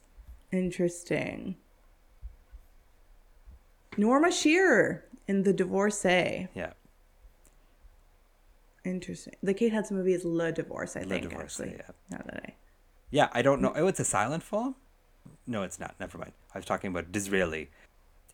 Interesting. 0.53 1.57
Norma 3.97 4.31
Shearer 4.31 5.05
in 5.27 5.43
The 5.43 5.53
Divorcee. 5.53 6.49
Yeah. 6.55 6.73
Interesting. 8.89 9.35
The 9.43 9.55
Kate 9.55 9.73
Hudson 9.73 9.97
movie 9.97 10.15
is 10.15 10.25
Le 10.25 10.51
Divorce, 10.53 10.97
I 10.97 11.01
Le 11.01 11.07
think. 11.07 11.29
Divorce, 11.29 11.61
actually. 11.61 11.77
yeah. 11.79 11.91
Now 12.11 12.23
that 12.27 12.43
I. 12.47 12.55
Yeah, 13.11 13.29
I 13.33 13.43
don't 13.43 13.61
know. 13.63 13.73
Oh, 13.75 13.87
it's 13.87 14.01
a 14.01 14.05
silent 14.05 14.43
film? 14.43 14.75
No, 15.47 15.63
it's 15.63 15.79
not. 15.81 15.95
Never 16.01 16.19
mind. 16.19 16.33
I 16.55 16.59
was 16.59 16.65
talking 16.65 16.91
about 16.91 17.13
Disraeli. 17.13 17.71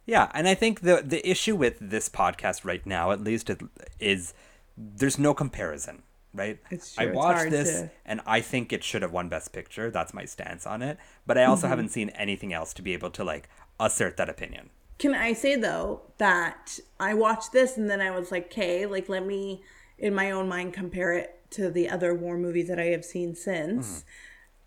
Yeah, 0.07 0.31
and 0.35 0.47
I 0.49 0.55
think 0.55 0.81
the 0.81 1.03
the 1.05 1.27
issue 1.29 1.57
with 1.57 1.77
this 1.81 2.09
podcast 2.09 2.65
right 2.65 2.85
now, 2.85 3.11
at 3.13 3.21
least, 3.23 3.51
it- 3.51 3.63
is 4.01 4.35
there's 4.77 5.19
no 5.19 5.33
comparison, 5.33 6.03
right? 6.35 6.59
It's 6.71 6.99
I 6.99 7.05
true. 7.05 7.13
It's 7.13 7.17
watched 7.17 7.51
this, 7.51 7.71
to- 7.83 7.91
and 8.05 8.21
I 8.27 8.41
think 8.41 8.73
it 8.73 8.83
should 8.85 9.03
have 9.03 9.13
won 9.13 9.29
Best 9.29 9.53
Picture. 9.53 9.91
That's 9.91 10.13
my 10.13 10.25
stance 10.25 10.67
on 10.67 10.83
it. 10.83 10.99
But 11.27 11.39
I 11.39 11.45
also 11.45 11.63
Mm-hmm. 11.63 11.71
haven't 11.71 11.89
seen 11.91 12.09
anything 12.11 12.53
else 12.53 12.75
to 12.75 12.83
be 12.83 12.93
able 12.93 13.11
to 13.11 13.25
like 13.25 13.49
assert 13.81 14.17
that 14.19 14.29
opinion. 14.29 14.71
Can 14.99 15.15
I 15.15 15.33
say 15.33 15.57
though 15.57 16.03
that 16.19 16.79
I 17.01 17.15
watched 17.15 17.53
this 17.53 17.77
and 17.77 17.89
then 17.91 18.01
I 18.01 18.11
was 18.11 18.31
like, 18.31 18.47
okay, 18.47 18.87
like 18.87 19.09
let 19.09 19.25
me 19.25 19.63
in 19.99 20.15
my 20.15 20.31
own 20.31 20.49
mind 20.49 20.73
compare 20.73 21.13
it 21.13 21.41
to 21.51 21.71
the 21.71 21.89
other 21.89 22.15
war 22.15 22.37
movies 22.37 22.69
that 22.69 22.79
I 22.81 22.87
have 22.87 23.05
seen 23.05 23.35
since. 23.35 24.01
Mm-hmm. 24.01 24.09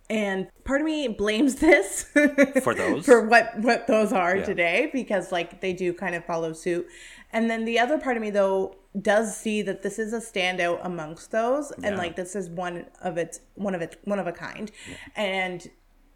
And 0.10 0.48
part 0.64 0.80
of 0.80 0.86
me 0.86 1.10
blames 1.10 1.56
this 1.56 2.04
For 2.64 2.74
those? 2.74 3.06
for 3.06 3.28
what 3.28 3.60
what 3.60 3.88
those 3.88 4.14
are 4.14 4.38
Yeah. 4.38 4.46
today 4.46 4.90
because 4.94 5.32
like 5.34 5.60
they 5.60 5.74
do 5.74 5.94
kind 5.94 6.16
of 6.16 6.24
follow 6.26 6.54
suit. 6.54 6.88
And 7.34 7.50
then 7.50 7.66
the 7.66 7.78
other 7.80 7.98
part 7.98 8.16
of 8.16 8.22
me 8.24 8.30
though 8.30 8.76
does 9.02 9.36
see 9.36 9.62
that 9.64 9.82
this 9.84 10.00
is 10.00 10.14
a 10.14 10.20
standout 10.20 10.80
amongst 10.86 11.32
those 11.32 11.72
and 11.72 11.84
Yeah. 11.86 11.98
like 11.98 12.16
this 12.16 12.36
is 12.38 12.50
one 12.50 12.86
of 13.02 13.18
its 13.18 13.42
one 13.56 13.76
of 13.76 13.82
its 13.82 13.98
one 14.06 14.18
of 14.20 14.28
a 14.28 14.32
kind. 14.32 14.72
And 15.16 15.70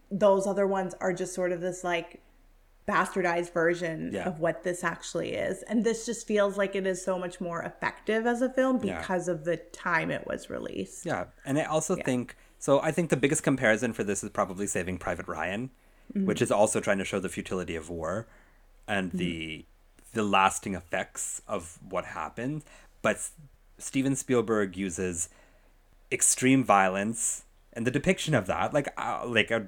those 0.10 0.48
other 0.48 0.66
ones 0.68 0.94
are 1.02 1.12
just 1.12 1.34
sort 1.34 1.52
of 1.52 1.60
this 1.60 1.84
like 1.84 2.22
bastardized 2.88 3.54
version 3.54 4.12
Yeah. 4.14 4.28
of 4.28 4.40
what 4.40 4.64
this 4.64 4.84
actually 4.84 5.34
is. 5.34 5.62
And 5.64 5.84
this 5.84 6.06
just 6.06 6.28
feels 6.28 6.58
like 6.58 6.76
it 6.76 6.86
is 6.88 7.04
so 7.04 7.18
much 7.20 7.40
more 7.40 7.62
effective 7.62 8.26
as 8.26 8.42
a 8.42 8.50
film 8.50 8.84
Yeah. 8.84 9.00
because 9.00 9.28
of 9.28 9.46
the 9.46 9.58
time 9.58 10.12
it 10.12 10.26
was 10.28 10.50
released. 10.50 11.06
Yeah, 11.06 11.26
and 11.46 11.58
I 11.60 11.64
also 11.64 11.96
think 11.96 12.36
so. 12.60 12.82
I 12.82 12.92
think 12.92 13.10
the 13.10 13.18
biggest 13.18 13.44
comparison 13.44 13.94
for 13.94 14.04
this 14.04 14.24
is 14.24 14.30
probably 14.32 14.68
Saving 14.68 14.98
Private 14.98 15.28
Ryan, 15.28 15.70
Mm-hmm. 16.14 16.26
which 16.26 16.42
is 16.42 16.52
also 16.52 16.82
trying 16.82 16.98
to 16.98 17.06
show 17.06 17.20
the 17.22 17.30
futility 17.30 17.76
of 17.78 17.90
war 17.90 18.28
and 18.88 19.12
the 19.14 19.64
the 20.14 20.24
lasting 20.24 20.74
effects 20.76 21.42
of 21.48 21.80
what 21.88 22.04
happened. 22.04 22.64
But 23.02 23.30
Steven 23.78 24.18
Spielberg 24.18 24.76
uses 24.76 25.30
extreme 26.12 26.66
violence 26.66 27.44
and 27.72 27.88
the 27.88 27.92
depiction 27.92 28.34
of 28.36 28.46
that, 28.48 28.74
like 28.74 28.90
uh, 28.98 29.24
like 29.26 29.52
a 29.52 29.66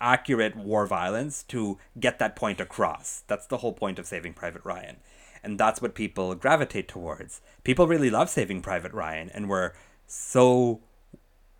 accurate 0.00 0.56
war 0.56 0.86
violence, 0.86 1.42
to 1.44 1.78
get 1.98 2.18
that 2.18 2.36
point 2.36 2.60
across. 2.60 3.22
That's 3.26 3.46
the 3.46 3.58
whole 3.58 3.72
point 3.72 3.98
of 3.98 4.06
Saving 4.06 4.32
Private 4.34 4.64
Ryan, 4.64 4.96
and 5.42 5.58
that's 5.58 5.80
what 5.82 5.94
people 5.94 6.34
gravitate 6.34 6.88
towards. 6.88 7.40
People 7.64 7.86
really 7.86 8.10
love 8.10 8.28
Saving 8.30 8.60
Private 8.62 8.92
Ryan, 8.92 9.30
and 9.30 9.48
were 9.48 9.74
so 10.06 10.80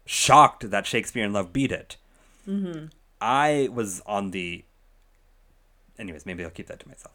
shocked 0.05 0.71
that 0.71 0.87
Shakespeare 0.87 1.25
in 1.25 1.33
Love 1.33 1.53
beat 1.53 1.73
it. 1.73 1.97
Mm-hmm. 2.49 2.87
I 3.21 3.69
was 3.73 4.01
on 4.07 4.31
the. 4.33 4.65
Anyways, 5.99 6.27
maybe 6.27 6.45
I'll 6.45 6.51
keep 6.51 6.67
that 6.67 6.81
to 6.81 6.89
myself. 6.89 7.15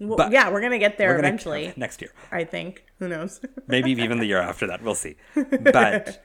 Well, 0.00 0.16
But- 0.16 0.32
yeah, 0.32 0.50
we're 0.50 0.60
gonna 0.60 0.78
get 0.78 0.98
there 0.98 1.14
gonna- 1.14 1.28
eventually. 1.28 1.72
next 1.76 2.00
year 2.00 2.10
I 2.32 2.44
think. 2.44 2.84
Who 2.98 3.06
knows? 3.08 3.40
maybe 3.68 3.92
even 3.92 4.18
the 4.18 4.26
year 4.26 4.40
after 4.40 4.66
that. 4.66 4.82
We'll 4.82 4.94
see. 4.96 5.16
But 5.34 6.22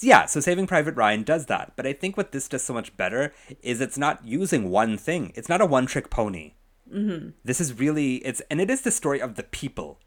yeah, 0.00 0.26
so 0.26 0.40
Saving 0.40 0.66
Private 0.66 0.96
Ryan 0.96 1.22
does 1.22 1.46
that. 1.46 1.72
But 1.76 1.86
I 1.86 1.92
think 1.92 2.16
what 2.16 2.32
this 2.32 2.48
does 2.48 2.62
so 2.62 2.74
much 2.74 2.96
better 2.96 3.32
is 3.62 3.80
it's 3.80 3.98
not 3.98 4.24
using 4.24 4.70
one 4.70 4.96
thing. 4.96 5.32
It's 5.34 5.48
not 5.48 5.60
a 5.60 5.66
one-trick 5.66 6.10
pony. 6.10 6.54
Mm-hmm. 6.92 7.30
This 7.44 7.60
is 7.60 7.78
really 7.78 8.16
it's 8.16 8.42
and 8.50 8.60
it 8.60 8.70
is 8.70 8.82
the 8.82 8.90
story 8.90 9.20
of 9.20 9.36
the 9.36 9.42
people, 9.44 9.98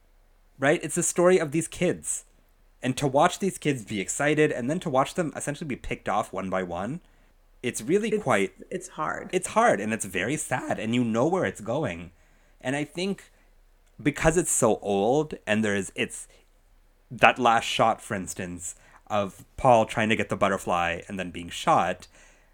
right? 0.59 0.79
It's 0.83 0.95
the 0.95 1.03
story 1.03 1.39
of 1.39 1.51
these 1.51 1.67
kids, 1.67 2.25
and 2.83 2.95
to 2.97 3.07
watch 3.07 3.39
these 3.39 3.57
kids 3.57 3.83
be 3.85 3.99
excited 3.99 4.51
and 4.51 4.69
then 4.69 4.79
to 4.81 4.89
watch 4.89 5.15
them 5.15 5.33
essentially 5.35 5.67
be 5.67 5.75
picked 5.75 6.07
off 6.07 6.31
one 6.31 6.49
by 6.49 6.61
one, 6.61 7.01
it's 7.65 7.81
really 7.81 8.11
quite 8.19 8.53
it's 8.69 8.89
hard. 8.89 9.27
it's 9.33 9.47
hard 9.47 9.81
and 9.81 9.91
it's 9.91 10.05
very 10.05 10.37
sad 10.37 10.77
and 10.77 10.93
you 10.93 11.03
know 11.03 11.27
where 11.27 11.45
it's 11.45 11.61
going 11.61 12.11
and 12.61 12.75
i 12.75 12.83
think 12.83 13.31
because 14.01 14.37
it's 14.37 14.51
so 14.51 14.77
old 14.83 15.33
and 15.47 15.65
there's 15.65 15.91
it's 15.95 16.27
that 17.09 17.39
last 17.39 17.63
shot 17.63 17.99
for 17.99 18.13
instance 18.13 18.75
of 19.07 19.45
paul 19.57 19.85
trying 19.85 20.09
to 20.09 20.15
get 20.15 20.29
the 20.29 20.35
butterfly 20.35 21.01
and 21.07 21.19
then 21.19 21.31
being 21.31 21.49
shot 21.49 22.07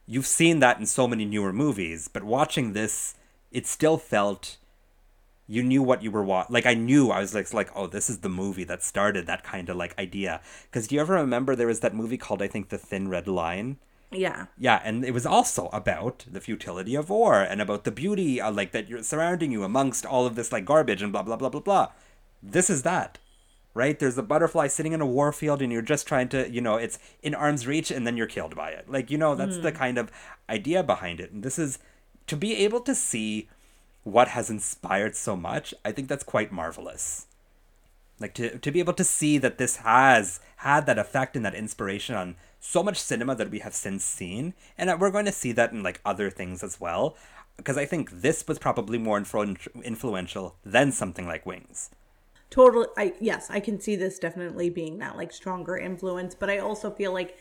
you've 0.06 0.28
seen 0.28 0.60
that 0.60 0.80
in 0.80 0.86
so 0.86 1.08
many 1.08 1.26
newer 1.26 1.54
movies 1.54 2.08
but 2.08 2.24
watching 2.24 2.74
this 2.74 3.16
it 3.52 3.66
still 3.66 3.98
felt 3.98 4.58
you 5.48 5.62
knew 5.62 5.84
what 5.84 6.02
you 6.02 6.12
were 6.12 6.24
watching. 6.24 6.54
like 6.54 6.66
i 6.66 6.74
knew 6.74 7.12
i 7.12 7.20
was 7.20 7.34
like 7.34 7.54
like 7.54 7.70
oh 7.76 7.88
this 7.88 8.10
is 8.10 8.20
the 8.20 8.30
movie 8.30 8.64
that 8.64 8.84
started 8.84 9.26
that 9.26 9.44
kind 9.44 9.70
of 9.70 9.76
like 9.76 9.98
idea 10.00 10.42
because 10.66 10.88
do 10.88 10.96
you 10.96 11.02
ever 11.02 11.14
remember 11.14 11.56
there 11.56 11.68
was 11.68 11.80
that 11.82 11.96
movie 11.96 12.18
called 12.18 12.42
i 12.42 12.48
think 12.48 12.70
the 12.70 12.78
thin 12.78 13.08
red 13.08 13.28
line 13.28 13.78
yeah. 14.12 14.48
yeah, 14.58 14.82
and 14.84 15.06
it 15.06 15.14
was 15.14 15.26
also 15.26 15.70
about 15.72 16.26
the 16.30 16.42
futility 16.42 16.96
of 16.96 17.10
war 17.10 17.42
and 17.42 17.62
about 17.62 17.86
the 17.86 17.92
beauty 17.92 18.42
of, 18.42 18.56
like 18.56 18.74
that 18.74 18.90
you're 18.90 19.04
surrounding 19.04 19.52
you 19.52 19.64
amongst 19.64 20.06
all 20.06 20.26
of 20.26 20.36
this 20.36 20.52
like 20.52 20.66
garbage 20.66 21.02
and 21.02 21.14
blah 21.14 21.24
blah 21.24 21.38
blah 21.38 21.50
blah 21.50 21.62
blah. 21.62 21.88
This 22.44 22.70
is 22.70 22.84
that. 22.84 23.20
Right? 23.74 23.98
There's 23.98 24.18
a 24.18 24.24
butterfly 24.24 24.68
sitting 24.68 24.92
in 24.92 25.00
a 25.00 25.06
war 25.06 25.32
field 25.32 25.62
and 25.62 25.72
you're 25.72 25.82
just 25.82 26.06
trying 26.06 26.28
to, 26.30 26.50
you 26.52 26.60
know, 26.60 26.76
it's 26.76 27.00
in 27.24 27.34
arm's 27.34 27.66
reach 27.66 27.90
and 27.90 28.06
then 28.06 28.18
you're 28.18 28.28
killed 28.28 28.56
by 28.56 28.72
it. 28.72 28.90
Like, 28.90 29.10
you 29.10 29.18
know, 29.18 29.34
that's 29.34 29.58
the 29.58 29.72
hmm. 29.72 29.78
kind 29.78 29.98
of 29.98 30.12
idea 30.50 30.84
behind 30.84 31.22
it. 31.22 31.32
And 31.32 31.42
this 31.42 31.58
is 31.58 31.80
to 32.28 32.36
be 32.36 32.56
able 32.58 32.82
to 32.82 32.94
see 32.94 33.48
what 34.04 34.30
has 34.30 34.50
inspired 34.50 35.16
so 35.16 35.38
much, 35.38 35.74
I 35.86 35.92
think 35.92 36.10
that's 36.10 36.24
quite 36.24 36.52
marvelous 36.52 37.28
like 38.22 38.34
to, 38.36 38.58
to 38.60 38.72
be 38.72 38.80
able 38.80 38.94
to 38.94 39.04
see 39.04 39.38
that 39.40 39.58
this 39.58 39.78
has 39.78 40.40
had 40.58 40.86
that 40.86 41.00
effect 41.00 41.36
and 41.36 41.44
that 41.44 41.56
inspiration 41.56 42.16
on 42.16 42.36
so 42.60 42.84
much 42.84 43.02
cinema 43.02 43.36
that 43.36 43.50
we 43.50 43.60
have 43.60 43.74
since 43.74 44.06
seen 44.06 44.54
and 44.78 44.88
that 44.88 45.00
we're 45.00 45.12
going 45.12 45.26
to 45.26 45.32
see 45.32 45.52
that 45.52 45.72
in 45.72 45.82
like 45.82 46.00
other 46.06 46.30
things 46.30 46.64
as 46.64 46.80
well 46.80 47.18
because 47.58 47.78
i 47.78 47.86
think 47.86 48.12
this 48.12 48.48
was 48.48 48.60
probably 48.60 48.98
more 48.98 49.20
influ- 49.20 49.84
influential 49.84 50.56
than 50.64 50.92
something 50.92 51.28
like 51.28 51.46
wings 51.46 51.90
Totally. 52.52 52.88
I 52.98 53.14
yes, 53.22 53.50
I 53.50 53.62
can 53.62 53.80
see 53.80 53.96
this 53.96 54.20
definitely 54.20 54.70
being 54.70 55.00
that 55.00 55.16
like 55.16 55.32
stronger 55.32 55.78
influence, 55.78 56.36
but 56.36 56.50
I 56.50 56.60
also 56.60 56.92
feel 56.92 57.14
like 57.14 57.38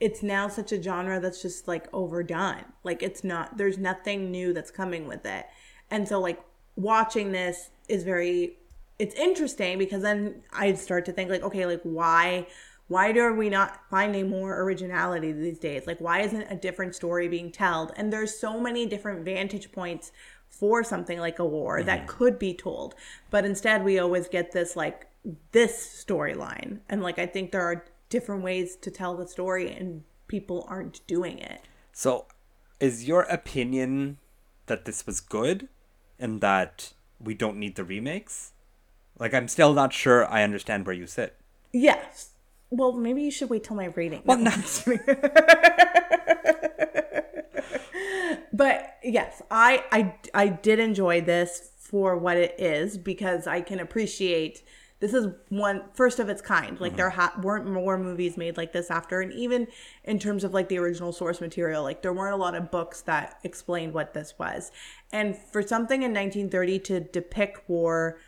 it's 0.00 0.24
now 0.24 0.48
such 0.48 0.72
a 0.72 0.82
genre 0.82 1.20
that's 1.20 1.40
just 1.40 1.68
like 1.68 1.86
overdone. 1.92 2.64
Like 2.82 3.02
it's 3.02 3.22
not. 3.22 3.56
There's 3.56 3.78
nothing 3.78 4.32
new 4.32 4.52
that's 4.52 4.72
coming 4.72 5.06
with 5.06 5.24
it, 5.24 5.46
and 5.90 6.06
so 6.08 6.20
like 6.20 6.42
watching 6.76 7.30
this 7.32 7.70
is 7.88 8.02
very. 8.02 8.58
It's 8.98 9.14
interesting 9.14 9.78
because 9.78 10.02
then 10.02 10.42
I 10.52 10.74
start 10.74 11.04
to 11.06 11.12
think 11.12 11.30
like, 11.30 11.42
okay, 11.42 11.64
like 11.66 11.80
why 11.84 12.46
why 12.88 13.10
are 13.12 13.32
we 13.32 13.48
not 13.48 13.80
finding 13.90 14.28
more 14.28 14.60
originality 14.60 15.32
these 15.32 15.58
days 15.58 15.86
like 15.86 15.98
why 16.00 16.20
isn't 16.20 16.42
a 16.50 16.54
different 16.54 16.94
story 16.94 17.28
being 17.28 17.50
told 17.50 17.92
and 17.96 18.12
there's 18.12 18.38
so 18.38 18.60
many 18.60 18.84
different 18.84 19.24
vantage 19.24 19.72
points 19.72 20.12
for 20.64 20.82
something 20.82 21.18
like 21.18 21.38
a 21.38 21.44
war 21.44 21.82
that 21.82 21.98
mm-hmm. 21.98 22.16
could 22.16 22.38
be 22.38 22.54
told 22.54 22.94
but 23.30 23.44
instead 23.44 23.84
we 23.84 23.98
always 23.98 24.28
get 24.28 24.52
this 24.52 24.76
like 24.76 25.06
this 25.52 26.04
storyline. 26.06 26.80
And 26.88 27.02
like 27.02 27.18
i 27.18 27.26
think 27.26 27.52
there 27.52 27.60
are 27.62 27.84
different 28.08 28.42
ways 28.42 28.76
to 28.76 28.90
tell 28.90 29.14
the 29.14 29.28
story 29.28 29.70
and 29.70 30.04
people 30.26 30.64
aren't 30.68 31.06
doing 31.06 31.38
it. 31.38 31.60
So 31.92 32.24
is 32.80 33.06
your 33.06 33.22
opinion 33.22 34.16
that 34.66 34.86
this 34.86 35.06
was 35.06 35.20
good 35.20 35.68
and 36.18 36.40
that 36.40 36.94
we 37.20 37.34
don't 37.34 37.58
need 37.58 37.76
the 37.76 37.84
remakes? 37.84 38.52
Like 39.18 39.34
i'm 39.34 39.48
still 39.48 39.74
not 39.74 39.92
sure 39.92 40.26
i 40.30 40.42
understand 40.42 40.86
where 40.86 40.96
you 40.96 41.06
sit. 41.06 41.36
Yes. 41.72 42.30
Well 42.70 42.92
maybe 42.92 43.20
you 43.20 43.30
should 43.30 43.50
wait 43.50 43.64
till 43.64 43.76
my 43.76 43.92
rating 44.00 44.22
well 44.24 44.38
No. 44.48 44.50
no. 44.86 44.96
yes 49.14 49.42
I, 49.50 49.84
I 49.90 50.14
i 50.34 50.48
did 50.48 50.78
enjoy 50.78 51.20
this 51.20 51.70
for 51.78 52.16
what 52.16 52.36
it 52.36 52.54
is 52.58 52.98
because 52.98 53.46
i 53.46 53.60
can 53.60 53.80
appreciate 53.80 54.62
this 55.04 55.12
is 55.12 55.26
one 55.50 55.82
first 55.92 56.18
of 56.18 56.30
its 56.30 56.40
kind. 56.40 56.80
Like 56.80 56.96
there 56.96 57.10
mm-hmm. 57.10 57.20
ha- 57.20 57.40
weren't 57.42 57.66
more 57.66 57.98
movies 57.98 58.38
made 58.38 58.56
like 58.56 58.72
this 58.72 58.90
after. 58.90 59.20
And 59.20 59.34
even 59.34 59.66
in 60.04 60.18
terms 60.18 60.44
of 60.44 60.54
like 60.54 60.70
the 60.70 60.78
original 60.78 61.12
source 61.12 61.42
material 61.42 61.82
like 61.82 62.00
there 62.00 62.14
weren't 62.14 62.32
a 62.32 62.38
lot 62.38 62.54
of 62.54 62.70
books 62.70 63.02
that 63.02 63.38
explained 63.44 63.92
what 63.92 64.14
this 64.14 64.34
was. 64.38 64.72
And 65.12 65.36
for 65.36 65.60
something 65.60 66.02
in 66.02 66.14
1930 66.14 66.78
to 66.78 67.00
depict 67.00 67.68
war 67.68 68.18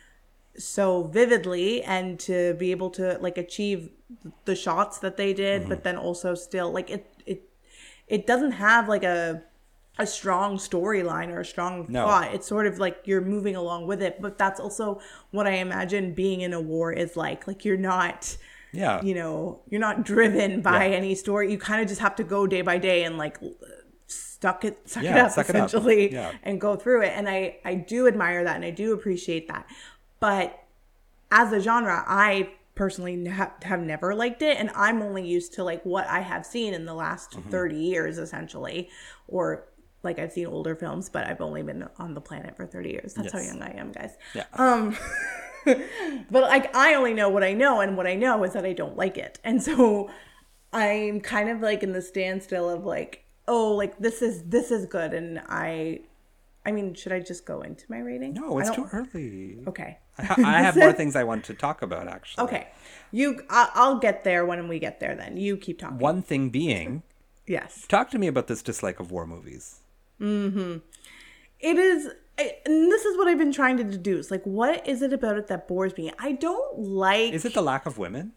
so 0.55 1.03
vividly 1.03 1.81
and 1.83 2.19
to 2.19 2.53
be 2.55 2.69
able 2.69 2.91
to 2.91 3.17
like 3.21 3.39
achieve 3.39 3.89
the 4.45 4.55
shots 4.55 4.99
that 4.99 5.17
they 5.17 5.33
did 5.33 5.67
but 5.67 5.79
mm-hmm. 5.79 5.83
then 5.83 5.97
also 5.97 6.33
still 6.33 6.71
like 6.71 6.89
it 6.89 7.13
it 7.27 7.49
it 8.07 8.25
doesn't 8.25 8.53
have 8.53 8.87
like 8.89 9.03
a 9.03 9.43
a 9.99 10.05
strong 10.07 10.57
storyline 10.57 11.29
or 11.29 11.39
a 11.41 11.45
strong 11.45 11.85
No. 11.89 12.03
plot 12.05 12.33
it's 12.33 12.47
sort 12.47 12.67
of 12.67 12.77
like 12.79 12.97
you're 13.05 13.21
moving 13.21 13.55
along 13.55 13.87
with 13.87 14.01
it 14.01 14.21
but 14.21 14.37
that's 14.37 14.59
also 14.59 14.99
what 15.31 15.47
i 15.47 15.51
imagine 15.51 16.13
being 16.13 16.41
in 16.41 16.53
a 16.53 16.61
war 16.61 16.91
is 16.93 17.15
like 17.17 17.47
like 17.47 17.65
you're 17.65 17.77
not 17.77 18.37
yeah 18.73 19.01
you 19.01 19.13
know 19.15 19.61
you're 19.69 19.81
not 19.81 20.03
driven 20.03 20.61
by 20.61 20.85
Yeah. 20.87 20.95
any 20.97 21.15
story 21.15 21.51
you 21.51 21.57
kind 21.57 21.81
of 21.81 21.87
just 21.87 22.01
have 22.01 22.15
to 22.17 22.23
go 22.23 22.45
day 22.47 22.61
by 22.61 22.77
day 22.77 23.03
and 23.05 23.17
like 23.17 23.37
s- 24.07 24.37
suck 24.41 24.63
it 24.65 24.77
suck 24.87 25.03
it 25.03 25.17
up 25.17 25.31
suck 25.31 25.49
it 25.49 25.55
up. 25.55 25.65
essentially 25.67 26.13
Yeah. 26.13 26.31
and 26.43 26.61
go 26.61 26.75
through 26.75 27.01
it 27.03 27.13
and 27.15 27.27
i 27.29 27.57
i 27.65 27.73
do 27.73 28.07
admire 28.07 28.43
that 28.43 28.55
and 28.55 28.65
i 28.65 28.69
do 28.71 28.93
appreciate 28.93 29.47
that 29.47 29.65
but 30.19 30.57
as 31.31 31.51
a 31.53 31.59
genre 31.59 32.03
i 32.07 32.49
personally 32.75 33.25
ha- 33.27 33.53
have 33.63 33.79
never 33.79 34.13
liked 34.13 34.43
it 34.43 34.57
and 34.59 34.69
i'm 34.75 35.01
only 35.01 35.27
used 35.27 35.53
to 35.53 35.63
like 35.63 35.81
what 35.83 36.05
i 36.07 36.19
have 36.19 36.45
seen 36.45 36.73
in 36.75 36.85
the 36.85 36.93
last 36.93 37.31
Mm-hmm. 37.31 37.49
30 37.49 37.75
years 37.77 38.17
essentially 38.19 38.89
or 39.27 39.63
like 40.03 40.19
i've 40.19 40.31
seen 40.31 40.47
older 40.47 40.75
films 40.75 41.09
but 41.09 41.25
i've 41.27 41.41
only 41.41 41.63
been 41.63 41.87
on 41.97 42.13
the 42.13 42.21
planet 42.21 42.55
for 42.55 42.65
30 42.65 42.89
years. 42.89 43.13
That's 43.13 43.33
how 43.33 43.39
young 43.39 43.61
i 43.61 43.71
am 43.77 43.91
guys. 43.91 44.15
Yeah. 44.33 44.45
um 44.53 44.95
but 45.65 46.43
like 46.43 46.75
i 46.75 46.93
only 46.93 47.13
know 47.13 47.29
what 47.29 47.43
i 47.43 47.53
know 47.53 47.81
and 47.81 47.97
what 47.97 48.07
i 48.07 48.15
know 48.15 48.43
is 48.43 48.53
that 48.53 48.65
i 48.65 48.73
don't 48.73 48.97
like 48.97 49.17
it. 49.17 49.39
And 49.43 49.61
so 49.61 50.09
i'm 50.73 51.21
kind 51.21 51.49
of 51.49 51.61
like 51.61 51.83
in 51.83 51.93
the 51.93 52.01
standstill 52.01 52.69
of 52.69 52.85
like 52.85 53.23
oh 53.47 53.73
like 53.73 53.97
this 53.99 54.21
is 54.21 54.43
this 54.43 54.71
is 54.71 54.85
good 54.85 55.13
and 55.13 55.41
i 55.47 56.01
i 56.65 56.71
mean 56.71 56.93
should 56.93 57.13
i 57.13 57.19
just 57.19 57.45
go 57.45 57.61
into 57.61 57.85
my 57.89 57.99
rating? 57.99 58.33
No, 58.33 58.59
it's 58.59 58.71
too 58.71 58.87
early. 58.91 59.59
okay. 59.67 59.97
I, 60.19 60.35
I 60.43 60.61
have 60.61 60.75
more 60.75 60.93
things 61.01 61.15
I 61.15 61.23
want 61.23 61.45
to 61.45 61.53
talk 61.53 61.81
about, 61.81 62.07
actually. 62.07 62.43
okay. 62.45 62.67
You 63.11 63.41
i'll 63.49 63.99
get 63.99 64.23
there 64.23 64.45
when 64.45 64.67
we 64.67 64.79
get 64.79 64.99
there 64.99 65.15
then. 65.15 65.37
You 65.37 65.57
keep 65.57 65.79
talking. 65.79 65.99
One 65.99 66.21
thing 66.21 66.49
being, 66.49 67.03
yes. 67.45 67.85
talk 67.87 68.09
to 68.11 68.19
me 68.19 68.27
about 68.27 68.47
this 68.47 68.61
dislike 68.61 68.99
of 68.99 69.11
war 69.11 69.25
movies. 69.25 69.81
It 70.19 71.77
is 71.77 72.07
and 72.39 72.91
this 72.91 73.03
is 73.05 73.17
what 73.17 73.27
i've 73.27 73.37
been 73.37 73.51
trying 73.51 73.77
to 73.77 73.83
deduce. 73.83 74.29
Like 74.31 74.43
what 74.43 74.87
is 74.87 75.01
it 75.01 75.13
about 75.13 75.37
it 75.37 75.47
that 75.47 75.67
bores 75.67 75.95
me? 75.97 76.11
I 76.19 76.33
don't 76.33 76.79
like 76.79 77.33
Is 77.33 77.45
it 77.45 77.53
the 77.53 77.61
lack 77.61 77.85
of 77.85 77.97
women? 77.97 78.33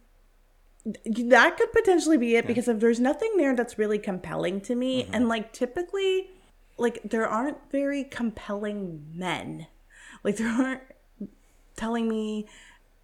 that 1.05 1.57
could 1.57 1.71
potentially 1.71 2.17
be 2.17 2.35
it 2.35 2.47
because 2.47 2.67
if 2.67 2.79
there's 2.79 2.99
nothing 2.99 3.37
there 3.37 3.55
that's 3.55 3.77
really 3.77 3.99
compelling 3.99 4.59
to 4.61 4.73
me 4.75 5.03
Mm-hmm. 5.03 5.13
and 5.13 5.27
like 5.29 5.53
typically 5.53 6.29
like 6.77 6.99
there 7.03 7.27
aren't 7.27 7.57
very 7.71 8.03
compelling 8.03 9.05
men. 9.13 9.67
Like 10.23 10.37
there 10.41 10.49
aren't 10.49 10.81
telling 11.75 12.07
me 12.09 12.47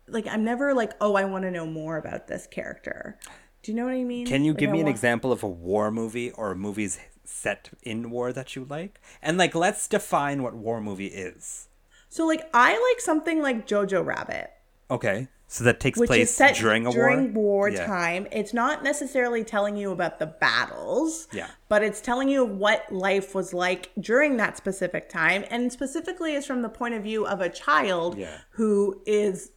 like 0.08 0.28
i'm 0.28 0.44
never 0.44 0.74
like 0.74 0.94
oh 1.02 1.16
i 1.16 1.24
want 1.26 1.44
to 1.44 1.52
know 1.52 1.66
more 1.66 1.98
about 1.98 2.28
this 2.28 2.48
character. 2.48 3.18
Do 3.62 3.72
you 3.72 3.76
know 3.78 3.86
what 3.86 3.94
i 3.94 4.04
mean? 4.04 4.26
Can 4.26 4.44
you 4.44 4.54
Like, 4.54 4.60
give 4.60 4.72
me 4.72 4.80
an 4.80 4.86
want- 4.86 4.96
example 4.96 5.32
of 5.32 5.44
a 5.44 5.48
war 5.48 5.92
movie 5.92 6.32
or 6.32 6.52
a 6.52 6.56
movies 6.56 7.00
set 7.28 7.70
in 7.84 8.10
war 8.10 8.32
that 8.34 8.56
you 8.56 8.66
like? 8.70 9.00
And 9.22 9.38
like, 9.38 9.54
let's 9.56 9.88
define 9.88 10.44
what 10.44 10.54
war 10.56 10.80
movie 10.82 11.08
is. 11.08 11.68
so 12.10 12.26
like 12.26 12.50
i 12.54 12.72
like 12.72 13.02
something 13.02 13.42
like 13.42 13.68
jojo 13.68 14.04
rabbit 14.06 14.52
Okay, 14.90 15.28
so 15.48 15.66
that 15.66 15.82
takes 15.82 16.00
which 16.00 16.08
place 16.08 16.30
is 16.30 16.36
set 16.36 16.56
during 16.56 16.88
a 16.88 16.92
during 16.94 17.34
war. 17.34 17.44
war 17.66 17.70
Yeah. 17.70 17.86
time. 17.86 18.26
It's 18.32 18.54
not 18.54 18.84
necessarily 18.84 19.44
telling 19.44 19.76
you 19.76 19.92
about 19.92 20.18
the 20.18 20.28
battles, 20.28 21.28
Yeah. 21.34 21.50
but 21.68 21.84
it's 21.84 22.00
telling 22.00 22.30
you 22.30 22.46
what 22.46 22.90
life 22.90 23.36
was 23.36 23.54
like 23.54 23.92
during 24.00 24.38
that 24.38 24.56
specific 24.56 25.10
time, 25.10 25.44
and 25.50 25.70
specifically 25.74 26.36
is 26.36 26.46
from 26.46 26.62
the 26.62 26.70
point 26.70 26.94
of 26.94 27.04
view 27.04 27.28
of 27.28 27.42
a 27.42 27.50
child 27.50 28.18
Yeah. 28.18 28.38
who 28.52 29.02
is 29.06 29.52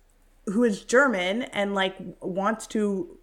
who 0.46 0.64
is 0.64 0.82
German 0.84 1.42
and 1.42 1.76
like 1.76 1.94
wants 2.20 2.66
to 2.68 3.16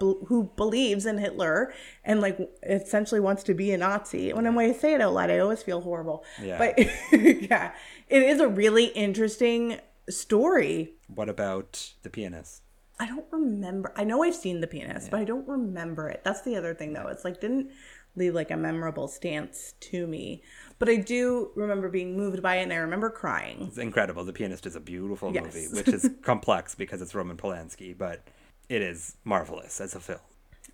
who 0.00 0.50
believes 0.56 1.06
in 1.06 1.18
Hitler 1.18 1.72
and 2.04 2.20
like 2.20 2.38
essentially 2.62 3.20
wants 3.20 3.42
to 3.44 3.54
be 3.54 3.72
a 3.72 3.78
Nazi. 3.78 4.32
When 4.32 4.46
I 4.46 4.72
say 4.72 4.94
it 4.94 5.00
out 5.00 5.14
loud, 5.14 5.30
I 5.30 5.38
always 5.38 5.62
feel 5.62 5.80
horrible. 5.80 6.24
Yeah. 6.42 6.58
But 6.58 6.78
yeah, 7.12 7.72
it 8.08 8.22
is 8.22 8.40
a 8.40 8.48
really 8.48 8.86
interesting 8.86 9.78
story 10.08 10.94
What 11.14 11.28
about 11.28 11.92
the 12.02 12.10
pianist? 12.10 12.62
I 12.98 13.06
don't 13.06 13.26
remember. 13.30 13.92
I 13.94 14.04
know 14.04 14.22
I've 14.22 14.34
seen 14.34 14.60
the 14.62 14.66
pianist, 14.66 15.10
but 15.10 15.20
I 15.20 15.24
don't 15.24 15.46
remember 15.46 16.08
it. 16.08 16.22
That's 16.24 16.40
the 16.42 16.56
other 16.56 16.72
thing, 16.74 16.94
though. 16.94 17.08
It's 17.08 17.24
like 17.26 17.40
didn't 17.42 17.70
leave 18.14 18.34
like 18.34 18.50
a 18.50 18.56
memorable 18.56 19.06
stance 19.06 19.74
to 19.80 20.06
me, 20.06 20.42
but 20.78 20.88
I 20.88 20.96
do 20.96 21.50
remember 21.54 21.90
being 21.90 22.16
moved 22.16 22.42
by 22.42 22.56
it, 22.56 22.62
and 22.62 22.72
I 22.72 22.76
remember 22.76 23.10
crying. 23.10 23.64
It's 23.68 23.76
incredible. 23.76 24.24
The 24.24 24.32
Pianist 24.32 24.64
is 24.64 24.76
a 24.76 24.80
beautiful 24.80 25.30
Yes. 25.34 25.44
movie, 25.44 25.66
which 25.68 25.88
is 25.88 26.08
complex 26.22 26.74
because 26.74 27.02
it's 27.02 27.14
Roman 27.14 27.36
Polanski, 27.36 27.96
but 27.96 28.22
it 28.68 28.82
is 28.82 29.16
marvelous 29.24 29.80
as 29.80 29.94
a 29.94 30.00
film. 30.00 30.20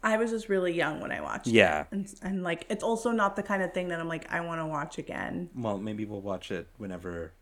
I 0.04 0.16
was 0.16 0.30
just 0.30 0.48
really 0.48 0.72
young 0.72 1.00
when 1.00 1.12
I 1.12 1.20
watched 1.20 1.46
it, 1.46 1.52
Yeah. 1.52 1.84
and 1.92 2.12
and 2.22 2.42
like 2.42 2.66
it's 2.68 2.82
also 2.82 3.10
not 3.12 3.36
the 3.36 3.42
kind 3.42 3.62
of 3.62 3.72
thing 3.72 3.88
that 3.88 4.00
I'm 4.00 4.08
like 4.08 4.30
I 4.32 4.40
want 4.40 4.60
to 4.60 4.66
watch 4.66 4.98
again. 4.98 5.48
Well, 5.54 5.78
maybe 5.78 6.04
we'll 6.04 6.20
watch 6.20 6.50
it 6.50 6.66
whenever, 6.76 7.32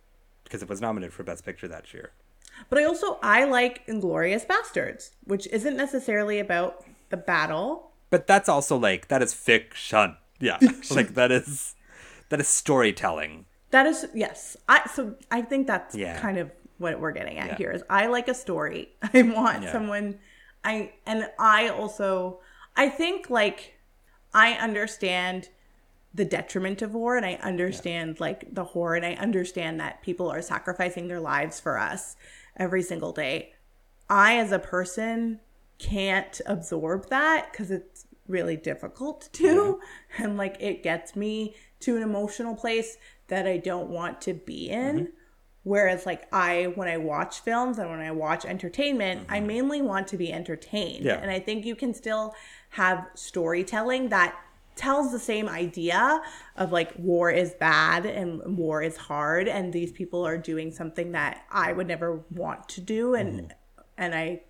because 0.44 0.62
it 0.62 0.68
was 0.68 0.80
nominated 0.80 1.14
for 1.14 1.22
Best 1.22 1.44
Picture 1.44 1.68
that 1.68 1.94
year. 1.94 2.11
But 2.68 2.78
I 2.78 2.84
also 2.84 3.18
I 3.22 3.44
like 3.44 3.86
Inglourious 3.86 4.46
Basterds, 4.46 5.11
which 5.24 5.46
isn't 5.46 5.76
necessarily 5.76 6.38
about 6.38 6.84
the 7.09 7.16
battle. 7.16 7.92
But 8.11 8.26
that's 8.26 8.48
also 8.48 8.76
like 8.76 9.09
that 9.09 9.22
is 9.22 9.32
fiction. 9.32 10.16
Yeah, 10.38 10.59
like 10.90 11.14
that 11.14 11.32
is 11.32 11.74
that 12.28 12.40
is 12.40 12.48
storytelling. 12.48 13.46
That 13.70 13.86
is 13.86 14.07
yes. 14.14 14.57
I 14.68 14.86
so 14.92 15.14
I 15.30 15.40
think 15.42 15.66
that's 15.66 15.94
Yeah. 15.94 16.18
kind 16.20 16.36
of 16.36 16.51
what 16.76 17.01
we're 17.01 17.12
getting 17.12 17.38
at 17.38 17.46
Yeah. 17.48 17.57
here 17.57 17.70
is 17.70 17.82
I 17.88 18.07
like 18.09 18.28
a 18.28 18.34
story. 18.34 18.90
I 19.14 19.22
want 19.22 19.62
Yeah. 19.62 19.72
someone 19.72 20.18
I 20.64 20.92
and 21.06 21.30
I 21.38 21.68
also 21.68 22.40
I 22.76 22.88
think 22.88 23.30
like 23.30 23.74
I 24.32 24.52
understand 24.52 25.48
the 26.12 26.24
detriment 26.24 26.82
of 26.82 26.94
war 26.94 27.16
and 27.16 27.24
I 27.24 27.34
understand 27.34 28.20
like 28.20 28.52
the 28.52 28.64
horror 28.64 28.96
and 28.96 29.06
I 29.06 29.14
understand 29.14 29.78
that 29.80 30.02
people 30.02 30.28
are 30.28 30.42
sacrificing 30.42 31.08
their 31.08 31.20
lives 31.20 31.61
for 31.61 31.78
us 31.78 32.16
every 32.56 32.82
single 32.82 33.12
day. 33.12 33.52
I 34.08 34.36
as 34.38 34.50
a 34.50 34.58
person 34.58 35.40
can't 35.78 36.40
absorb 36.46 37.08
that 37.11 37.52
cuz 37.52 37.70
it's 37.70 38.06
really 38.26 38.56
difficult 38.56 39.28
to 39.32 39.80
and 40.18 40.36
like 40.36 40.56
it 40.61 40.82
gets 40.82 41.16
me 41.16 41.54
to 41.80 41.96
an 41.96 42.02
emotional 42.02 42.54
place 42.54 42.98
that 43.28 43.46
I 43.46 43.56
don't 43.56 43.88
want 43.88 44.20
to 44.22 44.34
be 44.34 44.68
in. 44.68 44.96
Mm-hmm. 44.96 45.14
Whereas 45.62 46.06
like 46.06 46.26
I 46.32 46.72
when 46.74 46.88
I 46.88 46.96
watch 46.96 47.40
films 47.40 47.78
and 47.78 47.90
when 47.90 48.00
I 48.00 48.12
watch 48.12 48.44
entertainment, 48.44 49.26
I 49.28 49.38
mm-hmm. 49.38 49.46
mainly 49.46 49.82
want 49.82 50.08
to 50.08 50.16
be 50.16 50.32
entertained. 50.32 51.04
Yeah. 51.04 51.16
And 51.20 51.30
I 51.30 51.38
think 51.38 51.66
you 51.66 51.76
can 51.76 51.92
still 51.92 52.34
have 52.70 53.06
storytelling 53.14 54.08
that 54.08 54.34
tells 54.76 55.12
the 55.12 55.18
same 55.18 55.48
idea 55.48 56.22
of 56.56 56.72
like 56.72 56.92
war 56.96 57.30
is 57.30 57.52
bad 57.54 58.06
and 58.06 58.56
war 58.56 58.82
is 58.82 58.96
hard 58.96 59.46
and 59.48 59.72
these 59.72 59.92
people 59.92 60.26
are 60.26 60.38
doing 60.38 60.72
something 60.72 61.12
that 61.12 61.44
I 61.50 61.72
would 61.72 61.86
never 61.86 62.24
want 62.30 62.68
to 62.70 62.80
do 62.80 63.14
and 63.14 63.40
mm-hmm. 63.40 63.80
and 63.98 64.14
I 64.14 64.42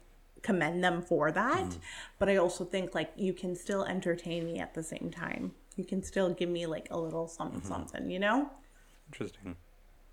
commend 0.42 0.84
them 0.84 1.02
for 1.02 1.32
that. 1.32 1.64
Mm-hmm. 1.64 1.80
But 2.20 2.28
I 2.28 2.36
also 2.36 2.64
think 2.64 2.94
like 2.94 3.11
you 3.16 3.32
can 3.32 3.56
still 3.56 3.84
entertain 3.84 4.44
me 4.44 4.61
at 4.61 4.74
the 4.74 4.82
same 4.84 5.11
time. 5.11 5.52
You 5.76 5.84
can 5.84 6.02
still 6.02 6.32
give 6.32 6.48
me 6.48 6.66
like 6.66 6.88
a 6.90 6.98
little 6.98 7.26
something 7.26 7.62
something, 7.62 8.11
you 8.11 8.20
know? 8.20 8.50
Interesting. 9.08 9.56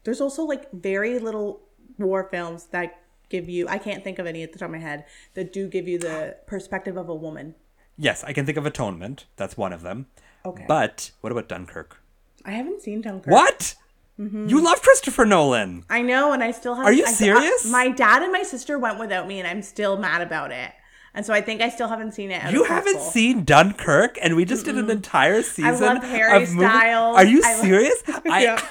There's 0.08 0.22
also 0.22 0.44
like 0.44 0.72
very 0.72 1.20
little 1.20 1.60
war 1.98 2.30
films 2.32 2.68
that 2.68 3.02
give 3.28 3.50
you 3.50 3.68
I 3.68 3.78
can't 3.78 4.06
think 4.06 4.20
of 4.20 4.26
any 4.26 4.42
at 4.42 4.54
the 4.54 4.58
top 4.58 4.68
of 4.68 4.72
my 4.72 4.78
head 4.78 5.04
that 5.34 5.52
do 5.52 5.68
give 5.68 5.86
you 5.86 6.00
the 6.00 6.38
perspective 6.46 6.96
of 6.96 7.10
a 7.10 7.14
woman. 7.14 7.56
Yes, 7.98 8.24
I 8.24 8.32
can 8.32 8.46
think 8.46 8.58
of 8.58 8.66
Atonement. 8.66 9.26
That's 9.36 9.58
one 9.58 9.74
of 9.74 9.82
them. 9.82 10.06
Okay. 10.46 10.64
But 10.66 11.12
what 11.20 11.34
about 11.34 11.50
Dunkirk? 11.50 12.02
I 12.46 12.52
haven't 12.52 12.82
seen 12.82 13.02
Dunkirk. 13.02 13.34
What? 13.34 13.76
Mm-hmm. 14.18 14.48
You 14.48 14.64
love 14.64 14.82
Christopher 14.82 15.26
Nolan. 15.26 15.84
I 15.90 16.04
know, 16.04 16.32
and 16.32 16.42
I 16.42 16.52
still 16.52 16.76
have. 16.76 16.86
Are 16.86 16.94
you 16.94 17.04
I- 17.04 17.10
I- 17.10 17.12
serious? 17.12 17.70
my 17.70 17.90
dad 17.90 18.22
and 18.22 18.32
my 18.32 18.44
sister 18.44 18.80
went 18.80 19.00
without 19.00 19.28
me, 19.28 19.40
and 19.40 19.48
I'm 19.48 19.62
still 19.62 19.98
mad 19.98 20.22
about 20.22 20.54
it. 20.54 20.72
And 21.14 21.26
so 21.26 21.34
I 21.34 21.42
think 21.42 21.60
I 21.62 21.68
still 21.68 21.90
haven't 21.90 22.14
seen 22.14 22.32
it. 22.32 22.50
You 22.50 22.64
haven't 22.64 23.02
seen 23.02 23.44
Dunkirk, 23.44 24.18
and 24.22 24.38
we 24.38 24.46
just 24.46 24.64
did 24.64 24.78
an 24.78 24.90
entire 24.90 25.42
season. 25.42 25.82
love 25.82 26.04
Harry 26.04 26.46
Styles. 26.46 27.18
Are 27.18 27.26
you 27.26 27.42
I 27.44 27.54
serious? 27.56 28.02
I 28.08 28.44
Yeah. 28.44 28.68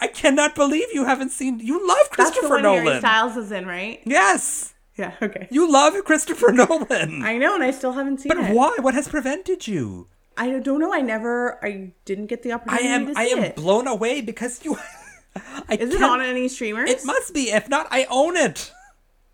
I 0.00 0.06
cannot 0.06 0.54
believe 0.54 0.86
you 0.92 1.04
haven't 1.04 1.30
seen. 1.30 1.58
You 1.60 1.86
love 1.86 2.10
Christopher 2.10 2.40
That's 2.48 2.62
the 2.62 2.68
one 2.68 2.84
Nolan. 2.84 3.00
Styles 3.00 3.36
is 3.36 3.50
in, 3.52 3.66
right? 3.66 4.00
Yes, 4.04 4.74
Yeah. 4.96 5.14
Okay. 5.20 5.48
you 5.50 5.70
love 5.70 5.94
Christopher 6.04 6.52
Nolan. 6.52 7.22
I 7.22 7.36
know, 7.38 7.54
and 7.54 7.64
I 7.64 7.70
still 7.72 7.92
haven't 7.92 8.18
seen 8.20 8.28
but 8.28 8.38
it. 8.38 8.48
But 8.48 8.54
why? 8.54 8.74
What 8.80 8.94
has 8.94 9.08
prevented 9.08 9.66
you? 9.66 10.08
I 10.36 10.50
don't 10.60 10.78
know. 10.78 10.92
I 10.94 11.00
never. 11.00 11.58
I 11.64 11.92
didn't 12.04 12.26
get 12.26 12.42
the 12.44 12.52
I 12.52 12.54
opportunity 12.56 12.88
am. 12.88 13.06
to 13.06 13.18
I 13.18 13.24
am 13.24 13.38
it. 13.42 13.56
blown 13.56 13.86
away 13.88 14.20
because 14.20 14.64
you. 14.64 14.76
I 15.68 15.74
Is 15.74 15.94
it 15.94 16.02
on 16.02 16.20
any 16.20 16.46
streamers? 16.48 16.90
It 16.90 17.04
must 17.04 17.34
be. 17.34 17.50
If 17.50 17.68
not, 17.68 17.88
I 17.90 18.06
own 18.10 18.36
it. 18.36 18.72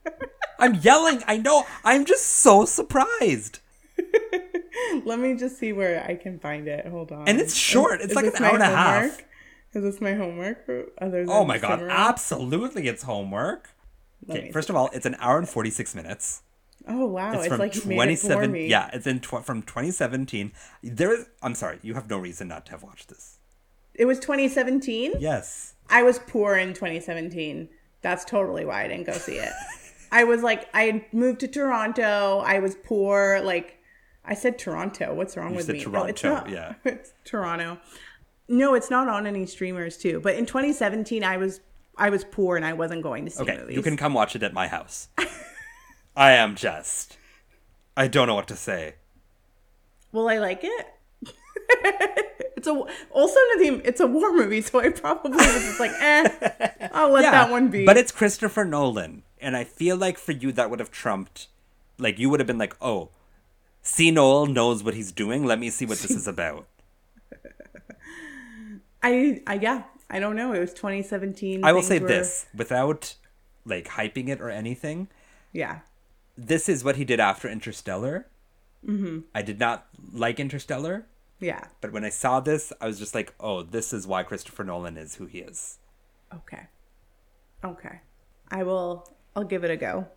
I'm 0.58 0.74
yelling. 0.76 1.22
I 1.26 1.36
know. 1.38 1.64
I'm 1.84 2.04
just 2.06 2.24
so 2.26 2.64
surprised. 2.64 3.58
Let 5.04 5.18
me 5.18 5.34
just 5.34 5.58
see 5.58 5.72
where 5.72 6.04
I 6.08 6.14
can 6.14 6.38
find 6.38 6.68
it. 6.68 6.86
Hold 6.86 7.12
on. 7.12 7.28
And 7.28 7.38
it's 7.40 7.54
short. 7.54 8.00
It's 8.00 8.14
like 8.14 8.24
this 8.26 8.34
an 8.38 8.44
hour 8.44 8.54
and 8.54 8.62
a 8.62 8.66
half. 8.66 9.02
homework? 9.02 9.24
Is 9.74 9.82
this 9.82 10.00
my 10.00 10.14
homework? 10.14 10.68
Other 10.98 11.24
Oh 11.28 11.44
my 11.44 11.58
god! 11.58 11.82
Absolutely, 11.82 12.86
it's 12.88 13.02
homework. 13.02 13.70
Let 14.26 14.38
Okay, 14.38 14.50
first 14.52 14.70
of 14.70 14.76
all, 14.76 14.88
it's 14.92 15.06
an 15.06 15.16
hour 15.18 15.38
and 15.38 15.48
forty 15.48 15.70
six 15.70 15.94
minutes. 15.94 16.42
Oh 16.86 17.06
wow! 17.06 17.32
It's, 17.32 17.38
It's, 17.40 17.48
from 17.48 17.58
like 17.58 17.72
twenty 17.72 18.12
it 18.14 18.18
seven. 18.18 18.52
me. 18.52 18.68
Yeah, 18.68 18.90
it's 18.92 19.06
in 19.06 19.20
tw- 19.20 19.44
from 19.44 19.62
twenty 19.62 19.90
seventeen. 19.90 20.52
There 20.82 21.12
is. 21.12 21.26
I'm 21.42 21.54
sorry. 21.54 21.78
You 21.82 21.94
have 21.94 22.08
no 22.08 22.18
reason 22.18 22.48
not 22.48 22.66
to 22.66 22.72
have 22.72 22.82
watched 22.82 23.08
this. 23.08 23.38
It 23.94 24.06
was 24.06 24.18
2017. 24.18 25.12
Yes. 25.20 25.74
I 25.88 26.02
was 26.02 26.18
poor 26.18 26.56
in 26.56 26.74
2017. 26.74 27.68
That's 28.02 28.24
totally 28.24 28.64
why 28.64 28.84
I 28.84 28.88
didn't 28.88 29.06
go 29.06 29.12
see 29.12 29.36
it. 29.36 29.52
I 30.10 30.24
was 30.24 30.42
like, 30.42 30.68
I 30.74 30.82
had 30.82 31.04
moved 31.12 31.40
to 31.40 31.48
Toronto. 31.48 32.42
I 32.44 32.58
was 32.58 32.74
poor. 32.74 33.40
Like, 33.42 33.78
I 34.24 34.34
said 34.34 34.58
Toronto. 34.58 35.14
What's 35.14 35.36
wrong 35.36 35.50
You 35.50 35.56
with 35.58 35.68
me? 35.68 35.80
Toronto, 35.80 36.08
it's 36.08 36.24
not. 36.24 36.48
yeah. 36.50 36.74
it's 36.84 37.12
Toronto. 37.24 37.78
No, 38.48 38.74
it's 38.74 38.90
not 38.90 39.08
on 39.08 39.26
any 39.26 39.46
streamers 39.46 39.96
too. 39.96 40.20
But 40.20 40.36
in 40.36 40.46
2017, 40.46 41.24
I 41.24 41.36
was 41.36 41.60
I 41.96 42.10
was 42.10 42.24
poor 42.24 42.56
and 42.56 42.64
I 42.64 42.72
wasn't 42.72 43.02
going 43.02 43.24
to 43.24 43.30
see 43.30 43.42
Okay, 43.42 43.56
movies. 43.56 43.76
you 43.76 43.82
can 43.82 43.96
come 43.96 44.14
watch 44.14 44.34
it 44.36 44.42
at 44.42 44.52
my 44.52 44.68
house. 44.68 45.08
I 46.16 46.32
am 46.32 46.54
just. 46.54 47.16
I 47.96 48.08
don't 48.08 48.26
know 48.26 48.34
what 48.34 48.48
to 48.48 48.56
say. 48.56 48.94
Will 50.12 50.28
I 50.28 50.38
like 50.38 50.60
it? 50.62 50.86
it's 52.56 52.66
a 52.66 52.84
also 53.10 53.40
Nadim. 53.56 53.80
It's 53.84 54.00
a 54.00 54.06
war 54.06 54.32
movie, 54.32 54.60
so 54.60 54.80
I 54.80 54.90
probably 54.90 55.32
was 55.32 55.46
just 55.46 55.80
like, 55.80 55.92
eh, 55.98 56.88
I'll 56.92 57.10
let 57.10 57.22
that 57.22 57.50
one 57.50 57.68
be. 57.68 57.84
But 57.84 57.96
it's 57.96 58.12
Christopher 58.12 58.64
Nolan, 58.64 59.22
and 59.40 59.56
I 59.56 59.64
feel 59.64 59.96
like 59.96 60.18
for 60.18 60.32
you 60.32 60.52
that 60.52 60.70
would 60.70 60.80
have 60.80 60.90
trumped. 60.90 61.48
Like 61.98 62.18
you 62.18 62.28
would 62.28 62.40
have 62.40 62.46
been 62.46 62.58
like, 62.58 62.76
oh, 62.80 63.10
see 63.82 64.10
Noel 64.10 64.46
knows 64.46 64.82
what 64.82 64.94
he's 64.94 65.12
doing. 65.12 65.44
Let 65.44 65.58
me 65.58 65.70
see 65.70 65.86
what 65.86 65.98
this 65.98 66.10
is 66.10 66.26
about. 66.26 66.66
I, 69.04 69.42
I 69.46 69.54
yeah, 69.54 69.82
I 70.10 70.18
don't 70.18 70.34
know. 70.36 70.52
It 70.52 70.60
was 70.60 70.72
2017. 70.74 71.64
I 71.64 71.72
will 71.72 71.82
say 71.82 71.98
were- 71.98 72.08
this 72.08 72.46
without 72.54 73.14
like 73.64 73.88
hyping 73.88 74.28
it 74.28 74.40
or 74.40 74.50
anything. 74.50 75.08
Yeah, 75.52 75.80
This 76.36 76.68
is 76.68 76.82
what 76.82 76.96
he 76.96 77.04
did 77.04 77.20
after 77.20 77.48
Interstellar. 77.48 78.26
Mm-hmm. 78.84 79.20
I 79.34 79.42
did 79.42 79.60
not 79.60 79.86
like 80.12 80.40
Interstellar, 80.40 81.06
yeah. 81.40 81.64
but 81.80 81.92
when 81.92 82.04
I 82.04 82.08
saw 82.10 82.40
this, 82.40 82.72
I 82.80 82.86
was 82.86 82.98
just 82.98 83.14
like, 83.14 83.32
oh, 83.38 83.62
this 83.62 83.92
is 83.92 84.06
why 84.06 84.24
Christopher 84.24 84.64
Nolan 84.64 84.96
is 84.96 85.14
who 85.14 85.26
he 85.26 85.38
is. 85.38 85.78
Okay, 86.34 86.66
okay. 87.64 88.00
I 88.50 88.62
will. 88.64 89.08
I'll 89.36 89.44
give 89.44 89.62
it 89.64 89.70
a 89.70 89.76
go. 89.76 90.08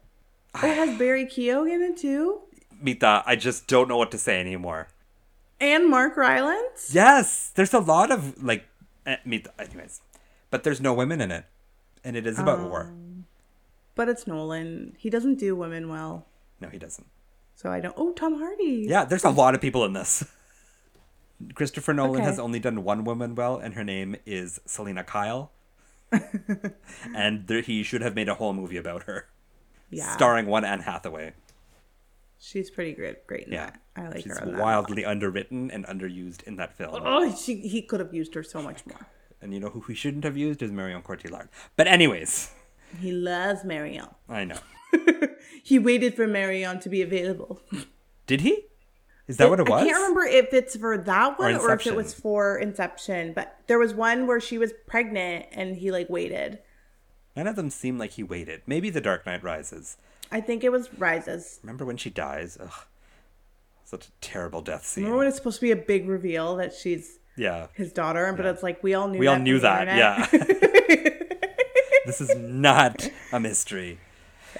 Oh, 0.56 0.60
it 0.68 0.76
has 0.76 0.98
Barry 0.98 1.26
Keogh 1.28 1.66
in 1.66 1.82
it 1.82 1.98
too, 1.98 2.42
Mita, 2.82 3.24
I 3.26 3.36
just 3.36 3.68
don't 3.68 3.88
know 3.88 3.98
what 3.98 4.12
to 4.12 4.18
say 4.18 4.40
anymore. 4.40 4.88
and 5.62 5.88
Mark 5.90 6.18
Rylance. 6.18 6.94
Yes, 6.94 7.52
there's 7.56 7.74
a 7.74 7.80
lot 7.80 8.12
of 8.12 8.44
like, 8.44 8.66
eh, 9.08 9.18
Mita, 9.26 9.52
anyways, 9.58 10.02
but 10.52 10.64
there's 10.64 10.80
no 10.80 10.94
women 10.94 11.20
in 11.22 11.32
it, 11.32 11.46
and 12.04 12.16
it 12.16 12.28
is 12.28 12.38
about 12.38 12.60
war. 12.60 12.94
But 13.96 14.10
it's 14.10 14.28
Nolan. 14.28 14.96
He 15.00 15.10
doesn't 15.10 15.40
do 15.40 15.56
women 15.56 15.90
well, 15.90 16.28
No, 16.62 16.70
he 16.70 16.78
doesn't. 16.78 17.08
so 17.56 17.72
I 17.72 17.80
don't. 17.80 17.96
Oh, 17.98 18.12
Tom 18.14 18.38
Hardy. 18.38 18.86
Yeah, 18.88 19.06
there's 19.06 19.24
a 19.24 19.32
lot 19.32 19.56
of 19.56 19.62
people 19.62 19.84
in 19.86 19.94
this. 19.94 20.24
Christopher 21.56 21.94
Nolan 21.94 22.22
Okay. 22.22 22.26
has 22.30 22.38
only 22.40 22.60
done 22.60 22.84
one 22.84 23.04
woman 23.04 23.34
well, 23.36 23.58
and 23.58 23.74
her 23.74 23.84
name 23.84 24.16
is 24.26 24.60
Selina 24.66 25.04
Kyle. 25.04 25.52
and 27.16 27.48
there, 27.48 27.62
he 27.62 27.84
should 27.84 28.02
have 28.02 28.16
made 28.16 28.30
a 28.30 28.36
whole 28.36 28.54
movie 28.54 28.78
about 28.78 29.04
her, 29.04 29.28
yeah. 29.90 30.16
starring 30.16 30.46
one 30.48 30.64
Anne 30.64 30.82
Hathaway. 30.82 31.34
She's 32.40 32.70
pretty 32.70 32.94
great. 32.94 33.26
Great 33.28 33.48
in 33.48 33.54
Yeah, 33.54 33.72
that. 33.72 33.80
I 33.96 34.08
like 34.10 34.24
she's 34.24 34.38
her. 34.38 34.58
wildly 34.58 35.04
underwritten 35.06 35.72
and 35.72 35.86
underused 35.88 36.44
in 36.44 36.56
that 36.58 36.74
film. 36.78 37.02
Oh, 37.04 37.36
she, 37.36 37.56
he 37.56 37.82
could 37.82 38.00
have 38.00 38.14
used 38.14 38.34
her 38.36 38.44
so 38.44 38.62
much 38.62 38.86
more. 38.86 39.08
And 39.42 39.54
you 39.54 39.60
know 39.60 39.70
who 39.70 39.82
he 39.82 39.94
shouldn't 39.96 40.24
have 40.24 40.38
used 40.38 40.62
is 40.62 40.72
Marion 40.72 41.02
Cotillard. 41.02 41.50
But 41.76 41.88
anyways, 41.88 42.52
He 43.00 43.12
loves 43.12 43.64
Marion. 43.64 44.08
I 44.30 44.44
know. 44.46 44.58
He 45.64 45.78
waited 45.80 46.16
for 46.16 46.28
Marion 46.28 46.80
to 46.80 46.88
be 46.90 47.02
available. 47.02 47.62
Did 48.26 48.40
he? 48.42 48.66
Is 49.28 49.36
that 49.36 49.50
what 49.50 49.60
it 49.60 49.68
was? 49.68 49.82
I 49.82 49.86
can't 49.86 49.98
remember 49.98 50.24
if 50.24 50.54
it's 50.54 50.78
for 50.78 50.98
that 50.98 51.38
one 51.38 51.56
or, 51.56 51.74
if 51.74 51.86
it 51.86 51.94
was 51.96 52.14
for 52.14 52.58
Inception, 52.58 53.34
but 53.34 53.58
there 53.68 53.78
was 53.78 53.94
one 53.94 54.28
where 54.28 54.40
she 54.40 54.58
was 54.58 54.72
pregnant 54.86 55.48
and 55.52 55.76
he 55.76 55.92
like 55.92 56.10
waited. 56.10 56.60
None 57.36 57.48
of 57.48 57.58
them 57.58 57.70
seem 57.70 57.98
like 57.98 58.12
he 58.12 58.24
waited. 58.24 58.62
Maybe 58.66 58.90
The 58.90 59.02
Dark 59.02 59.26
Knight 59.26 59.44
Rises. 59.44 59.98
I 60.32 60.42
think 60.42 60.64
it 60.64 60.72
was 60.72 60.94
Rises. 60.94 61.60
Remember 61.64 61.86
when 61.86 61.98
she 61.98 62.10
dies? 62.10 62.58
Ugh, 62.60 62.72
such 63.86 64.08
a 64.08 64.12
terrible 64.22 64.62
death 64.62 64.86
scene. 64.86 65.04
Remember 65.06 65.20
when 65.20 65.28
it's 65.28 65.38
supposed 65.38 65.60
to 65.60 65.66
be 65.66 65.72
a 65.72 65.76
big 65.76 66.08
reveal 66.08 66.56
that 66.58 66.74
she's 66.74 67.20
yeah, 67.36 67.68
his 67.74 67.94
daughter, 67.94 68.34
but 68.36 68.46
it's 68.46 68.64
like 68.64 68.84
we 68.84 68.94
all 68.94 69.08
knew. 69.08 69.20
we 69.20 69.28
all 69.28 69.40
knew 69.40 69.60
that. 69.60 69.88
internet. 69.88 69.98
Yeah, 69.98 70.28
this 72.06 72.20
is 72.20 72.36
not 72.36 73.10
a 73.32 73.40
mystery. 73.40 74.00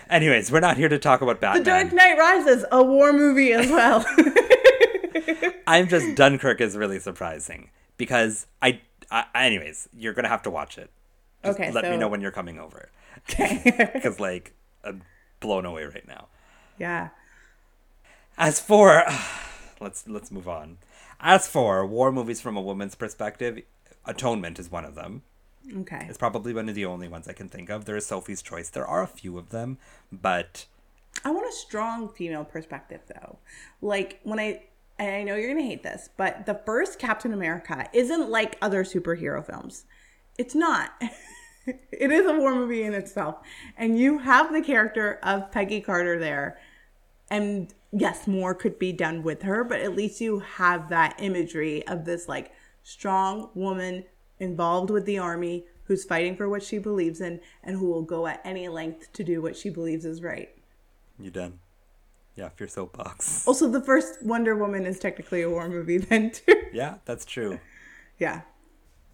Anyways, 0.10 0.52
we're 0.52 0.60
not 0.60 0.78
here 0.78 0.90
to 0.90 1.00
talk 1.00 1.22
about 1.22 1.42
Batman. 1.42 1.64
The 1.64 1.70
Dark 1.70 1.94
Knight 1.94 2.18
Rises, 2.18 2.66
a 2.72 2.84
war 2.84 3.12
movie 3.12 3.52
as 3.52 3.70
well. 3.70 4.06
I'm 5.68 5.88
just 5.88 6.16
Dunkirk 6.16 6.62
is 6.62 6.78
really 6.78 7.00
surprising 7.00 7.72
because 7.98 8.48
I, 8.62 8.82
I. 9.12 9.26
Anyways, 9.36 9.90
you're 9.98 10.14
gonna 10.14 10.30
have 10.30 10.44
to 10.44 10.50
watch 10.50 10.78
it. 10.78 10.92
Just 11.44 11.60
Okay, 11.60 11.72
let 11.72 11.86
me 11.86 11.98
know 11.98 12.08
when 12.08 12.22
you're 12.22 12.32
coming 12.32 12.60
over 12.60 12.90
okay. 13.30 13.90
because 13.94 14.20
like 14.20 14.54
I'm 14.84 15.02
blown 15.40 15.66
away 15.66 15.86
right 15.86 16.08
now. 16.08 16.28
yeah. 16.78 17.10
As 18.38 18.60
for 18.60 19.04
let's 19.80 20.08
let's 20.08 20.32
move 20.32 20.48
on. 20.48 20.78
As 21.20 21.48
for 21.48 21.86
war 21.86 22.12
movies 22.12 22.40
from 22.42 22.56
a 22.56 22.62
woman's 22.62 22.96
perspective, 22.96 23.62
Atonement 24.06 24.60
is 24.60 24.72
one 24.72 24.86
of 24.86 24.96
them. 24.96 25.24
Okay. 25.80 26.06
It's 26.08 26.18
probably 26.18 26.54
one 26.54 26.70
of 26.70 26.76
the 26.76 26.86
only 26.86 27.08
ones 27.08 27.28
I 27.28 27.34
can 27.34 27.50
think 27.50 27.70
of. 27.70 27.86
There 27.86 27.98
is 27.98 28.06
Sophie's 28.06 28.42
Choice. 28.42 28.70
There 28.70 28.86
are 28.88 29.04
a 29.04 29.08
few 29.08 29.38
of 29.38 29.50
them, 29.50 29.78
but 30.12 30.66
I 31.26 31.32
want 31.32 31.48
a 31.48 31.52
strong 31.52 32.10
female 32.10 32.46
perspective 32.46 33.02
though. 33.08 33.40
Like 33.82 34.20
when 34.24 34.40
I 34.40 34.64
and 35.00 35.16
I 35.16 35.24
know 35.24 35.36
you're 35.36 35.50
gonna 35.50 35.66
hate 35.66 35.84
this, 35.84 36.10
but 36.18 36.46
the 36.46 36.62
first 36.66 37.00
Captain 37.00 37.34
America 37.34 37.88
isn't 37.94 38.30
like 38.30 38.58
other 38.62 38.84
superhero 38.84 39.46
films. 39.46 39.86
It's 40.38 40.56
not. 40.56 40.92
it 41.92 42.12
is 42.12 42.26
a 42.26 42.38
war 42.38 42.56
movie 42.56 42.84
in 42.84 42.94
itself. 42.94 43.38
And 43.78 44.00
you 44.00 44.20
have 44.20 44.52
the 44.54 44.62
character 44.62 45.20
of 45.24 45.52
Peggy 45.52 45.82
Carter 45.82 46.18
there. 46.20 46.58
And 47.30 47.74
yes, 47.92 48.28
more 48.28 48.54
could 48.54 48.80
be 48.80 48.94
done 48.94 49.24
with 49.24 49.42
her, 49.44 49.64
but 49.64 49.82
at 49.82 49.96
least 49.96 50.22
you 50.22 50.40
have 50.40 50.90
that 50.90 51.16
imagery 51.20 51.86
of 51.88 52.06
this 52.06 52.28
like 52.28 52.52
strong 52.84 53.50
woman 53.54 54.06
involved 54.40 54.90
with 54.90 55.06
the 55.06 55.18
army 55.18 55.66
who's 55.84 56.04
fighting 56.04 56.36
for 56.36 56.48
what 56.50 56.64
she 56.64 56.78
believes 56.78 57.22
in 57.22 57.40
and 57.64 57.78
who 57.78 57.88
will 57.88 58.02
go 58.02 58.28
at 58.28 58.42
any 58.44 58.68
length 58.68 59.12
to 59.14 59.24
do 59.24 59.42
what 59.42 59.56
she 59.56 59.70
believes 59.70 60.06
is 60.06 60.22
right. 60.22 60.50
you 61.20 61.32
done. 61.32 61.60
Yeah, 62.36 62.48
if 62.48 62.60
your 62.60 62.70
soapbox. 62.70 63.48
Also, 63.48 63.68
the 63.68 63.82
first 63.82 64.24
Wonder 64.24 64.56
Woman 64.56 64.86
is 64.86 65.00
technically 65.00 65.42
a 65.42 65.50
war 65.50 65.68
movie 65.68 65.98
then 65.98 66.30
too. 66.32 66.66
Yeah, 66.72 66.96
that's 67.06 67.26
true. 67.26 67.60
yeah, 68.20 68.42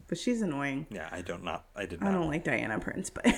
but 0.08 0.18
she's 0.18 0.42
annoying. 0.42 0.88
Yeah, 0.90 1.08
I 1.12 1.22
don't 1.22 1.44
not. 1.44 1.66
I 1.76 1.86
did. 1.86 2.02
Not 2.02 2.10
I 2.10 2.12
don't 2.14 2.28
like 2.28 2.44
Diana 2.44 2.80
Prince, 2.80 3.10
but 3.10 3.26
I 3.28 3.34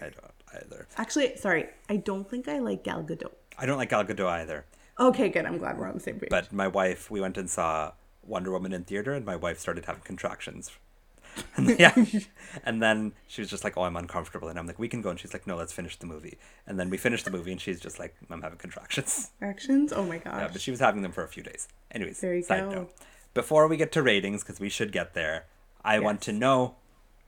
don't 0.00 0.32
either. 0.62 0.86
actually, 0.96 1.36
sorry, 1.36 1.68
I 1.88 1.96
don't 1.96 2.28
think 2.28 2.48
I 2.48 2.58
like 2.58 2.84
Gal 2.84 3.02
Gadot. 3.02 3.32
I 3.58 3.66
don't 3.66 3.78
like 3.78 3.90
Gal 3.90 4.04
Gadot 4.04 4.28
either. 4.28 4.64
Okay, 4.98 5.28
good. 5.28 5.46
I'm 5.46 5.58
glad 5.58 5.78
we're 5.78 5.88
on 5.88 5.94
the 5.94 6.00
same 6.00 6.18
page. 6.20 6.28
But 6.30 6.52
my 6.52 6.68
wife, 6.68 7.10
we 7.10 7.20
went 7.20 7.38
and 7.38 7.48
saw 7.48 7.92
Wonder 8.22 8.50
Woman 8.50 8.72
in 8.72 8.84
theater, 8.84 9.14
and 9.14 9.24
my 9.24 9.36
wife 9.36 9.58
started 9.58 9.84
having 9.86 10.02
contractions. 10.02 10.70
And 11.56 11.78
yeah, 11.78 11.94
and 12.64 12.82
then 12.82 13.12
she 13.28 13.40
was 13.40 13.48
just 13.48 13.62
like, 13.62 13.76
"Oh, 13.76 13.82
I'm 13.82 13.96
uncomfortable," 13.96 14.48
and 14.48 14.58
I'm 14.58 14.66
like, 14.66 14.80
"We 14.80 14.88
can 14.88 15.00
go," 15.00 15.10
and 15.10 15.18
she's 15.18 15.32
like, 15.32 15.46
"No, 15.46 15.56
let's 15.56 15.72
finish 15.72 15.96
the 15.96 16.06
movie." 16.06 16.38
And 16.66 16.78
then 16.78 16.90
we 16.90 16.96
finished 16.96 17.24
the 17.24 17.30
movie, 17.30 17.52
and 17.52 17.60
she's 17.60 17.78
just 17.78 18.00
like, 18.00 18.16
"I'm 18.30 18.42
having 18.42 18.58
contractions." 18.58 19.30
Actions? 19.40 19.92
Oh 19.92 20.02
my 20.04 20.18
gosh. 20.18 20.34
Yeah, 20.40 20.48
but 20.52 20.60
she 20.60 20.72
was 20.72 20.80
having 20.80 21.02
them 21.02 21.12
for 21.12 21.22
a 21.22 21.28
few 21.28 21.44
days. 21.44 21.68
Anyways, 21.92 22.20
There 22.20 22.34
you 22.34 22.42
side 22.42 22.64
go. 22.68 22.70
note. 22.74 22.92
Before 23.32 23.68
we 23.68 23.76
get 23.76 23.92
to 23.92 24.02
ratings, 24.02 24.42
because 24.42 24.58
we 24.58 24.68
should 24.68 24.90
get 24.90 25.14
there, 25.14 25.44
I 25.84 25.98
want 25.98 26.20
to 26.22 26.32
know: 26.32 26.76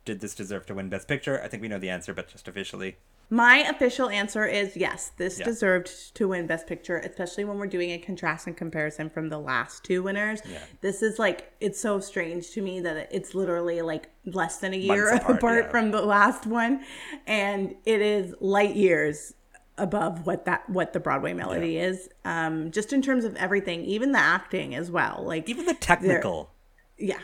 Did 0.04 0.20
this 0.20 0.34
deserve 0.34 0.66
to 0.66 0.74
win 0.74 0.88
Best 0.88 1.08
Picture? 1.08 1.40
I 1.42 1.48
think 1.48 1.62
we 1.62 1.68
know 1.68 1.78
the 1.78 1.90
answer, 1.90 2.12
but 2.14 2.28
just 2.28 2.48
officially, 2.48 2.96
My 3.30 3.58
official 3.58 4.10
answer 4.10 4.44
is 4.44 4.76
yes, 4.76 5.12
this 5.16 5.38
Yeah. 5.38 5.46
deserved 5.46 6.14
to 6.16 6.28
win 6.28 6.46
Best 6.46 6.66
Picture, 6.66 6.98
especially 6.98 7.44
when 7.44 7.56
we're 7.56 7.66
doing 7.66 7.90
a 7.92 7.98
contrast 7.98 8.46
and 8.46 8.54
comparison 8.54 9.08
from 9.08 9.30
the 9.30 9.38
last 9.38 9.84
two 9.84 10.02
winners. 10.02 10.42
Yeah. 10.44 10.58
This 10.82 11.02
is 11.02 11.18
like, 11.18 11.50
it's 11.60 11.80
so 11.80 11.98
strange 11.98 12.50
to 12.50 12.60
me 12.60 12.80
that 12.80 13.08
it's 13.10 13.34
literally 13.34 13.80
like 13.80 14.10
less 14.26 14.58
than 14.58 14.74
a 14.74 14.76
year 14.76 15.06
Months 15.08 15.24
apart, 15.24 15.38
apart, 15.38 15.64
yeah. 15.64 15.70
from 15.70 15.90
the 15.92 16.02
last 16.02 16.46
one. 16.46 16.84
And 17.26 17.74
it 17.86 18.02
is 18.02 18.34
light 18.40 18.74
years 18.76 19.32
above 19.78 20.26
what 20.26 20.44
that 20.44 20.68
what 20.68 20.92
the 20.92 21.00
Broadway 21.00 21.32
melody 21.32 21.78
is. 21.78 22.10
Um, 22.26 22.70
just 22.70 22.92
in 22.92 23.00
terms 23.00 23.24
of 23.24 23.34
everything, 23.36 23.82
even 23.86 24.12
the 24.12 24.18
acting 24.18 24.74
as 24.74 24.90
well. 24.90 25.24
Like 25.26 25.48
even 25.48 25.64
the 25.64 25.72
technical. 25.74 26.50
yeah 26.98 27.20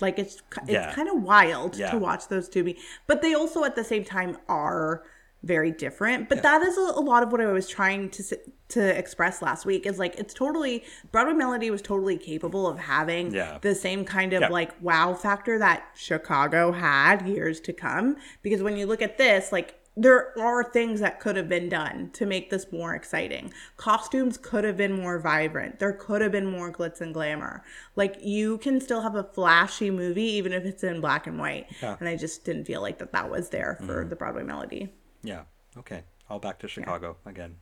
like 0.00 0.18
it's 0.18 0.42
it's 0.62 0.70
Yeah. 0.70 0.92
kind 0.94 1.08
of 1.08 1.22
wild 1.22 1.76
Yeah. 1.76 1.90
to 1.90 1.98
watch 1.98 2.28
those 2.28 2.48
two 2.48 2.64
be 2.64 2.78
but 3.06 3.22
they 3.22 3.34
also 3.34 3.64
at 3.64 3.76
the 3.76 3.84
same 3.84 4.04
time 4.04 4.36
are 4.48 5.02
very 5.42 5.70
different 5.70 6.28
but 6.28 6.42
that 6.42 6.62
is 6.62 6.76
a, 6.76 6.80
a 6.80 7.00
lot 7.00 7.22
of 7.22 7.30
what 7.30 7.40
i 7.40 7.46
was 7.46 7.68
trying 7.68 8.10
to 8.10 8.22
to 8.68 8.98
express 8.98 9.40
last 9.42 9.64
week 9.64 9.86
is 9.86 9.96
like 9.98 10.16
it's 10.18 10.34
totally 10.34 10.82
broadway 11.12 11.34
melody 11.34 11.70
was 11.70 11.80
totally 11.82 12.16
capable 12.18 12.66
of 12.66 12.78
having 12.78 13.32
Yeah. 13.32 13.58
the 13.60 13.74
same 13.74 14.04
kind 14.04 14.32
of 14.32 14.40
Yeah. 14.40 14.48
like 14.48 14.72
wow 14.82 15.14
factor 15.14 15.58
that 15.60 15.84
chicago 15.94 16.72
had 16.72 17.26
years 17.28 17.60
to 17.60 17.72
come 17.72 18.16
because 18.42 18.62
when 18.62 18.76
you 18.76 18.86
look 18.86 19.02
at 19.02 19.18
this 19.18 19.52
like 19.52 19.78
there 19.96 20.38
are 20.38 20.62
things 20.62 21.00
that 21.00 21.20
could 21.20 21.36
have 21.36 21.48
been 21.48 21.70
done 21.70 22.10
to 22.12 22.26
make 22.26 22.50
this 22.50 22.70
more 22.70 22.94
exciting. 22.94 23.52
Costumes 23.78 24.36
could 24.36 24.62
have 24.64 24.76
been 24.76 24.92
more 24.92 25.18
vibrant. 25.18 25.78
There 25.78 25.92
could 25.92 26.20
have 26.20 26.32
been 26.32 26.46
more 26.46 26.70
glitz 26.70 27.00
and 27.00 27.14
glamour. 27.14 27.64
Like 27.94 28.18
you 28.22 28.58
can 28.58 28.80
still 28.80 29.00
have 29.00 29.14
a 29.14 29.24
flashy 29.24 29.90
movie 29.90 30.22
even 30.22 30.52
if 30.52 30.64
it's 30.64 30.84
in 30.84 31.00
black 31.00 31.26
and 31.26 31.38
white. 31.38 31.68
Yeah. 31.80 31.96
And 31.98 32.08
I 32.08 32.16
just 32.16 32.44
didn't 32.44 32.66
feel 32.66 32.82
like 32.82 32.98
that 32.98 33.12
that 33.12 33.30
was 33.30 33.48
there 33.48 33.78
for 33.86 34.00
mm-hmm. 34.00 34.10
the 34.10 34.16
Broadway 34.16 34.42
melody. 34.42 34.92
Yeah. 35.22 35.42
Okay. 35.78 36.02
All 36.28 36.40
back 36.40 36.58
to 36.58 36.68
Chicago 36.68 37.16
again. 37.24 37.56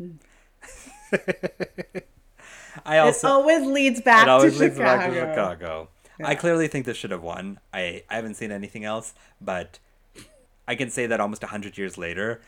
Mm. 0.00 0.16
I 2.84 2.98
also 2.98 3.28
it 3.28 3.30
always 3.30 3.66
leads 3.66 4.00
back 4.02 4.26
always 4.26 4.54
to 4.56 4.64
leads 4.64 4.76
Chicago. 4.76 4.98
back 4.98 5.10
to 5.10 5.14
Chicago. 5.14 5.88
I 6.22 6.34
clearly 6.34 6.68
think 6.68 6.86
this 6.86 6.96
should 6.96 7.10
have 7.10 7.22
won. 7.22 7.58
I, 7.72 8.04
I 8.08 8.16
haven't 8.16 8.34
seen 8.34 8.52
anything 8.52 8.84
else, 8.84 9.14
but 9.40 9.78
I 10.66 10.74
can 10.74 10.90
say 10.90 11.06
that 11.06 11.20
almost 11.20 11.42
100 11.42 11.76
years 11.78 11.98
later, 11.98 12.40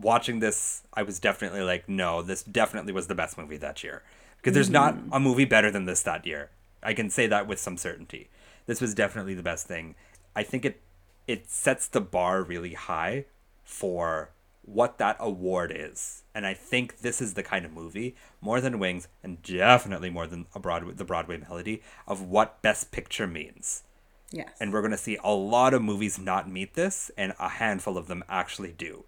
watching 0.00 0.40
this, 0.40 0.82
I 0.94 1.02
was 1.02 1.18
definitely 1.18 1.62
like, 1.62 1.88
no, 1.88 2.22
this 2.22 2.42
definitely 2.42 2.92
was 2.92 3.06
the 3.06 3.14
best 3.14 3.36
movie 3.38 3.56
that 3.56 3.82
year. 3.82 4.02
Because 4.36 4.54
there's 4.54 4.70
not 4.70 4.94
Mm. 4.94 5.08
a 5.12 5.20
movie 5.20 5.44
better 5.44 5.70
than 5.70 5.84
this 5.86 6.02
that 6.02 6.26
year. 6.26 6.50
I 6.82 6.94
can 6.94 7.10
say 7.10 7.26
that 7.26 7.46
with 7.48 7.58
some 7.58 7.76
certainty. 7.76 8.28
This 8.66 8.80
was 8.80 8.94
definitely 8.94 9.34
the 9.34 9.42
best 9.42 9.66
thing. 9.66 9.94
I 10.36 10.42
think 10.42 10.64
it 10.64 10.80
it 11.26 11.50
sets 11.50 11.86
the 11.88 12.00
bar 12.00 12.42
really 12.42 12.72
high 12.72 13.26
for 13.62 14.30
what 14.62 14.96
that 14.98 15.16
award 15.20 15.70
is. 15.74 16.22
And 16.34 16.46
I 16.46 16.54
think 16.54 16.98
this 17.00 17.20
is 17.20 17.34
the 17.34 17.42
kind 17.42 17.66
of 17.66 17.72
movie, 17.72 18.14
more 18.40 18.60
than 18.62 18.78
Wings, 18.78 19.08
and 19.22 19.42
definitely 19.42 20.08
more 20.08 20.26
than 20.26 20.46
a 20.54 20.60
Broadway, 20.60 20.94
the 20.94 21.04
Broadway 21.04 21.36
Melody, 21.36 21.82
of 22.06 22.22
what 22.22 22.62
Best 22.62 22.90
Picture 22.92 23.26
means. 23.26 23.82
Yes. 24.30 24.50
And 24.60 24.72
we're 24.72 24.80
going 24.82 24.90
to 24.92 24.98
see 24.98 25.18
a 25.24 25.32
lot 25.32 25.72
of 25.74 25.82
movies 25.82 26.18
not 26.18 26.50
meet 26.50 26.74
this, 26.74 27.10
and 27.16 27.32
a 27.38 27.48
handful 27.48 27.96
of 27.96 28.08
them 28.08 28.22
actually 28.28 28.72
do. 28.72 29.04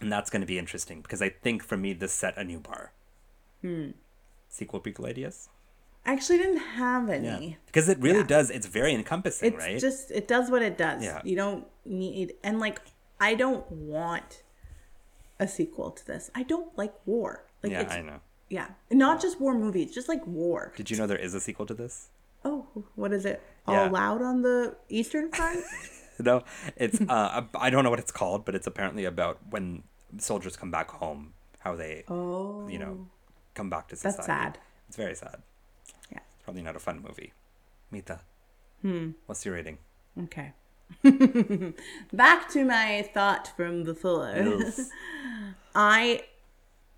And 0.00 0.10
that's 0.10 0.30
going 0.30 0.40
to 0.40 0.46
be 0.46 0.58
interesting 0.58 1.02
because 1.02 1.22
I 1.22 1.28
think 1.28 1.62
for 1.62 1.76
me, 1.76 1.92
this 1.92 2.12
set 2.12 2.36
a 2.36 2.44
new 2.44 2.58
bar. 2.60 2.92
Hmm. 3.62 3.90
Sequel 4.48 4.80
prequel 4.80 5.06
ideas? 5.08 5.48
I 6.06 6.12
actually 6.12 6.38
didn't 6.38 6.58
have 6.58 7.08
any. 7.08 7.58
Because 7.66 7.88
it 7.88 7.98
really 7.98 8.18
Yeah. 8.18 8.26
does, 8.26 8.50
it's 8.50 8.66
very 8.66 8.92
encompassing, 8.94 9.54
It's 9.54 9.64
right? 9.64 9.78
just 9.80 10.10
it 10.10 10.28
does 10.28 10.50
what 10.50 10.62
it 10.62 10.76
does. 10.76 11.02
Yeah. 11.02 11.22
You 11.24 11.36
don't 11.36 11.66
need 11.84 12.34
and 12.42 12.60
like 12.60 12.80
I 13.20 13.34
don't 13.34 13.70
want 13.70 14.42
a 15.40 15.48
sequel 15.48 15.90
to 15.92 16.06
this. 16.06 16.30
I 16.34 16.42
don't 16.42 16.76
like 16.76 16.94
war. 17.06 17.44
Like 17.62 17.72
yeah, 17.72 17.80
it's, 17.82 17.92
I 17.92 18.02
know. 18.02 18.20
Yeah. 18.50 18.68
Not 18.90 19.22
just 19.22 19.40
war 19.40 19.54
movies, 19.54 19.94
just 19.94 20.08
like 20.08 20.26
war. 20.26 20.72
Did 20.76 20.90
you 20.90 20.96
know 20.98 21.06
there 21.06 21.16
is 21.16 21.32
a 21.34 21.40
sequel 21.40 21.64
to 21.66 21.74
this? 21.74 22.10
Oh, 22.44 22.66
what 22.94 23.12
is 23.12 23.24
it? 23.24 23.42
All 23.66 23.74
Yeah. 23.74 23.90
loud 23.90 24.22
on 24.22 24.42
the 24.42 24.76
Eastern 24.88 25.30
Front? 25.30 25.64
no, 26.18 26.42
it's 26.76 27.00
uh, 27.00 27.42
I 27.54 27.70
don't 27.70 27.84
know 27.84 27.90
what 27.90 27.98
it's 27.98 28.12
called, 28.12 28.44
but 28.44 28.54
it's 28.54 28.66
apparently 28.66 29.04
about 29.04 29.38
when 29.50 29.82
soldiers 30.18 30.56
come 30.56 30.70
back 30.70 30.90
home, 30.90 31.34
how 31.60 31.74
they, 31.74 32.04
oh. 32.08 32.68
you 32.68 32.78
know, 32.78 33.06
come 33.54 33.70
back 33.70 33.88
to 33.88 33.96
society. 33.96 34.16
That's 34.16 34.26
sad. 34.26 34.58
It's 34.88 34.96
very 34.96 35.14
sad. 35.14 35.42
Yeah. 36.10 36.18
It's 36.34 36.44
probably 36.44 36.62
not 36.62 36.76
a 36.76 36.80
fun 36.80 37.02
movie. 37.02 37.32
Mita. 37.90 38.20
Hmm. 38.82 39.10
What's 39.26 39.44
your 39.46 39.54
rating? 39.54 39.78
Okay. 40.24 40.52
Back 42.12 42.48
to 42.50 42.64
my 42.64 43.08
thought 43.14 43.50
from 43.56 43.82
before. 43.82 44.32
Yes. 44.36 44.90
I 45.74 46.22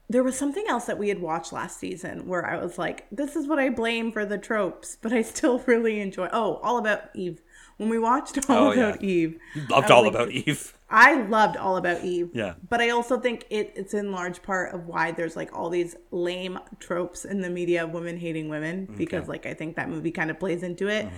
there 0.08 0.22
was 0.22 0.38
something 0.38 0.64
else 0.68 0.84
that 0.84 0.98
we 0.98 1.08
had 1.08 1.20
watched 1.20 1.52
last 1.52 1.78
season 1.78 2.26
where 2.28 2.46
I 2.46 2.56
was 2.62 2.78
like, 2.78 3.06
this 3.10 3.34
is 3.34 3.46
what 3.46 3.58
I 3.58 3.70
blame 3.70 4.12
for 4.12 4.24
the 4.24 4.38
tropes, 4.38 4.96
but 5.02 5.12
I 5.12 5.22
still 5.22 5.58
really 5.66 6.00
enjoy. 6.00 6.28
Oh, 6.32 6.56
All 6.62 6.78
About 6.78 7.10
Eve. 7.14 7.42
When 7.76 7.88
we 7.90 7.98
watched 7.98 8.38
All 8.50 8.68
Oh, 8.68 8.72
yeah. 8.72 8.88
About 8.88 9.02
Eve, 9.02 9.38
Loved 9.68 9.90
all 9.90 10.02
like- 10.04 10.10
about 10.14 10.30
Eve. 10.30 10.72
I 10.88 11.20
loved 11.22 11.56
All 11.56 11.76
About 11.76 12.04
Eve. 12.04 12.30
Yeah. 12.32 12.54
But 12.68 12.80
I 12.80 12.90
also 12.90 13.18
think 13.18 13.44
it, 13.50 13.72
it's 13.74 13.92
in 13.92 14.12
large 14.12 14.40
part 14.42 14.72
of 14.72 14.86
why 14.86 15.10
there's 15.10 15.34
like 15.34 15.52
all 15.52 15.68
these 15.68 15.96
lame 16.12 16.58
tropes 16.78 17.24
in 17.24 17.40
the 17.40 17.50
media 17.50 17.82
of 17.84 17.90
women 17.90 18.16
hating 18.18 18.48
women 18.48 18.88
because 18.96 19.26
like 19.26 19.46
I 19.46 19.52
think 19.54 19.74
that 19.76 19.88
movie 19.90 20.12
kind 20.12 20.30
of 20.30 20.38
plays 20.38 20.62
into 20.62 20.86
it. 20.88 21.06
Mm-hmm. 21.06 21.16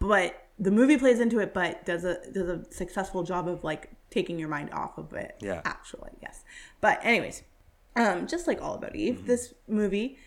But 0.00 0.48
the 0.58 0.72
movie 0.72 0.96
plays 0.98 1.20
into 1.20 1.38
it, 1.38 1.54
but 1.54 1.86
does 1.86 2.04
a 2.04 2.18
does 2.32 2.48
a 2.48 2.64
successful 2.72 3.22
job 3.22 3.46
of 3.48 3.62
like 3.64 3.90
taking 4.10 4.36
your 4.38 4.48
mind 4.48 4.70
off 4.72 4.98
of 4.98 5.12
it. 5.12 5.36
Yeah. 5.40 5.62
Actually, 5.64 6.10
yes. 6.20 6.42
But 6.80 6.98
anyways, 7.04 7.42
um, 7.98 8.26
just 8.26 8.46
like 8.46 8.62
All 8.62 8.74
About 8.74 8.94
Eve, 8.96 9.16
Mm-hmm. 9.16 9.26
this 9.26 9.54
movie 9.66 10.18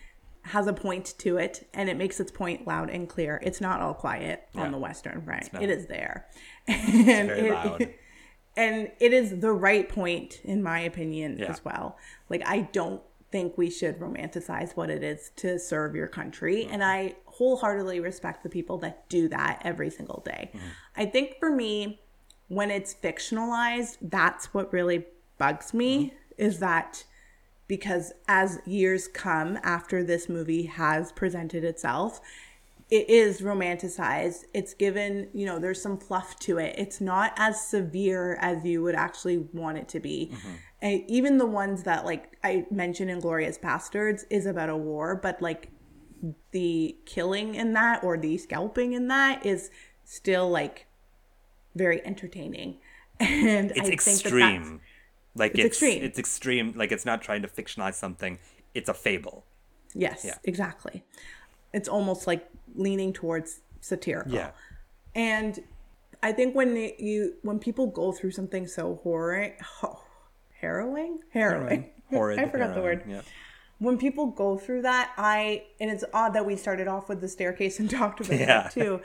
has 0.44 0.66
a 0.66 0.72
point 0.72 1.14
to 1.18 1.36
it 1.36 1.68
and 1.72 1.88
it 1.88 1.96
makes 1.96 2.18
its 2.18 2.32
point 2.32 2.66
loud 2.66 2.90
and 2.90 3.08
clear. 3.08 3.40
It's 3.44 3.60
not 3.60 3.80
all 3.80 3.94
quiet 3.94 4.48
Yeah. 4.54 4.62
on 4.62 4.72
the 4.72 4.78
Western 4.78 5.22
Front. 5.22 5.50
It 5.60 5.70
is 5.70 5.86
there. 5.86 6.26
and 6.68 7.28
Very 7.28 7.48
it- 7.48 7.52
loud. 7.52 7.88
and 8.56 8.90
it 9.00 9.12
is 9.14 9.40
the 9.40 9.52
right 9.52 9.88
point 9.88 10.40
in 10.44 10.62
my 10.62 10.80
opinion 10.80 11.38
Yeah. 11.38 11.46
as 11.50 11.64
well 11.64 11.96
like 12.28 12.42
i 12.46 12.60
don't 12.72 13.00
think 13.30 13.56
we 13.56 13.70
should 13.70 13.98
romanticize 13.98 14.76
what 14.76 14.90
it 14.90 15.02
is 15.02 15.30
to 15.36 15.58
serve 15.58 15.94
your 15.94 16.06
country 16.06 16.66
and 16.70 16.84
i 16.84 17.14
wholeheartedly 17.24 17.98
respect 18.00 18.42
the 18.42 18.50
people 18.50 18.76
that 18.78 19.08
do 19.08 19.26
that 19.28 19.62
every 19.64 19.88
single 19.88 20.22
day 20.26 20.52
i 20.98 21.06
think 21.06 21.36
for 21.40 21.48
me 21.50 21.98
when 22.48 22.70
it's 22.70 22.92
fictionalized 22.94 23.96
that's 24.02 24.52
what 24.52 24.70
really 24.70 25.06
bugs 25.38 25.72
me 25.72 26.12
is 26.36 26.58
that 26.58 27.04
because 27.72 28.12
as 28.28 28.58
years 28.66 29.08
come 29.08 29.58
after 29.62 30.04
this 30.04 30.28
movie 30.28 30.64
has 30.64 31.10
presented 31.10 31.64
itself 31.64 32.20
it 32.90 33.08
is 33.08 33.40
romanticized. 33.40 34.44
It's 34.52 34.74
given, 34.74 35.28
you 35.32 35.46
know, 35.46 35.58
there's 35.58 35.80
some 35.80 35.96
fluff 35.96 36.38
to 36.40 36.58
it. 36.58 36.74
It's 36.76 37.00
not 37.00 37.32
as 37.38 37.66
severe 37.66 38.34
as 38.34 38.66
you 38.66 38.82
would 38.82 38.94
actually 38.94 39.38
want 39.38 39.78
it 39.78 39.88
to 39.88 40.00
be. 40.00 40.28
Mm-hmm. 40.30 40.50
And 40.82 41.02
even 41.08 41.38
the 41.38 41.46
ones 41.46 41.84
that, 41.84 42.04
like 42.04 42.36
I 42.44 42.66
mentioned 42.70 43.10
Inglourious 43.10 43.58
Basterds, 43.58 44.24
is 44.28 44.44
about 44.44 44.68
a 44.68 44.76
war, 44.76 45.16
but 45.16 45.40
like 45.40 45.70
the 46.50 46.94
killing 47.06 47.54
in 47.54 47.72
that 47.72 48.04
or 48.04 48.18
the 48.18 48.36
scalping 48.36 48.92
in 48.92 49.08
that 49.08 49.46
is 49.46 49.70
still 50.04 50.50
like 50.50 50.86
very 51.74 52.04
entertaining. 52.04 52.76
And 53.20 53.70
It's 53.70 53.80
I 53.80 53.84
think 53.84 54.02
that 54.02 54.10
extreme. 54.10 54.80
Like 55.34 55.52
it's 55.54 55.64
extreme. 55.64 56.02
it's 56.02 56.18
extreme. 56.18 56.72
Like 56.76 56.92
it's 56.92 57.04
not 57.06 57.22
trying 57.22 57.42
to 57.42 57.48
fictionalize 57.48 57.94
something. 57.94 58.38
It's 58.74 58.88
a 58.88 58.94
fable. 58.94 59.44
Yes, 59.94 60.24
Yeah. 60.24 60.36
exactly. 60.44 61.04
It's 61.72 61.88
almost 61.88 62.26
like 62.26 62.48
leaning 62.74 63.12
towards 63.12 63.60
satirical. 63.80 64.32
Yeah. 64.34 64.50
And 65.14 65.62
I 66.22 66.32
think 66.32 66.54
when 66.54 66.76
it- 66.76 67.00
you 67.00 67.34
when 67.42 67.58
people 67.58 67.86
go 67.88 68.12
through 68.12 68.30
something 68.32 68.66
so 68.66 69.00
horror, 69.02 69.54
ho- 69.80 70.00
harrowing, 70.60 71.20
harrowing, 71.30 71.90
Horrid. 72.10 72.38
I 72.38 72.46
forgot 72.48 72.74
the 72.74 72.82
word. 72.82 73.04
Yeah. 73.08 73.22
When 73.78 73.98
people 73.98 74.26
go 74.26 74.56
through 74.58 74.82
that, 74.82 75.12
I 75.16 75.64
and 75.80 75.90
it's 75.90 76.04
odd 76.14 76.34
that 76.34 76.46
we 76.46 76.56
started 76.56 76.86
off 76.88 77.08
with 77.08 77.20
the 77.20 77.28
staircase 77.28 77.80
and 77.80 77.88
talked 78.00 78.20
about 78.20 78.38
Yeah. 78.38 78.46
that 78.46 78.72
too. 78.72 79.00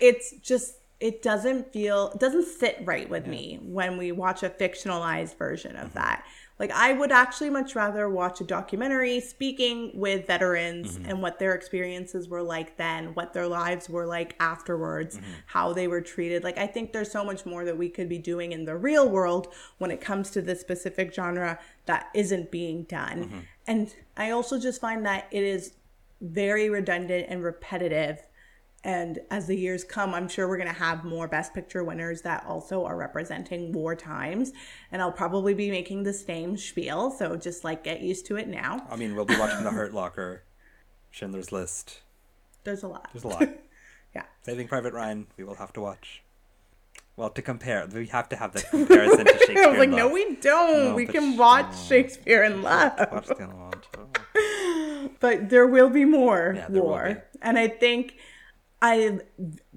It's 0.00 0.32
just 0.42 0.76
it 0.98 1.20
doesn't 1.22 1.72
feel 1.72 2.10
it 2.14 2.20
doesn't 2.20 2.46
sit 2.46 2.80
right 2.84 3.08
with 3.08 3.26
me 3.26 3.58
when 3.62 3.98
we 3.98 4.12
watch 4.12 4.42
a 4.42 4.50
fictionalized 4.50 5.36
version 5.36 5.76
of 5.76 5.88
mm-hmm. 5.88 5.98
that. 5.98 6.24
Like 6.58 6.70
I 6.70 6.94
would 6.94 7.12
actually 7.12 7.50
much 7.50 7.74
rather 7.74 8.08
watch 8.08 8.40
a 8.40 8.44
documentary 8.44 9.20
speaking 9.20 9.90
with 9.94 10.26
veterans 10.26 10.96
mm-hmm. 10.96 11.10
and 11.10 11.20
what 11.20 11.38
their 11.38 11.54
experiences 11.54 12.28
were 12.28 12.42
like 12.42 12.78
then, 12.78 13.08
what 13.14 13.34
their 13.34 13.46
lives 13.46 13.90
were 13.90 14.06
like 14.06 14.34
afterwards, 14.40 15.18
mm-hmm. 15.18 15.30
how 15.44 15.74
they 15.74 15.86
were 15.86 16.00
treated. 16.00 16.44
Like 16.44 16.56
I 16.56 16.66
think 16.66 16.92
there's 16.94 17.12
so 17.12 17.22
much 17.22 17.44
more 17.44 17.66
that 17.66 17.76
we 17.76 17.90
could 17.90 18.08
be 18.08 18.16
doing 18.18 18.52
in 18.52 18.64
the 18.64 18.76
real 18.76 19.06
world 19.06 19.48
when 19.76 19.90
it 19.90 20.00
comes 20.00 20.30
to 20.30 20.40
this 20.40 20.60
specific 20.60 21.12
genre 21.12 21.58
that 21.84 22.06
isn't 22.14 22.50
being 22.50 22.84
done. 22.84 23.46
And 23.66 23.94
I 24.16 24.30
also 24.30 24.58
just 24.58 24.80
find 24.80 25.04
that 25.04 25.26
it 25.30 25.42
is 25.42 25.74
very 26.22 26.70
redundant 26.70 27.26
and 27.28 27.42
repetitive. 27.42 28.26
And 28.86 29.18
as 29.32 29.48
the 29.48 29.56
years 29.56 29.82
come, 29.82 30.14
I'm 30.14 30.28
sure 30.28 30.46
we're 30.46 30.58
going 30.58 30.68
to 30.68 30.72
have 30.72 31.02
more 31.04 31.26
Best 31.26 31.52
Picture 31.52 31.82
winners 31.82 32.22
that 32.22 32.44
also 32.46 32.84
are 32.84 32.96
representing 32.96 33.72
war 33.72 33.96
times. 33.96 34.52
And 34.92 35.02
I'll 35.02 35.10
probably 35.10 35.54
be 35.54 35.72
making 35.72 36.04
the 36.04 36.12
same 36.12 36.56
spiel. 36.56 37.10
So 37.10 37.34
just 37.34 37.64
like 37.64 37.82
get 37.82 38.00
used 38.00 38.26
to 38.26 38.36
it 38.36 38.46
now. 38.46 38.86
I 38.88 38.94
mean, 38.94 39.16
we'll 39.16 39.24
be 39.24 39.36
watching 39.36 39.64
The 39.64 39.72
Hurt 39.72 39.92
Locker, 39.92 40.44
Schindler's 41.10 41.50
List. 41.50 42.02
There's 42.62 42.84
a 42.84 42.88
lot. 42.88 43.08
There's 43.12 43.24
a 43.24 43.28
lot. 43.28 43.48
Yeah. 44.14 44.22
Saving 44.44 44.66
Private 44.66 44.94
Ryan, 44.94 45.26
we 45.36 45.44
will 45.44 45.56
have 45.56 45.74
to 45.74 45.80
watch. 45.82 46.22
Well, 47.16 47.28
to 47.28 47.42
compare, 47.42 47.86
we 47.92 48.06
have 48.06 48.30
to 48.30 48.36
have 48.36 48.52
that 48.54 48.70
comparison 48.70 49.26
to 49.26 49.32
Shakespeare. 49.32 49.62
I 49.64 49.66
was 49.66 49.78
like, 49.78 49.90
no, 49.90 50.08
we 50.08 50.36
don't. 50.36 50.84
No, 50.84 50.94
we 50.94 51.04
can 51.04 51.34
sh- 51.34 51.38
watch 51.38 51.66
no. 51.70 51.82
Shakespeare 51.86 52.44
in 52.44 52.62
Love. 52.62 52.92
Watch 53.12 53.26
the 53.26 55.10
but 55.20 55.50
there 55.50 55.66
will 55.66 55.90
be 55.90 56.06
more 56.06 56.54
Yeah, 56.56 56.68
war. 56.70 57.14
be. 57.32 57.38
And 57.42 57.58
I 57.58 57.68
think 57.68 58.14
I 58.82 59.20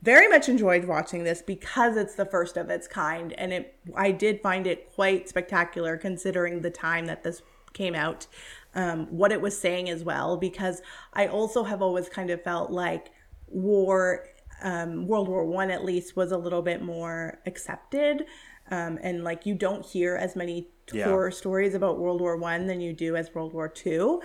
very 0.02 0.28
much 0.28 0.50
enjoyed 0.50 0.86
watching 0.86 1.24
this 1.24 1.41
because 1.41 1.95
it's 1.95 2.16
the 2.16 2.26
first 2.26 2.58
of 2.58 2.70
its 2.70 2.88
kind 2.88 3.34
and 3.34 3.54
it 3.54 3.76
I 3.95 4.12
did 4.12 4.41
find 4.41 4.68
it 4.68 4.91
quite 4.93 5.30
spectacular 5.30 5.97
considering 5.97 6.62
the 6.62 6.70
time 6.70 7.06
that 7.06 7.24
this 7.24 7.41
came 7.74 7.95
out. 7.95 8.28
Um, 8.76 9.08
what 9.08 9.32
it 9.32 9.41
was 9.41 9.60
saying 9.60 9.89
as 9.89 10.04
well, 10.04 10.38
because 10.38 10.82
I 11.14 11.26
also 11.28 11.64
have 11.64 11.82
always 11.82 12.08
kind 12.08 12.30
of 12.30 12.43
felt 12.43 12.70
like 12.72 13.10
war, 13.47 14.26
um, 14.62 15.08
World 15.08 15.28
War 15.28 15.43
One 15.43 15.72
at 15.72 15.84
least, 15.84 16.16
was 16.16 16.32
a 16.32 16.38
little 16.38 16.62
bit 16.62 16.84
more 16.84 17.39
accepted, 17.47 18.26
um, 18.70 19.00
and 19.02 19.24
like 19.24 19.47
you 19.47 19.56
don't 19.56 19.84
hear 19.84 20.16
as 20.16 20.36
many 20.36 20.68
Yeah. 20.93 21.06
horror 21.06 21.32
stories 21.32 21.74
about 21.74 21.97
World 22.00 22.22
War 22.22 22.38
One 22.38 22.68
than 22.68 22.80
you 22.80 22.93
do 22.93 23.16
as 23.16 23.34
World 23.34 23.54
War 23.54 23.68
Two. 23.68 24.22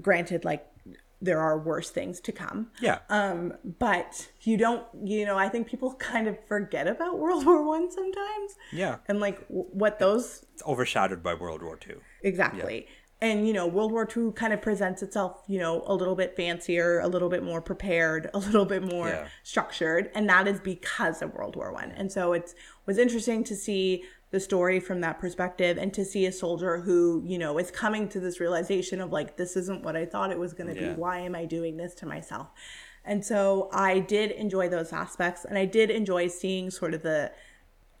Granted, 0.00 0.44
like 0.44 0.66
there 1.22 1.40
are 1.40 1.58
worse 1.58 1.90
things 1.90 2.20
to 2.20 2.32
come, 2.32 2.68
Yeah. 2.80 2.98
um, 3.08 3.54
but 3.78 4.28
you 4.42 4.56
don't. 4.56 4.84
You 5.02 5.24
know, 5.26 5.36
I 5.38 5.48
think 5.48 5.66
people 5.66 5.94
kind 6.12 6.28
of 6.28 6.36
forget 6.46 6.86
about 6.86 7.18
World 7.18 7.46
War 7.46 7.64
One 7.66 7.90
sometimes, 7.90 8.54
yeah. 8.72 8.96
and 9.08 9.18
like 9.20 9.40
w- 9.48 9.66
what 9.72 9.98
those 9.98 10.44
It's 10.54 10.62
overshadowed 10.66 11.22
by 11.22 11.34
World 11.34 11.62
War 11.62 11.76
Two. 11.76 12.00
exactly. 12.22 12.86
and 13.22 13.46
you 13.48 13.54
know 13.54 13.66
world 13.66 13.92
war 13.92 14.04
Two 14.04 14.32
kind 14.32 14.52
of 14.52 14.60
presents 14.60 15.02
itself 15.02 15.42
you 15.48 15.58
know 15.58 15.82
a 15.86 15.94
little 15.94 16.14
bit 16.14 16.36
fancier 16.36 17.00
a 17.00 17.08
little 17.08 17.30
bit 17.30 17.42
more 17.42 17.62
prepared 17.62 18.28
a 18.34 18.38
little 18.38 18.66
bit 18.66 18.82
more 18.82 19.08
Yeah. 19.08 19.26
structured 19.42 20.10
and 20.14 20.28
that 20.28 20.46
is 20.46 20.60
because 20.60 21.22
of 21.22 21.32
world 21.32 21.56
war 21.56 21.72
one 21.72 21.92
and 21.92 22.12
so 22.12 22.34
it's 22.34 22.54
was 22.84 22.98
interesting 22.98 23.42
to 23.44 23.56
see 23.56 24.04
the 24.36 24.40
story 24.40 24.78
from 24.80 25.00
that 25.00 25.18
perspective 25.18 25.78
and 25.78 25.94
to 25.94 26.04
see 26.04 26.26
a 26.26 26.32
soldier 26.32 26.78
who 26.82 27.22
you 27.24 27.38
know 27.38 27.56
is 27.58 27.70
coming 27.70 28.06
to 28.06 28.20
this 28.20 28.38
realization 28.38 29.00
of 29.00 29.10
like 29.10 29.38
this 29.38 29.56
isn't 29.56 29.82
what 29.82 29.96
i 29.96 30.04
thought 30.04 30.30
it 30.30 30.38
was 30.38 30.52
going 30.52 30.68
to 30.74 30.78
Yeah. 30.78 30.88
be 30.90 30.94
why 31.00 31.20
am 31.20 31.34
i 31.34 31.46
doing 31.46 31.78
this 31.78 31.94
to 32.00 32.06
myself 32.06 32.48
and 33.02 33.24
so 33.24 33.70
i 33.72 33.98
did 33.98 34.30
enjoy 34.32 34.68
those 34.68 34.92
aspects 34.92 35.46
and 35.46 35.56
i 35.56 35.64
did 35.64 35.88
enjoy 35.90 36.28
seeing 36.28 36.70
sort 36.70 36.92
of 36.92 37.02
the 37.02 37.32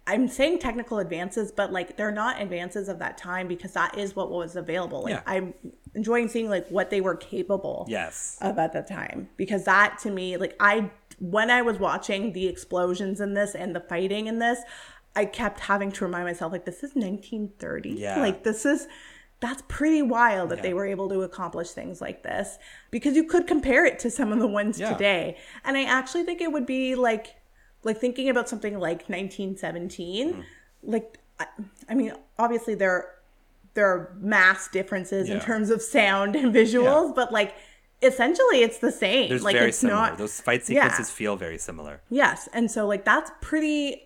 I'm 0.08 0.28
saying 0.28 0.60
technical 0.60 1.00
advances, 1.00 1.50
but 1.50 1.72
like 1.72 1.96
they're 1.96 2.12
not 2.12 2.40
advances 2.40 2.88
of 2.88 3.00
that 3.00 3.18
time 3.18 3.48
because 3.48 3.72
that 3.72 3.98
is 3.98 4.14
what 4.14 4.30
was 4.30 4.54
available. 4.54 5.02
Like 5.02 5.14
Yeah. 5.14 5.22
I'm 5.26 5.52
enjoying 5.96 6.28
seeing 6.28 6.48
like 6.48 6.68
what 6.68 6.90
they 6.90 7.00
were 7.00 7.16
capable 7.16 7.86
Yes. 7.88 8.38
of 8.40 8.56
at 8.56 8.72
the 8.72 8.82
time 8.82 9.28
because 9.36 9.64
that 9.64 9.98
to 10.04 10.10
me, 10.12 10.36
like 10.36 10.54
I 10.60 10.92
when 11.18 11.50
I 11.50 11.62
was 11.62 11.80
watching 11.80 12.32
the 12.34 12.46
explosions 12.46 13.20
in 13.20 13.34
this 13.34 13.56
and 13.56 13.74
the 13.74 13.80
fighting 13.80 14.28
in 14.28 14.38
this, 14.38 14.60
I 15.16 15.24
kept 15.24 15.60
having 15.60 15.90
to 15.92 16.04
remind 16.04 16.24
myself 16.26 16.52
like 16.52 16.64
this 16.66 16.76
is 16.84 16.94
1930. 16.94 17.90
Yeah. 17.90 18.20
Like 18.20 18.44
this 18.44 18.64
is 18.66 18.86
that's 19.40 19.62
pretty 19.68 20.00
wild 20.02 20.50
that 20.50 20.56
Yeah. 20.58 20.62
they 20.62 20.74
were 20.74 20.86
able 20.86 21.08
to 21.10 21.22
accomplish 21.22 21.70
things 21.70 22.00
like 22.00 22.22
this 22.22 22.58
because 22.90 23.16
you 23.16 23.24
could 23.24 23.46
compare 23.46 23.84
it 23.84 23.98
to 24.00 24.10
some 24.10 24.32
of 24.32 24.38
the 24.38 24.46
ones 24.46 24.78
Yeah. 24.80 24.92
today. 24.92 25.36
And 25.64 25.76
I 25.76 25.84
actually 25.84 26.22
think 26.24 26.40
it 26.40 26.52
would 26.52 26.66
be 26.66 26.94
like 26.94 27.34
like 27.82 27.98
thinking 27.98 28.28
about 28.28 28.48
something 28.48 28.78
like 28.78 29.08
1917 29.08 30.32
Mm-hmm. 30.32 30.40
like 30.82 31.18
I, 31.38 31.46
I 31.88 31.94
mean 31.94 32.12
obviously 32.38 32.74
there 32.74 33.12
there 33.74 33.86
are 33.86 34.16
mass 34.18 34.68
differences 34.68 35.28
in 35.28 35.38
terms 35.40 35.68
of 35.70 35.82
sound 35.82 36.34
and 36.34 36.54
visuals 36.54 37.14
but 37.14 37.30
like 37.32 37.54
essentially 38.02 38.62
it's 38.62 38.78
the 38.78 38.90
same 38.92 39.28
There's 39.28 39.42
like 39.44 39.54
very 39.56 39.68
it's 39.68 39.78
similar. 39.78 39.98
not 39.98 40.18
Those 40.18 40.40
fight 40.40 40.60
Yeah. 40.68 40.84
sequences 40.88 41.10
feel 41.10 41.36
very 41.36 41.58
similar. 41.58 42.00
yes 42.10 42.48
and 42.52 42.70
so 42.70 42.86
like 42.86 43.04
that's 43.04 43.30
pretty 43.40 44.02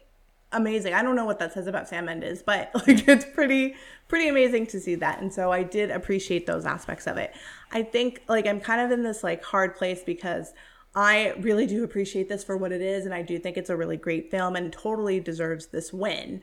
amazing. 0.52 0.94
I 0.94 1.02
don't 1.02 1.16
know 1.16 1.24
what 1.24 1.38
that 1.38 1.52
says 1.52 1.66
about 1.66 1.88
sam 1.88 2.06
mendes 2.06 2.42
but 2.42 2.70
like 2.86 3.06
it's 3.06 3.24
pretty 3.24 3.76
pretty 4.08 4.28
amazing 4.28 4.66
to 4.68 4.80
see 4.80 4.94
that. 4.96 5.20
And 5.20 5.32
so 5.32 5.52
i 5.52 5.62
did 5.62 5.90
appreciate 5.90 6.46
those 6.46 6.66
aspects 6.66 7.06
of 7.06 7.16
it. 7.16 7.32
I 7.72 7.82
think 7.82 8.22
like 8.28 8.46
i'm 8.46 8.60
kind 8.60 8.80
of 8.80 8.90
in 8.90 9.02
this 9.02 9.22
like 9.22 9.42
hard 9.42 9.76
place 9.76 10.02
because 10.02 10.52
i 10.94 11.34
really 11.40 11.66
do 11.66 11.84
appreciate 11.84 12.28
this 12.28 12.42
for 12.42 12.56
what 12.56 12.72
it 12.72 12.80
is 12.80 13.04
and 13.04 13.14
i 13.14 13.22
do 13.22 13.38
think 13.38 13.56
it's 13.56 13.70
a 13.70 13.76
really 13.76 13.96
great 13.96 14.28
film 14.28 14.56
and 14.56 14.72
totally 14.72 15.20
deserves 15.20 15.66
this 15.66 15.92
win. 15.92 16.42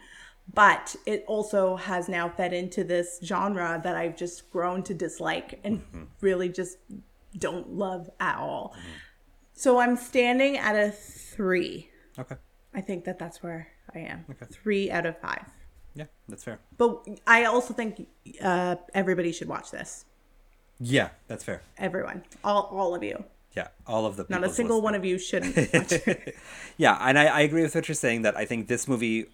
But 0.54 0.96
it 1.06 1.26
also 1.28 1.76
has 1.76 2.08
now 2.08 2.30
fed 2.30 2.54
into 2.54 2.86
this 2.86 3.20
genre 3.24 3.82
that 3.84 3.96
i've 3.96 4.16
just 4.16 4.50
grown 4.52 4.84
to 4.84 4.94
dislike 4.94 5.60
and 5.64 5.80
mm-hmm. 5.80 6.04
really 6.22 6.50
just 6.50 6.78
don't 7.38 7.70
love 7.74 8.10
at 8.20 8.38
all. 8.38 8.76
So 9.54 9.80
i'm 9.80 9.98
standing 9.98 10.58
at 10.58 10.76
a 10.76 10.92
three. 10.92 11.90
Okay. 12.18 12.36
I 12.78 12.82
think 12.82 13.06
that 13.06 13.18
that's 13.18 13.42
where 13.42 13.68
I 13.94 14.00
am. 14.00 14.26
Okay. 14.30 14.46
Three 14.52 14.92
out 14.92 15.08
of 15.08 15.18
five. 15.18 15.46
Yeah, 15.96 16.06
that's 16.30 16.44
fair. 16.44 16.60
But 16.78 17.08
I 17.26 17.46
also 17.46 17.74
think 17.74 18.08
uh, 18.40 18.76
everybody 18.94 19.32
should 19.32 19.48
watch 19.48 19.72
this. 19.72 20.06
Yeah, 20.80 21.10
that's 21.28 21.44
fair. 21.44 21.64
Everyone, 21.80 22.24
all 22.44 22.70
all 22.72 22.94
of 22.94 23.04
you. 23.04 23.24
Yeah, 23.56 23.70
all 23.88 24.06
of 24.06 24.16
the 24.16 24.28
Not 24.30 24.44
a 24.44 24.50
single 24.50 24.76
listening. 24.76 24.84
one 24.84 24.96
of 24.96 25.04
you 25.04 25.18
shouldn't. 25.18 25.56
Yeah, 26.78 26.96
and 27.02 27.18
I, 27.18 27.26
I 27.26 27.40
agree 27.42 27.64
with 27.64 27.74
what 27.74 27.88
you're 27.88 27.96
saying 27.96 28.22
that 28.22 28.38
I 28.38 28.46
think 28.46 28.68
this 28.68 28.88
movie, 28.88 29.26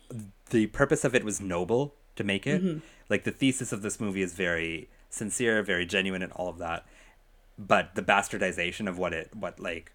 the 0.51 0.67
purpose 0.67 1.03
of 1.03 1.13
it 1.13 1.25
was 1.25 1.41
noble 1.41 1.95
to 2.15 2.23
make 2.23 2.47
it. 2.47 2.63
Mm-hmm. 2.63 2.79
Like 3.09 3.25
the 3.25 3.31
thesis 3.31 3.73
of 3.73 3.81
this 3.81 3.99
movie 3.99 4.21
is 4.21 4.31
very 4.31 4.87
sincere, 5.09 5.61
very 5.61 5.85
genuine, 5.85 6.23
and 6.23 6.31
all 6.31 6.47
of 6.47 6.57
that. 6.59 6.85
But 7.59 7.95
the 7.95 8.01
bastardization 8.01 8.87
of 8.87 8.97
what 8.97 9.11
it, 9.11 9.35
what 9.35 9.59
like 9.59 9.91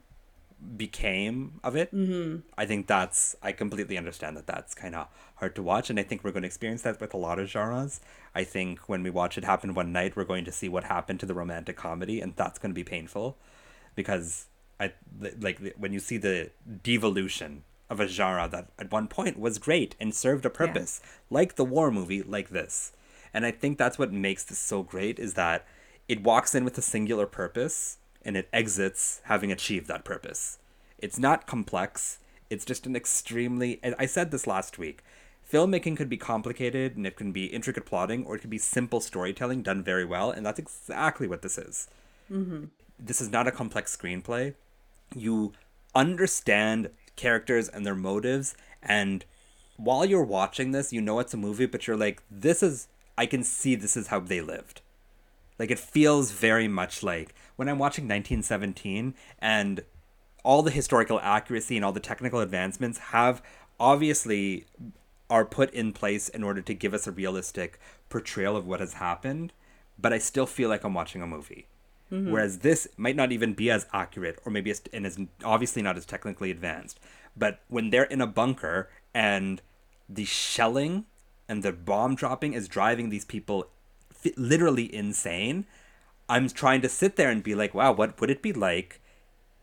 became 0.76 1.60
of 1.62 1.76
it, 1.76 1.94
mm-hmm. 1.94 2.40
I 2.56 2.66
think 2.66 2.86
that's, 2.86 3.36
I 3.42 3.52
completely 3.52 3.96
understand 3.96 4.36
that 4.36 4.46
that's 4.46 4.74
kind 4.74 4.94
of 4.94 5.08
hard 5.36 5.54
to 5.56 5.62
watch. 5.62 5.90
And 5.90 5.98
I 5.98 6.02
think 6.02 6.24
we're 6.24 6.32
going 6.32 6.42
to 6.42 6.48
experience 6.48 6.82
that 6.82 7.00
with 7.00 7.14
a 7.14 7.16
lot 7.16 7.38
of 7.38 7.48
genres. 7.48 8.00
I 8.34 8.44
think 8.44 8.80
when 8.88 9.02
we 9.02 9.10
watch 9.10 9.38
it 9.38 9.44
happen 9.44 9.74
one 9.74 9.92
night, 9.92 10.16
we're 10.16 10.24
going 10.24 10.44
to 10.44 10.52
see 10.52 10.68
what 10.68 10.84
happened 10.84 11.20
to 11.20 11.26
the 11.26 11.34
romantic 11.34 11.76
comedy, 11.76 12.20
and 12.20 12.34
that's 12.36 12.58
going 12.58 12.70
to 12.70 12.74
be 12.74 12.84
painful 12.84 13.36
because 13.94 14.46
I 14.80 14.92
like 15.40 15.74
when 15.76 15.92
you 15.92 15.98
see 15.98 16.18
the 16.18 16.50
devolution 16.82 17.64
of 17.90 18.00
a 18.00 18.06
genre 18.06 18.48
that 18.48 18.68
at 18.78 18.92
one 18.92 19.08
point 19.08 19.38
was 19.38 19.58
great 19.58 19.96
and 19.98 20.14
served 20.14 20.44
a 20.44 20.50
purpose, 20.50 21.00
like 21.30 21.56
the 21.56 21.64
war 21.64 21.90
movie, 21.90 22.22
like 22.22 22.50
this. 22.50 22.92
And 23.32 23.46
I 23.46 23.50
think 23.50 23.78
that's 23.78 23.98
what 23.98 24.12
makes 24.12 24.44
this 24.44 24.58
so 24.58 24.82
great 24.82 25.18
is 25.18 25.34
that 25.34 25.66
it 26.06 26.22
walks 26.22 26.54
in 26.54 26.64
with 26.64 26.78
a 26.78 26.82
singular 26.82 27.26
purpose 27.26 27.98
and 28.24 28.36
it 28.36 28.48
exits 28.52 29.20
having 29.24 29.52
achieved 29.52 29.88
that 29.88 30.04
purpose. 30.04 30.58
It's 30.98 31.18
not 31.18 31.46
complex. 31.46 32.18
It's 32.50 32.64
just 32.64 32.86
an 32.86 32.96
extremely 32.96 33.80
and 33.82 33.94
I 33.98 34.06
said 34.06 34.30
this 34.30 34.46
last 34.46 34.78
week. 34.78 35.02
Filmmaking 35.50 35.96
could 35.96 36.10
be 36.10 36.18
complicated 36.18 36.96
and 36.96 37.06
it 37.06 37.16
can 37.16 37.32
be 37.32 37.46
intricate 37.46 37.86
plotting 37.86 38.26
or 38.26 38.36
it 38.36 38.40
could 38.40 38.50
be 38.50 38.58
simple 38.58 39.00
storytelling 39.00 39.62
done 39.62 39.82
very 39.82 40.04
well 40.04 40.30
and 40.30 40.44
that's 40.44 40.58
exactly 40.58 41.26
what 41.26 41.42
this 41.42 41.56
is 41.56 41.88
mm-hmm. 42.30 42.64
this 42.98 43.20
is 43.20 43.30
not 43.30 43.46
a 43.46 43.52
complex 43.52 43.96
screenplay. 43.96 44.54
You 45.14 45.52
understand 45.94 46.90
characters 47.16 47.68
and 47.68 47.84
their 47.84 47.94
motives, 47.94 48.54
and 48.82 49.24
while 49.76 50.04
you're 50.04 50.24
watching 50.24 50.72
this, 50.72 50.92
you 50.92 51.00
know 51.00 51.18
it's 51.20 51.34
a 51.34 51.38
movie, 51.38 51.66
but 51.66 51.86
you're 51.86 51.96
like, 51.96 52.22
this 52.30 52.62
is, 52.62 52.88
I 53.16 53.26
can 53.26 53.42
see 53.42 53.74
this 53.74 53.96
is 53.96 54.08
how 54.08 54.20
they 54.20 54.40
lived. 54.40 54.80
Like, 55.58 55.70
it 55.70 55.78
feels 55.78 56.30
very 56.30 56.68
much 56.68 57.02
like 57.02 57.34
when 57.56 57.68
I'm 57.68 57.78
watching 57.78 58.04
1917 58.04 59.14
and 59.40 59.82
all 60.44 60.62
the 60.62 60.70
historical 60.70 61.20
accuracy 61.20 61.76
and 61.76 61.84
all 61.84 61.92
the 61.92 62.00
technical 62.00 62.40
advancements 62.40 62.98
have 62.98 63.42
obviously 63.80 64.66
are 65.30 65.44
put 65.44 65.72
in 65.74 65.92
place 65.92 66.28
in 66.28 66.42
order 66.42 66.62
to 66.62 66.74
give 66.74 66.94
us 66.94 67.06
a 67.06 67.12
realistic 67.12 67.78
portrayal 68.08 68.56
of 68.56 68.66
what 68.66 68.80
has 68.80 68.94
happened, 68.94 69.52
but 69.98 70.12
I 70.12 70.18
still 70.18 70.46
feel 70.46 70.68
like 70.68 70.84
I'm 70.84 70.94
watching 70.94 71.22
a 71.22 71.26
movie. 71.26 71.66
Mm-hmm. 72.10 72.32
Whereas 72.32 72.60
this 72.60 72.88
might 72.96 73.16
not 73.16 73.32
even 73.32 73.52
be 73.52 73.70
as 73.70 73.86
accurate, 73.92 74.38
or 74.46 74.50
maybe 74.50 74.70
it's 74.70 74.80
and 74.92 75.06
is 75.06 75.18
obviously 75.44 75.82
not 75.82 75.98
as 75.98 76.06
technically 76.06 76.50
advanced. 76.50 76.98
But 77.36 77.60
when 77.68 77.90
they're 77.90 78.04
in 78.04 78.22
a 78.22 78.26
bunker 78.26 78.88
and 79.12 79.60
the 80.08 80.24
shelling 80.24 81.04
and 81.48 81.62
the 81.62 81.72
bomb 81.72 82.14
dropping 82.14 82.54
is 82.54 82.66
driving 82.66 83.10
these 83.10 83.26
people 83.26 83.68
fi- 84.18 84.34
literally 84.36 84.92
insane, 84.94 85.66
I'm 86.28 86.48
trying 86.48 86.82
to 86.82 86.88
sit 86.88 87.16
there 87.16 87.30
and 87.30 87.42
be 87.42 87.54
like, 87.54 87.74
wow, 87.74 87.92
what 87.92 88.20
would 88.20 88.30
it 88.30 88.42
be 88.42 88.52
like 88.52 89.00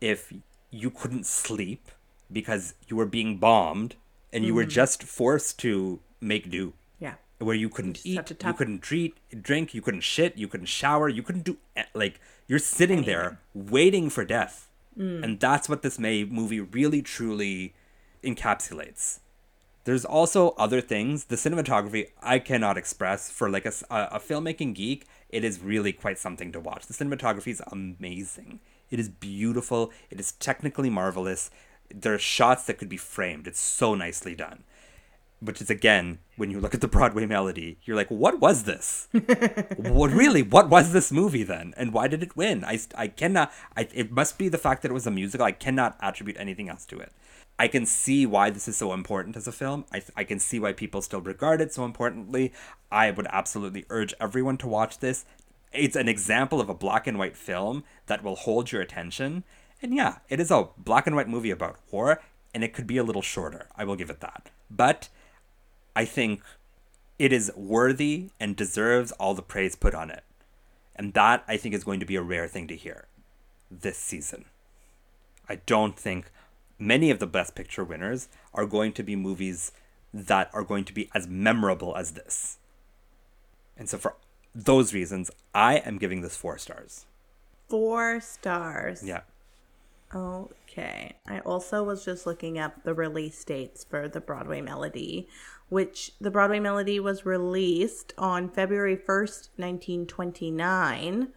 if 0.00 0.32
you 0.70 0.90
couldn't 0.90 1.26
sleep 1.26 1.90
because 2.32 2.74
you 2.88 2.96
were 2.96 3.06
being 3.06 3.38
bombed 3.38 3.94
and 4.32 4.44
you 4.44 4.54
were 4.54 4.64
just 4.64 5.02
forced 5.02 5.58
to 5.60 6.00
make 6.20 6.50
do? 6.50 6.72
yeah. 6.98 7.14
where 7.38 7.54
you 7.54 7.68
couldn't 7.68 7.94
just 7.94 8.06
eat, 8.06 8.30
you 8.44 8.52
couldn't 8.54 8.80
treat, 8.80 9.14
drink, 9.42 9.74
you 9.74 9.82
couldn't 9.82 10.00
shit, 10.00 10.36
you 10.36 10.48
couldn't 10.48 10.66
shower, 10.66 11.08
you 11.08 11.22
couldn't 11.22 11.44
do 11.44 11.56
like 11.94 12.20
you're 12.48 12.58
sitting 12.58 13.02
there 13.04 13.38
waiting 13.54 14.08
for 14.10 14.24
death, 14.24 14.68
and 15.24 15.38
that's 15.40 15.68
what 15.68 15.82
this 15.82 15.98
May 15.98 16.24
movie 16.24 16.60
really 16.60 17.02
truly 17.02 17.74
encapsulates. 18.24 19.20
There's 19.86 20.04
also 20.04 20.50
other 20.58 20.80
things. 20.80 21.26
The 21.26 21.36
cinematography 21.36 22.08
I 22.20 22.40
cannot 22.40 22.76
express 22.76 23.30
for 23.30 23.48
like 23.48 23.64
a, 23.64 23.72
a 23.88 24.18
filmmaking 24.18 24.74
geek. 24.74 25.06
It 25.28 25.44
is 25.44 25.60
really 25.60 25.92
quite 25.92 26.18
something 26.18 26.50
to 26.50 26.58
watch. 26.58 26.86
The 26.86 26.92
cinematography 26.92 27.52
is 27.52 27.62
amazing. 27.70 28.58
It 28.90 28.98
is 28.98 29.08
beautiful. 29.08 29.92
It 30.10 30.18
is 30.18 30.32
technically 30.32 30.90
marvelous. 30.90 31.52
There 31.88 32.14
are 32.14 32.18
shots 32.18 32.64
that 32.64 32.78
could 32.78 32.88
be 32.88 32.96
framed. 32.96 33.46
It's 33.46 33.60
so 33.60 33.94
nicely 33.94 34.34
done 34.34 34.64
which 35.40 35.60
is 35.60 35.68
again 35.68 36.18
when 36.36 36.50
you 36.50 36.58
look 36.58 36.74
at 36.74 36.80
the 36.80 36.88
broadway 36.88 37.26
melody 37.26 37.78
you're 37.84 37.96
like 37.96 38.10
what 38.10 38.40
was 38.40 38.64
this 38.64 39.06
what 39.76 40.10
really 40.10 40.42
what 40.42 40.70
was 40.70 40.92
this 40.92 41.12
movie 41.12 41.42
then 41.42 41.74
and 41.76 41.92
why 41.92 42.08
did 42.08 42.22
it 42.22 42.36
win 42.36 42.64
i, 42.64 42.78
I 42.94 43.08
cannot 43.08 43.52
I, 43.76 43.86
it 43.92 44.10
must 44.10 44.38
be 44.38 44.48
the 44.48 44.58
fact 44.58 44.80
that 44.82 44.90
it 44.90 44.94
was 44.94 45.06
a 45.06 45.10
musical 45.10 45.46
i 45.46 45.52
cannot 45.52 45.96
attribute 46.00 46.38
anything 46.38 46.70
else 46.70 46.86
to 46.86 46.98
it 46.98 47.12
i 47.58 47.68
can 47.68 47.86
see 47.86 48.26
why 48.26 48.50
this 48.50 48.68
is 48.68 48.76
so 48.76 48.92
important 48.92 49.36
as 49.36 49.46
a 49.46 49.52
film. 49.52 49.84
I, 49.92 50.02
I 50.16 50.24
can 50.24 50.38
see 50.38 50.58
why 50.58 50.72
people 50.72 51.02
still 51.02 51.20
regard 51.20 51.60
it 51.60 51.72
so 51.72 51.84
importantly. 51.84 52.52
I 52.90 53.10
would 53.10 53.26
absolutely 53.30 53.84
urge 53.90 54.14
everyone 54.20 54.58
to 54.58 54.68
watch 54.68 54.98
this. 54.98 55.24
It's 55.72 55.96
an 55.96 56.08
example 56.08 56.60
of 56.60 56.68
a 56.68 56.74
black 56.74 57.06
and 57.06 57.18
white 57.18 57.36
film 57.36 57.84
that 58.06 58.22
will 58.22 58.36
hold 58.36 58.72
your 58.72 58.82
attention. 58.82 59.44
And 59.82 59.94
yeah 59.94 60.18
it 60.28 60.40
is 60.40 60.50
a 60.50 60.68
black 60.76 61.06
and 61.06 61.16
white 61.16 61.28
movie 61.28 61.50
about 61.50 61.78
war 61.90 62.20
and 62.54 62.64
it 62.64 62.72
could 62.72 62.86
be 62.86 62.96
a 62.96 63.04
little 63.04 63.22
shorter. 63.22 63.68
I 63.76 63.84
will 63.84 63.96
give 63.96 64.10
it 64.10 64.20
that. 64.20 64.50
But 64.70 65.08
I 65.94 66.04
think 66.04 66.42
it 67.18 67.32
is 67.32 67.52
worthy 67.56 68.30
and 68.38 68.56
deserves 68.56 69.12
all 69.12 69.34
the 69.34 69.42
praise 69.42 69.74
put 69.74 69.94
on 69.94 70.10
it. 70.10 70.24
And 70.94 71.12
that 71.14 71.44
I 71.46 71.56
think 71.56 71.74
is 71.74 71.84
going 71.84 72.00
to 72.00 72.06
be 72.06 72.16
a 72.16 72.22
rare 72.22 72.48
thing 72.48 72.66
to 72.68 72.76
hear 72.76 73.06
this 73.70 73.98
season. 73.98 74.46
I 75.48 75.56
don't 75.66 75.98
think 75.98 76.30
many 76.78 77.10
of 77.10 77.18
the 77.18 77.26
Best 77.26 77.54
Picture 77.54 77.84
winners 77.84 78.28
are 78.54 78.66
going 78.66 78.92
to 78.92 79.02
be 79.02 79.16
movies 79.16 79.72
that 80.12 80.50
are 80.52 80.64
going 80.64 80.84
to 80.84 80.94
be 80.94 81.10
as 81.14 81.26
memorable 81.26 81.96
as 81.96 82.12
this. 82.12 82.58
And 83.76 83.88
so 83.88 83.98
for 83.98 84.14
those 84.54 84.94
reasons, 84.94 85.30
I 85.54 85.76
am 85.76 85.98
giving 85.98 86.22
this 86.22 86.36
four 86.36 86.58
stars. 86.58 87.04
Four 87.68 88.20
stars. 88.20 89.02
Yeah. 89.02 89.22
Okay. 90.14 91.16
I 91.26 91.40
also 91.40 91.82
was 91.82 92.04
just 92.04 92.26
looking 92.26 92.58
up 92.58 92.84
the 92.84 92.94
release 92.94 93.42
dates 93.44 93.84
for 93.84 94.08
the 94.08 94.20
Broadway 94.20 94.60
Melody, 94.60 95.28
which 95.68 96.12
the 96.20 96.30
Broadway 96.30 96.60
Melody 96.60 97.00
was 97.00 97.26
released 97.26 98.14
on 98.16 98.48
February 98.48 98.96
1st, 98.96 99.48
1929. 99.56 101.28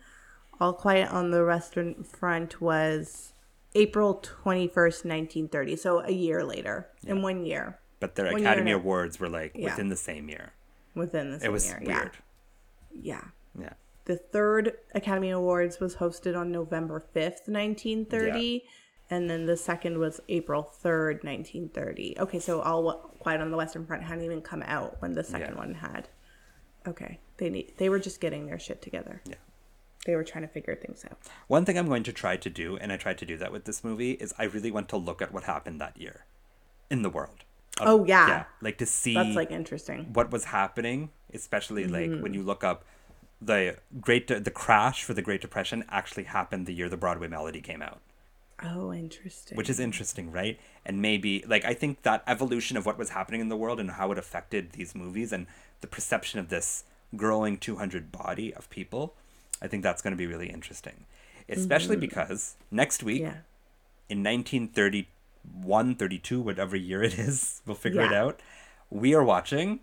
All 0.62 0.74
Quiet 0.74 1.10
on 1.10 1.32
the 1.32 1.46
Western 1.46 2.04
Front 2.04 2.62
was 2.62 3.34
April 3.76 4.16
21st, 4.44 5.06
1930. 5.06 5.76
So 5.76 6.00
a 6.00 6.12
year 6.12 6.44
later, 6.44 6.88
in 7.06 7.22
one 7.22 7.46
year, 7.46 7.80
But 8.00 8.16
their 8.16 8.32
One 8.32 8.42
Academy 8.42 8.72
Awards 8.72 9.20
were 9.20 9.30
like 9.30 9.52
Yeah. 9.56 9.66
within 9.72 9.90
the 9.90 9.96
same 9.98 10.30
year. 10.30 10.54
within 10.96 11.30
the 11.30 11.36
It 11.38 11.42
same 11.42 11.52
was 11.52 11.68
year. 11.68 11.82
weird. 11.86 12.18
Yeah. 12.92 13.22
Yeah. 13.56 13.62
Yeah. 13.64 13.74
The 14.06 14.18
third 14.18 14.74
Academy 14.96 15.30
Awards 15.30 15.80
was 15.80 15.98
hosted 15.98 16.36
on 16.36 16.52
November 16.52 17.00
5th, 17.00 17.48
1930. 17.48 18.66
And 19.12 19.30
then 19.30 19.46
the 19.46 19.58
second 19.58 19.98
was 20.00 20.20
April 20.30 20.64
3rd, 20.64 21.24
1930. 21.24 22.16
Okay, 22.20 22.40
so 22.40 22.62
All 22.62 22.92
Quiet 23.20 23.42
on 23.42 23.50
the 23.52 23.58
Western 23.58 23.86
Front 23.86 24.04
hadn't 24.04 24.24
even 24.24 24.42
come 24.42 24.62
out 24.64 25.02
when 25.02 25.14
the 25.14 25.24
second 25.24 25.54
Yeah. 25.56 25.58
one 25.60 25.74
had. 25.76 26.10
Okay. 26.88 27.20
They 27.38 27.50
need 27.50 27.74
they 27.78 27.90
were 27.90 28.00
just 28.00 28.20
getting 28.22 28.46
their 28.48 28.60
shit 28.60 28.82
together. 28.82 29.22
Yeah. 29.26 29.36
They 30.06 30.16
were 30.16 30.24
trying 30.24 30.43
to 30.43 30.47
figure 30.47 30.76
things 30.76 31.04
out. 31.06 31.18
One 31.47 31.66
thing 31.66 31.78
I'm 31.78 31.88
going 31.88 32.04
to 32.04 32.14
try 32.14 32.38
to 32.38 32.50
do, 32.50 32.78
and 32.78 32.91
I 32.91 32.97
tried 32.97 33.18
to 33.20 33.26
do 33.26 33.38
that 33.38 33.52
with 33.52 33.66
this 33.66 33.84
movie, 33.84 34.12
is 34.14 34.34
I 34.38 34.45
really 34.45 34.72
want 34.72 34.88
to 34.89 34.97
look 34.97 35.22
at 35.22 35.34
what 35.34 35.43
happened 35.43 35.82
that 35.82 36.00
year 36.00 36.26
in 36.89 37.02
the 37.02 37.10
world. 37.10 37.43
Oh, 37.82 38.06
yeah. 38.06 38.28
Yeah. 38.28 38.43
Like 38.62 38.78
to 38.80 38.86
see 38.86 39.14
That's 39.14 39.36
like 39.36 39.52
interesting. 39.52 40.12
what 40.14 40.32
was 40.32 40.45
happening, 40.45 41.10
especially 41.34 41.86
like 41.86 42.10
Mm-hmm. 42.10 42.22
when 42.22 42.34
you 42.34 42.43
look 42.43 42.64
up 42.64 42.84
the 43.41 43.78
great 44.02 44.28
the 44.28 44.52
crash 44.52 45.04
for 45.04 45.14
the 45.14 45.22
Great 45.22 45.39
Depression 45.39 45.86
actually 45.89 46.24
happened 46.26 46.66
the 46.66 46.74
year 46.74 46.89
the 46.89 46.97
Broadway 46.97 47.28
Melody 47.30 47.62
came 47.62 47.82
out, 47.82 48.02
Oh, 48.62 48.91
interesting. 48.93 49.56
which 49.58 49.70
is 49.70 49.80
interesting, 49.80 50.30
right? 50.30 50.60
And 50.86 51.02
maybe 51.02 51.45
like 51.47 51.64
I 51.64 51.74
think 51.74 52.02
that 52.02 52.22
evolution 52.28 52.76
of 52.76 52.86
what 52.86 52.97
was 52.97 53.10
happening 53.12 53.39
in 53.39 53.47
the 53.47 53.56
world 53.56 53.80
and 53.80 53.91
how 53.91 54.12
it 54.12 54.18
affected 54.18 54.72
these 54.74 54.93
movies 54.93 55.32
and 55.32 55.47
the 55.80 55.88
perception 55.88 56.39
of 56.41 56.50
this 56.50 56.84
growing 57.16 57.58
200 57.58 58.12
body 58.12 58.54
of 58.54 58.70
people, 58.70 59.16
I 59.62 59.68
think 59.68 59.84
that's 59.84 60.01
going 60.01 60.12
to 60.14 60.18
be 60.18 60.26
really 60.28 60.49
interesting. 60.49 61.05
Especially 61.47 61.95
because 61.97 62.55
next 62.72 63.01
week 63.03 63.22
Mm-hmm. 63.24 63.32
yeah. 63.32 64.16
in 64.16 64.24
1931, 64.24 65.95
32, 65.95 66.41
whatever 66.41 66.76
year 66.76 67.01
it 67.03 67.18
is, 67.18 67.62
we'll 67.66 67.76
figure 67.76 68.01
it 68.01 68.14
out. 68.14 68.39
We 68.91 69.14
are 69.16 69.24
watching 69.24 69.80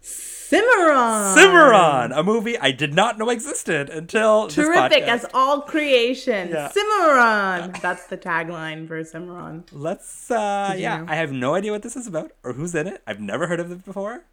Cimarron. 0.00 1.34
Cimarron, 1.34 2.12
a 2.12 2.22
movie 2.22 2.56
I 2.58 2.70
did 2.70 2.94
not 2.94 3.18
know 3.18 3.30
existed 3.30 3.90
until 3.90 4.48
Terrific 4.48 5.02
as 5.02 5.26
all 5.34 5.62
creation. 5.62 6.50
Yeah. 6.50 6.68
Cimarron. 6.68 7.74
That's 7.82 8.06
the 8.06 8.16
tagline 8.16 8.86
for 8.86 9.02
Cimarron. 9.02 9.64
Let's, 9.72 10.30
uh, 10.30 10.74
yeah, 10.76 10.98
know? 10.98 11.06
I 11.08 11.16
have 11.16 11.32
no 11.32 11.54
idea 11.54 11.72
what 11.72 11.82
this 11.82 11.96
is 11.96 12.06
about 12.06 12.30
or 12.44 12.52
who's 12.52 12.74
in 12.74 12.86
it. 12.86 13.02
I've 13.06 13.20
never 13.20 13.46
heard 13.48 13.60
of 13.60 13.72
it 13.72 13.84
before. 13.84 14.24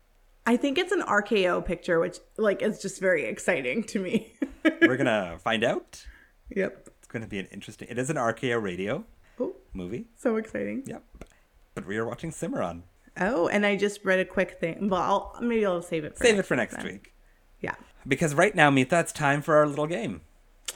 I 0.46 0.58
think 0.58 0.78
it's 0.78 0.92
an 0.92 1.02
RKO 1.02 1.66
picture, 1.66 2.00
which 2.00 2.18
like 2.38 2.62
is 2.62 2.82
just 2.82 3.00
very 3.00 3.26
exciting 3.26 3.84
to 3.86 4.00
me. 4.00 4.34
We're 4.82 4.98
gonna 4.98 5.38
find 5.44 5.64
out. 5.64 6.06
yep. 6.50 6.90
It's 6.98 7.08
gonna 7.08 7.28
be 7.28 7.40
an 7.40 7.48
interesting. 7.52 7.88
It 7.90 7.98
is 7.98 8.10
an 8.10 8.18
RKO 8.18 8.62
radio 8.62 9.06
Oh, 9.40 9.56
movie. 9.74 10.08
so 10.18 10.36
exciting. 10.38 10.84
Yep. 10.86 11.04
But 11.76 11.88
we 11.88 11.98
are 11.98 12.06
watching 12.06 12.32
Cimarron. 12.32 12.84
Oh, 13.20 13.48
and 13.48 13.66
I 13.66 13.76
just 13.76 14.04
read 14.04 14.20
a 14.20 14.26
quick 14.26 14.60
thing. 14.60 14.90
Well, 14.90 15.02
I'll, 15.02 15.36
maybe 15.42 15.66
I'll 15.66 15.82
save 15.82 16.04
it 16.04 16.18
for 16.18 16.24
Save 16.24 16.40
it 16.40 16.46
for 16.46 16.56
next 16.56 16.76
then. 16.78 16.86
week. 16.86 17.14
Yeah. 17.62 17.76
Because 18.08 18.34
right 18.36 18.54
now, 18.56 18.70
Mita, 18.70 19.00
it's 19.00 19.12
time 19.14 19.42
for 19.42 19.56
our 19.56 19.68
little 19.68 19.88
game. 19.88 20.22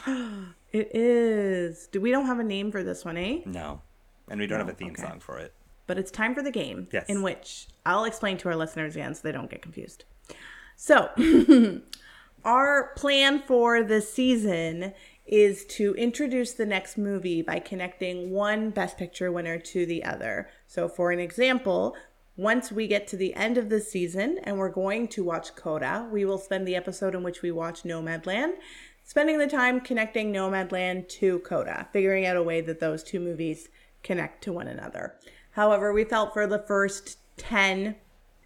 It 0.74 0.93
is. 0.93 1.88
Do 1.88 2.01
we 2.01 2.11
don't 2.11 2.26
have 2.26 2.39
a 2.39 2.43
name 2.43 2.72
for 2.74 2.84
this 2.84 3.05
one, 3.05 3.15
eh? 3.18 3.39
No. 3.45 3.82
And 4.30 4.38
we 4.39 4.47
don't 4.47 4.59
have 4.59 4.68
a 4.68 4.74
theme 4.74 4.91
okay. 4.91 5.01
song 5.01 5.20
for 5.22 5.39
it. 5.39 5.53
But 5.88 5.98
it's 5.98 6.12
time 6.12 6.36
for 6.36 6.44
the 6.44 6.52
game. 6.52 6.88
Yes. 6.92 7.06
In 7.08 7.22
which 7.22 7.68
I'll 7.86 8.06
explain 8.06 8.38
to 8.40 8.50
our 8.50 8.56
listeners 8.56 8.96
again 8.96 9.16
so 9.16 9.22
they 9.24 9.32
don't 9.32 9.50
get 9.50 9.62
confused. 9.62 10.04
So, 10.76 11.10
our 12.46 12.92
plan 12.96 13.42
for 13.42 13.82
this 13.84 14.14
season 14.14 14.94
is 15.26 15.66
to 15.66 15.94
introduce 15.96 16.54
the 16.54 16.66
next 16.66 16.98
movie 16.98 17.42
by 17.42 17.60
connecting 17.60 18.32
one 18.32 18.70
Best 18.70 18.98
Picture 18.98 19.32
winner 19.32 19.58
to 19.58 19.86
the 19.86 20.04
other. 20.04 20.50
So, 20.68 20.88
for 20.88 21.12
an 21.12 21.20
example, 21.20 21.96
once 22.38 22.72
we 22.72 22.88
get 22.88 23.08
to 23.08 23.18
the 23.18 23.34
end 23.34 23.58
of 23.58 23.70
the 23.70 23.82
season 23.82 24.40
and 24.44 24.58
we're 24.58 24.70
going 24.70 25.08
to 25.10 25.24
watch 25.24 25.56
Coda, 25.56 26.08
we 26.12 26.24
will 26.24 26.38
spend 26.38 26.68
the 26.68 26.76
episode 26.76 27.16
in 27.16 27.24
which 27.24 27.42
we 27.42 27.52
watch 27.52 27.84
Nomadland, 27.84 28.54
spending 29.04 29.40
the 29.40 29.48
time 29.48 29.82
connecting 29.82 30.32
Nomadland 30.32 31.10
to 31.10 31.40
Coda, 31.40 31.88
figuring 31.92 32.26
out 32.26 32.38
a 32.38 32.44
way 32.44 32.62
that 32.62 32.80
those 32.80 33.04
two 33.04 33.20
movies 33.20 33.70
connect 34.04 34.44
to 34.44 34.54
one 34.54 34.68
another. 34.68 35.16
However, 35.58 35.91
we 35.91 36.03
felt 36.03 36.34
for 36.34 36.45
the 36.45 36.60
first 36.60 37.18
10 37.38 37.95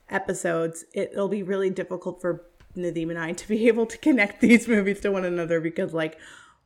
episodes, 0.09 0.85
it, 0.93 1.09
it'll 1.11 1.27
be 1.27 1.43
really 1.43 1.69
difficult 1.69 2.21
for 2.21 2.45
Nadim 2.75 3.09
and 3.09 3.19
I 3.19 3.33
to 3.33 3.47
be 3.49 3.67
able 3.71 3.85
to 3.87 3.97
connect 3.97 4.39
these 4.39 4.65
movies 4.65 5.01
to 5.01 5.11
one 5.11 5.25
another 5.25 5.59
because, 5.59 5.93
like, 5.93 6.17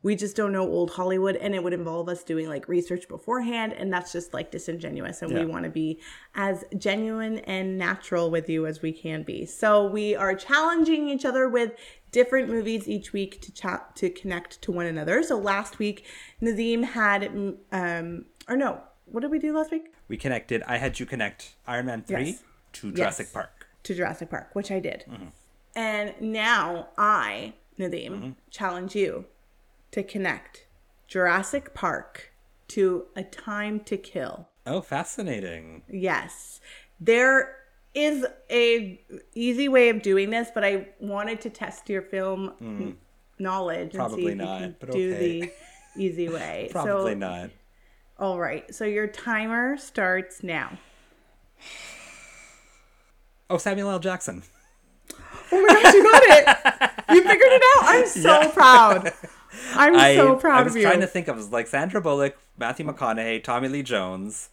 we 0.04 0.14
just 0.14 0.36
don't 0.36 0.52
know 0.52 0.62
old 0.62 0.92
Hollywood 0.92 1.34
and 1.34 1.52
it 1.52 1.64
would 1.64 1.72
involve 1.72 2.08
us 2.08 2.22
doing 2.22 2.48
like 2.48 2.68
research 2.68 3.08
beforehand, 3.08 3.72
and 3.72 3.92
that's 3.92 4.12
just 4.12 4.32
like 4.32 4.52
disingenuous. 4.52 5.20
And 5.20 5.32
Yeah. 5.32 5.40
we 5.40 5.46
want 5.46 5.64
to 5.64 5.70
be 5.70 5.98
as 6.36 6.64
genuine 6.78 7.38
and 7.40 7.76
natural 7.76 8.30
with 8.30 8.48
you 8.48 8.66
as 8.66 8.80
we 8.82 8.92
can 8.92 9.24
be. 9.24 9.46
So 9.46 9.84
we 9.84 10.14
are 10.14 10.36
challenging 10.36 11.08
each 11.08 11.24
other 11.24 11.48
with 11.48 11.72
different 12.12 12.48
movies 12.48 12.88
each 12.88 13.12
week 13.12 13.40
to 13.40 13.52
chat 13.52 13.96
to 13.96 14.08
connect 14.10 14.62
to 14.62 14.70
one 14.70 14.86
another. 14.86 15.24
So 15.24 15.38
last 15.38 15.80
week, 15.80 16.04
Nadim 16.40 16.84
had, 16.84 17.56
um, 17.72 18.26
or 18.48 18.56
no, 18.56 18.82
what 19.06 19.20
did 19.20 19.30
we 19.30 19.38
do 19.38 19.56
last 19.56 19.70
week? 19.70 19.92
We 20.08 20.16
connected. 20.16 20.62
I 20.66 20.76
had 20.78 20.98
you 21.00 21.06
connect 21.06 21.54
Iron 21.66 21.86
Man 21.86 22.02
3 22.02 22.24
Yes. 22.24 22.42
to 22.74 22.92
Jurassic 22.92 23.26
Yes. 23.26 23.32
Park. 23.32 23.66
to 23.84 23.94
Jurassic 23.94 24.30
Park, 24.30 24.50
which 24.54 24.70
I 24.72 24.80
did. 24.80 25.04
Mm-hmm. 25.08 25.26
And 25.76 26.14
now 26.20 26.88
I, 26.98 27.54
Nadim, 27.78 28.10
Mm-hmm. 28.10 28.30
challenge 28.50 28.94
you 28.96 29.26
to 29.92 30.02
connect 30.02 30.66
Jurassic 31.06 31.72
Park 31.74 32.32
to 32.68 33.06
A 33.14 33.22
Time 33.22 33.78
to 33.80 33.96
Kill. 33.96 34.48
Oh, 34.66 34.80
fascinating. 34.80 35.82
Yes. 35.88 36.60
There 36.98 37.56
is 37.94 38.26
a 38.50 39.00
easy 39.34 39.68
way 39.68 39.88
of 39.90 40.02
doing 40.02 40.30
this, 40.30 40.48
but 40.52 40.64
I 40.64 40.88
wanted 40.98 41.40
to 41.42 41.50
test 41.50 41.88
your 41.88 42.02
film 42.02 42.96
knowledge 43.38 43.94
and 43.94 44.02
Hmm. 44.02 44.14
See 44.16 44.26
if 44.26 44.36
not, 44.36 44.60
you 44.60 44.66
can 44.66 44.76
but 44.80 44.90
do 44.90 45.14
okay. 45.14 45.40
the 45.40 45.52
easy 46.02 46.28
way. 46.28 46.68
Probably 46.72 47.12
so, 47.12 47.18
not. 47.18 47.50
All 48.18 48.38
right. 48.38 48.74
So 48.74 48.84
your 48.84 49.06
timer 49.06 49.76
starts 49.76 50.42
now. 50.42 50.78
Oh, 53.48 53.58
Samuel 53.58 53.90
L. 53.90 53.98
Jackson. 53.98 54.42
Oh 55.52 55.62
my 55.62 55.82
gosh, 55.82 55.94
you 55.94 56.02
got 56.02 56.22
it! 56.24 56.90
You 57.14 57.22
figured 57.22 57.52
it 57.52 57.62
out. 57.76 57.84
I'm 57.84 58.06
so 58.06 58.40
Yeah. 58.40 58.50
proud. 58.50 59.12
I'm 59.74 59.94
I, 59.94 60.16
so 60.16 60.34
proud 60.34 60.34
of 60.34 60.40
you. 60.42 60.58
I 60.58 60.62
was 60.64 60.72
of 60.72 60.76
you. 60.76 60.82
trying 60.82 61.00
to 61.00 61.06
think 61.06 61.28
of 61.28 61.36
was 61.36 61.52
like 61.52 61.68
Sandra 61.68 62.00
Bullock, 62.00 62.36
Matthew 62.58 62.84
McConaughey, 62.84 63.44
Tommy 63.44 63.68
Lee 63.68 63.82
Jones, 63.84 64.48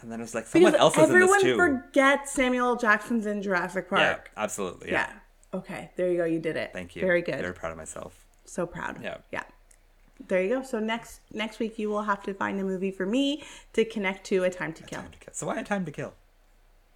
and 0.00 0.12
then 0.12 0.20
it 0.20 0.22
was 0.22 0.34
like 0.34 0.46
someone 0.46 0.72
because 0.72 0.80
else 0.80 0.96
is 0.96 1.10
in 1.10 1.18
this 1.18 1.42
too. 1.42 1.50
Everyone 1.50 1.82
forgets 1.82 2.30
Samuel 2.32 2.68
L. 2.68 2.76
Jackson's 2.76 3.26
in 3.26 3.42
Jurassic 3.42 3.88
yeah, 3.90 4.14
Park. 4.14 4.30
absolutely. 4.36 4.92
Yeah. 4.92 5.08
Yeah. 5.10 5.58
Okay. 5.58 5.90
There 5.96 6.10
you 6.10 6.18
go. 6.18 6.24
You 6.24 6.38
did 6.38 6.56
it. 6.56 6.70
Thank 6.72 6.94
you. 6.94 7.02
Very 7.02 7.22
good. 7.22 7.40
Very 7.40 7.54
proud 7.54 7.72
of 7.72 7.78
myself. 7.78 8.14
so 8.44 8.64
proud. 8.66 9.02
Yeah. 9.02 9.18
Yeah. 9.32 9.42
There 10.28 10.42
you 10.42 10.48
go. 10.56 10.62
So 10.62 10.78
next 10.80 11.20
next 11.32 11.58
week 11.58 11.78
you 11.78 11.88
will 11.88 12.02
have 12.02 12.22
to 12.24 12.34
find 12.34 12.60
a 12.60 12.64
movie 12.64 12.90
for 12.90 13.06
me 13.06 13.42
to 13.72 13.84
connect 13.84 14.24
to 14.26 14.44
A 14.44 14.50
Time 14.50 14.72
to 14.74 14.82
Kill. 14.82 15.00
Time 15.00 15.10
to 15.10 15.18
kill. 15.18 15.34
So 15.34 15.46
why 15.46 15.56
a 15.58 15.64
time 15.64 15.84
to 15.84 15.90
kill? 15.92 16.14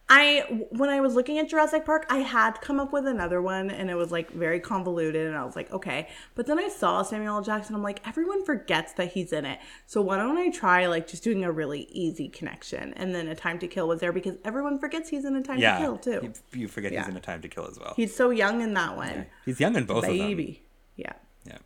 I 0.09 0.67
when 0.71 0.89
I 0.89 1.01
was 1.01 1.17
looking 1.17 1.39
at 1.39 1.49
Jurassic 1.49 1.85
Park, 1.85 2.07
I 2.09 2.19
had 2.19 2.61
come 2.61 2.79
up 2.79 2.93
with 2.93 3.09
another 3.09 3.43
one 3.43 3.71
and 3.71 3.91
it 3.91 3.97
was 3.97 4.13
like 4.13 4.31
very 4.31 4.61
convoluted 4.61 5.27
and 5.27 5.37
I 5.37 5.45
was 5.45 5.57
like, 5.57 5.73
okay. 5.73 6.09
But 6.37 6.47
then 6.47 6.61
I 6.61 6.69
saw 6.69 7.03
Samuel 7.03 7.39
L. 7.39 7.43
Jackson, 7.43 7.75
I'm 7.75 7.83
like, 7.83 8.07
everyone 8.07 8.45
forgets 8.45 8.93
that 8.93 9.13
he's 9.15 9.33
in 9.33 9.45
it. 9.45 9.59
So 9.87 10.01
why 10.01 10.17
don't 10.19 10.39
I 10.39 10.51
try 10.51 10.87
like 10.87 11.09
just 11.09 11.25
doing 11.25 11.43
a 11.43 11.51
really 11.51 11.89
easy 11.91 12.29
connection? 12.29 12.95
And 12.95 13.13
then 13.13 13.27
A 13.27 13.35
Time 13.35 13.59
to 13.59 13.67
Kill 13.67 13.89
was 13.89 13.99
there 13.99 14.13
because 14.13 14.37
everyone 14.45 14.79
forgets 14.79 15.09
he's 15.09 15.25
in 15.25 15.35
A 15.35 15.43
Time 15.43 15.59
Yeah. 15.59 15.79
to 15.79 15.85
Kill 15.85 15.99
too. 15.99 16.21
You, 16.23 16.61
you 16.61 16.69
forget 16.69 16.93
he's 16.93 17.09
in 17.09 17.17
a 17.17 17.21
time 17.21 17.43
to 17.43 17.49
kill 17.49 17.67
as 17.69 17.77
well. 17.81 17.95
He's 17.97 18.15
so 18.15 18.31
young 18.31 18.61
in 18.61 18.75
that 18.75 18.97
one. 18.97 19.27
He's 19.45 19.59
young 19.59 19.75
in 19.75 19.87
both 19.87 20.05
of 20.05 20.11
them. 20.11 20.19
Baby. 20.19 20.63
Yeah. 20.95 21.15
Yeah. 21.45 21.59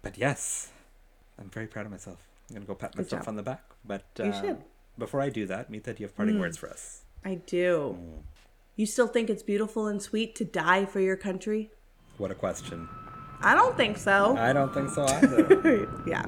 But 0.00 0.16
yes, 0.16 0.70
I'm 1.38 1.50
very 1.50 1.66
proud 1.66 1.86
of 1.86 1.92
myself. 1.92 2.18
I'm 2.48 2.54
going 2.54 2.62
to 2.62 2.68
go 2.68 2.74
pat 2.74 2.92
Good 2.92 3.06
myself 3.06 3.22
job. 3.22 3.28
on 3.28 3.36
the 3.36 3.42
back. 3.42 3.62
But 3.84 4.02
You 4.18 4.24
uh, 4.26 4.40
should. 4.40 4.58
before 4.98 5.20
I 5.20 5.28
do 5.30 5.46
that, 5.46 5.68
Mita, 5.70 5.92
do 5.92 6.02
you 6.02 6.06
have 6.06 6.16
parting 6.16 6.38
words 6.38 6.56
for 6.56 6.68
us? 6.70 7.02
I 7.24 7.36
do. 7.46 7.96
Mm. 8.00 8.22
You 8.76 8.86
still 8.86 9.08
think 9.08 9.30
it's 9.30 9.42
beautiful 9.42 9.86
and 9.86 10.00
sweet 10.00 10.34
to 10.36 10.44
die 10.44 10.84
for 10.84 11.00
your 11.00 11.16
country? 11.16 11.70
What 12.18 12.30
a 12.30 12.34
question. 12.34 12.88
I 13.42 13.54
don't 13.54 13.76
think 13.76 13.96
so. 13.98 14.36
I 14.36 14.52
don't 14.52 14.72
think 14.72 14.90
so 14.90 15.04
either. 15.08 15.88
yeah. 16.06 16.24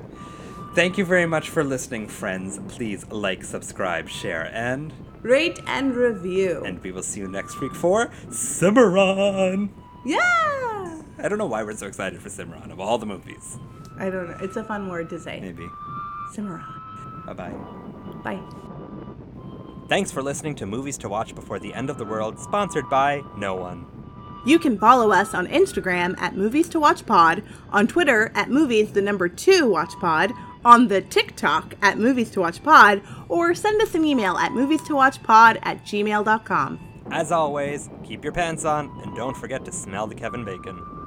Thank 0.75 0.99
you 0.99 1.05
very 1.05 1.27
much 1.27 1.49
for 1.49 1.65
listening, 1.65 2.07
friends. 2.09 2.59
Please 2.69 3.07
like, 3.11 3.43
subscribe, 3.45 4.09
share, 4.09 4.51
and 4.53 4.93
Rate 5.23 5.61
and 5.67 5.95
review. 5.97 6.63
and 6.65 6.81
we 6.83 6.93
will 6.93 7.03
see 7.03 7.21
you 7.21 7.29
next 7.29 7.61
week 7.61 7.75
for 7.75 8.11
Cimarron. 8.31 9.71
yeah. 10.05 11.01
I 11.21 11.29
don't 11.29 11.39
know 11.39 11.47
why 11.47 11.65
we're 11.65 11.75
so 11.77 11.87
excited 11.87 12.21
for 12.23 12.29
Cimarron 12.29 12.71
of 12.71 12.79
all 12.79 12.99
the 12.99 13.07
movies. 13.07 13.59
I 13.99 14.11
don't 14.11 14.29
know. 14.31 14.37
It's 14.41 14.57
a 14.57 14.65
fun 14.65 14.89
word 14.89 15.09
to 15.11 15.19
say. 15.19 15.41
Maybe. 15.41 15.69
Cimarron. 16.33 16.65
Bye 17.27 17.33
bye. 17.33 17.55
Bye. 18.25 18.41
Thanks 19.89 20.13
for 20.13 20.23
listening 20.23 20.55
to 20.57 20.67
Movies 20.67 20.99
to 20.99 21.09
Watch 21.09 21.35
Before 21.35 21.59
the 21.59 21.73
End 21.73 21.89
of 21.89 21.99
the 21.99 22.05
World, 22.05 22.39
sponsored 22.39 22.89
by 22.91 23.23
no 23.37 23.55
one. 23.55 23.87
You 24.47 24.59
can 24.59 24.79
follow 24.79 25.13
us 25.13 25.35
on 25.35 25.47
Instagram 25.47 26.19
at 26.21 26.37
Movies 26.37 26.69
to 26.71 26.81
Watch 26.81 27.05
Pod, 27.07 27.43
on 27.71 27.87
Twitter 27.87 28.31
at 28.35 28.51
Movies 28.51 28.93
the 28.93 29.03
number 29.03 29.29
two 29.29 29.69
Watch 29.69 29.93
Pod, 30.01 30.33
on 30.65 30.89
the 30.89 31.01
TikTok 31.01 31.75
at 31.83 31.99
Movies 31.99 32.31
to 32.33 32.41
Watch 32.41 32.63
Pod, 32.63 33.03
or 33.29 33.55
send 33.55 33.81
us 33.81 33.95
an 33.95 34.05
email 34.05 34.37
at 34.37 34.53
movies 34.53 34.83
to 34.83 34.95
watch 34.95 35.23
pod 35.23 35.59
at 35.63 35.85
gmail.com. 35.85 36.79
As 37.11 37.33
always, 37.33 37.89
keep 38.05 38.23
your 38.23 38.33
pants 38.33 38.65
on 38.65 38.91
and 39.03 39.17
don't 39.17 39.37
forget 39.37 39.65
to 39.65 39.73
smell 39.73 40.07
the 40.07 40.15
Kevin 40.15 40.45
Bacon. 40.45 40.98